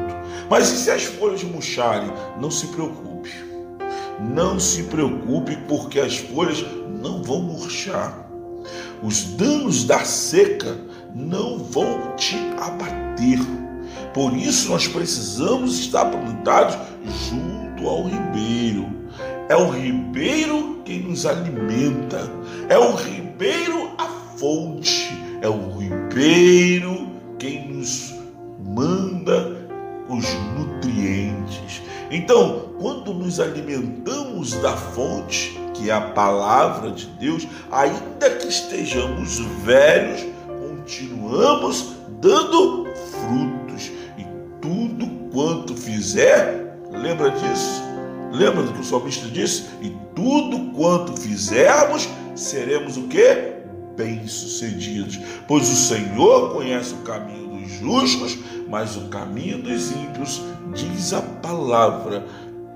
Mas 0.49 0.69
e 0.69 0.77
se 0.77 0.91
as 0.91 1.03
folhas 1.03 1.43
murcharem? 1.43 2.11
Não 2.39 2.51
se 2.51 2.67
preocupe. 2.67 3.31
Não 4.33 4.59
se 4.59 4.83
preocupe, 4.83 5.57
porque 5.67 5.99
as 5.99 6.17
folhas 6.17 6.63
não 7.01 7.23
vão 7.23 7.41
murchar. 7.41 8.27
Os 9.01 9.23
danos 9.23 9.83
da 9.83 9.99
seca 10.05 10.77
não 11.13 11.59
vão 11.59 12.15
te 12.15 12.35
abater 12.57 13.39
por 14.13 14.35
isso 14.37 14.69
nós 14.69 14.87
precisamos 14.87 15.79
estar 15.79 16.05
plantados 16.05 16.77
junto 17.29 17.87
ao 17.87 18.03
ribeiro. 18.03 18.87
É 19.49 19.55
o 19.55 19.69
ribeiro 19.69 20.81
quem 20.85 21.01
nos 21.01 21.25
alimenta, 21.25 22.29
é 22.69 22.77
o 22.77 22.93
ribeiro 22.95 23.91
a 23.97 24.05
fonte, 24.37 25.11
é 25.41 25.47
o 25.47 25.77
ribeiro 25.77 27.07
quem 27.39 27.67
nos 27.67 28.13
manda 28.63 29.57
os 30.07 30.25
nutrientes. 30.55 31.81
Então, 32.11 32.69
quando 32.79 33.13
nos 33.13 33.39
alimentamos 33.39 34.53
da 34.53 34.77
fonte, 34.77 35.59
que 35.73 35.89
é 35.89 35.93
a 35.93 36.01
palavra 36.01 36.91
de 36.91 37.07
Deus, 37.19 37.47
ainda 37.71 38.29
que 38.37 38.47
estejamos 38.47 39.39
velhos, 39.63 40.25
continuamos 40.47 41.93
dando 42.21 42.85
frutos 43.11 43.52
tudo 44.63 45.05
quanto 45.33 45.75
fizer, 45.75 46.79
lembra 46.89 47.31
disso? 47.31 47.83
Lembra 48.31 48.63
do 48.63 48.71
que 48.71 48.79
o 48.79 48.83
salmista 48.83 49.27
disse? 49.27 49.65
E 49.81 49.89
tudo 50.15 50.71
quanto 50.71 51.19
fizermos, 51.19 52.07
seremos 52.33 52.95
o 52.95 53.09
que? 53.09 53.57
Bem-sucedidos. 53.97 55.19
Pois 55.49 55.69
o 55.69 55.75
Senhor 55.75 56.53
conhece 56.53 56.93
o 56.93 56.99
caminho 56.99 57.59
dos 57.59 57.71
justos, 57.73 58.39
mas 58.69 58.95
o 58.95 59.09
caminho 59.09 59.61
dos 59.61 59.91
ímpios, 59.91 60.41
diz 60.73 61.11
a 61.11 61.21
palavra, 61.21 62.25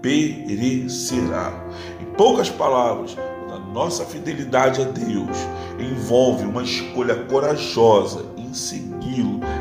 perecerá. 0.02 1.54
Em 2.02 2.06
poucas 2.18 2.50
palavras, 2.50 3.16
a 3.50 3.60
nossa 3.72 4.04
fidelidade 4.04 4.82
a 4.82 4.86
Deus 4.86 5.38
envolve 5.80 6.44
uma 6.44 6.64
escolha 6.64 7.16
corajosa 7.24 8.26
em 8.36 8.54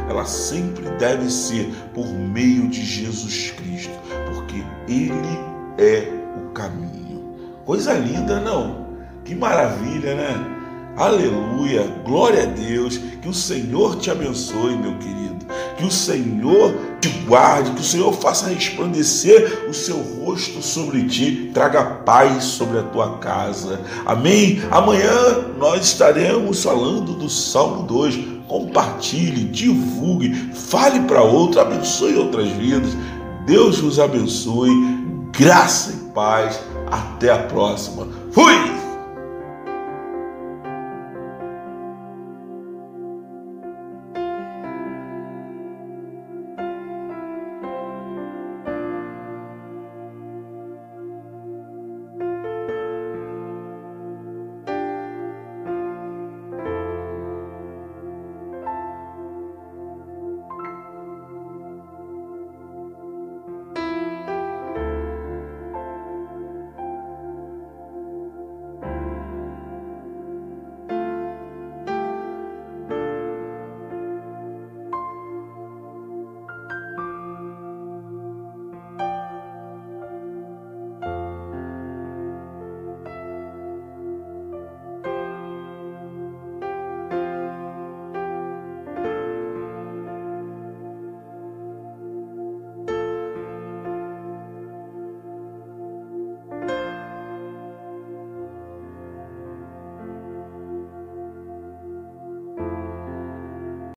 ela 0.09 0.25
sempre 0.25 0.89
deve 0.99 1.31
ser 1.31 1.71
por 1.95 2.07
meio 2.07 2.69
de 2.69 2.85
Jesus 2.85 3.51
Cristo, 3.51 3.93
porque 4.35 4.63
Ele 4.89 5.39
é 5.79 6.09
o 6.37 6.51
caminho. 6.51 7.23
Coisa 7.65 7.93
linda, 7.93 8.41
não? 8.41 8.87
Que 9.25 9.35
maravilha, 9.35 10.15
né? 10.15 10.57
Aleluia, 10.97 11.83
glória 12.05 12.45
a 12.45 12.47
Deus, 12.47 12.97
que 12.97 13.29
o 13.29 13.35
Senhor 13.35 13.97
te 13.97 14.11
abençoe, 14.11 14.77
meu 14.77 14.97
querido. 14.99 15.45
Que 15.77 15.85
o 15.85 15.91
Senhor 15.91 16.75
te 17.01 17.11
guarde, 17.27 17.73
que 17.73 17.81
o 17.81 17.85
Senhor 17.85 18.13
faça 18.15 18.49
resplandecer 18.49 19.67
o 19.69 19.75
seu 19.75 19.97
rosto 19.97 20.63
sobre 20.63 21.05
ti, 21.05 21.51
traga 21.53 21.85
paz 21.85 22.45
sobre 22.45 22.79
a 22.79 22.83
tua 22.83 23.19
casa. 23.19 23.81
Amém? 24.07 24.63
Amanhã 24.71 25.45
nós 25.59 25.85
estaremos 25.85 26.63
falando 26.63 27.13
do 27.13 27.29
Salmo 27.29 27.83
2. 27.83 28.36
Compartilhe, 28.49 29.44
divulgue, 29.44 30.32
fale 30.55 31.01
para 31.01 31.22
outro, 31.22 31.61
abençoe 31.61 32.16
outras 32.16 32.49
vidas. 32.51 32.97
Deus 33.47 33.78
vos 33.78 33.99
abençoe, 33.99 34.70
graça 35.32 35.92
e 35.92 36.12
paz. 36.12 36.61
Até 36.90 37.30
a 37.30 37.38
próxima. 37.38 38.07
Fui! 38.32 38.76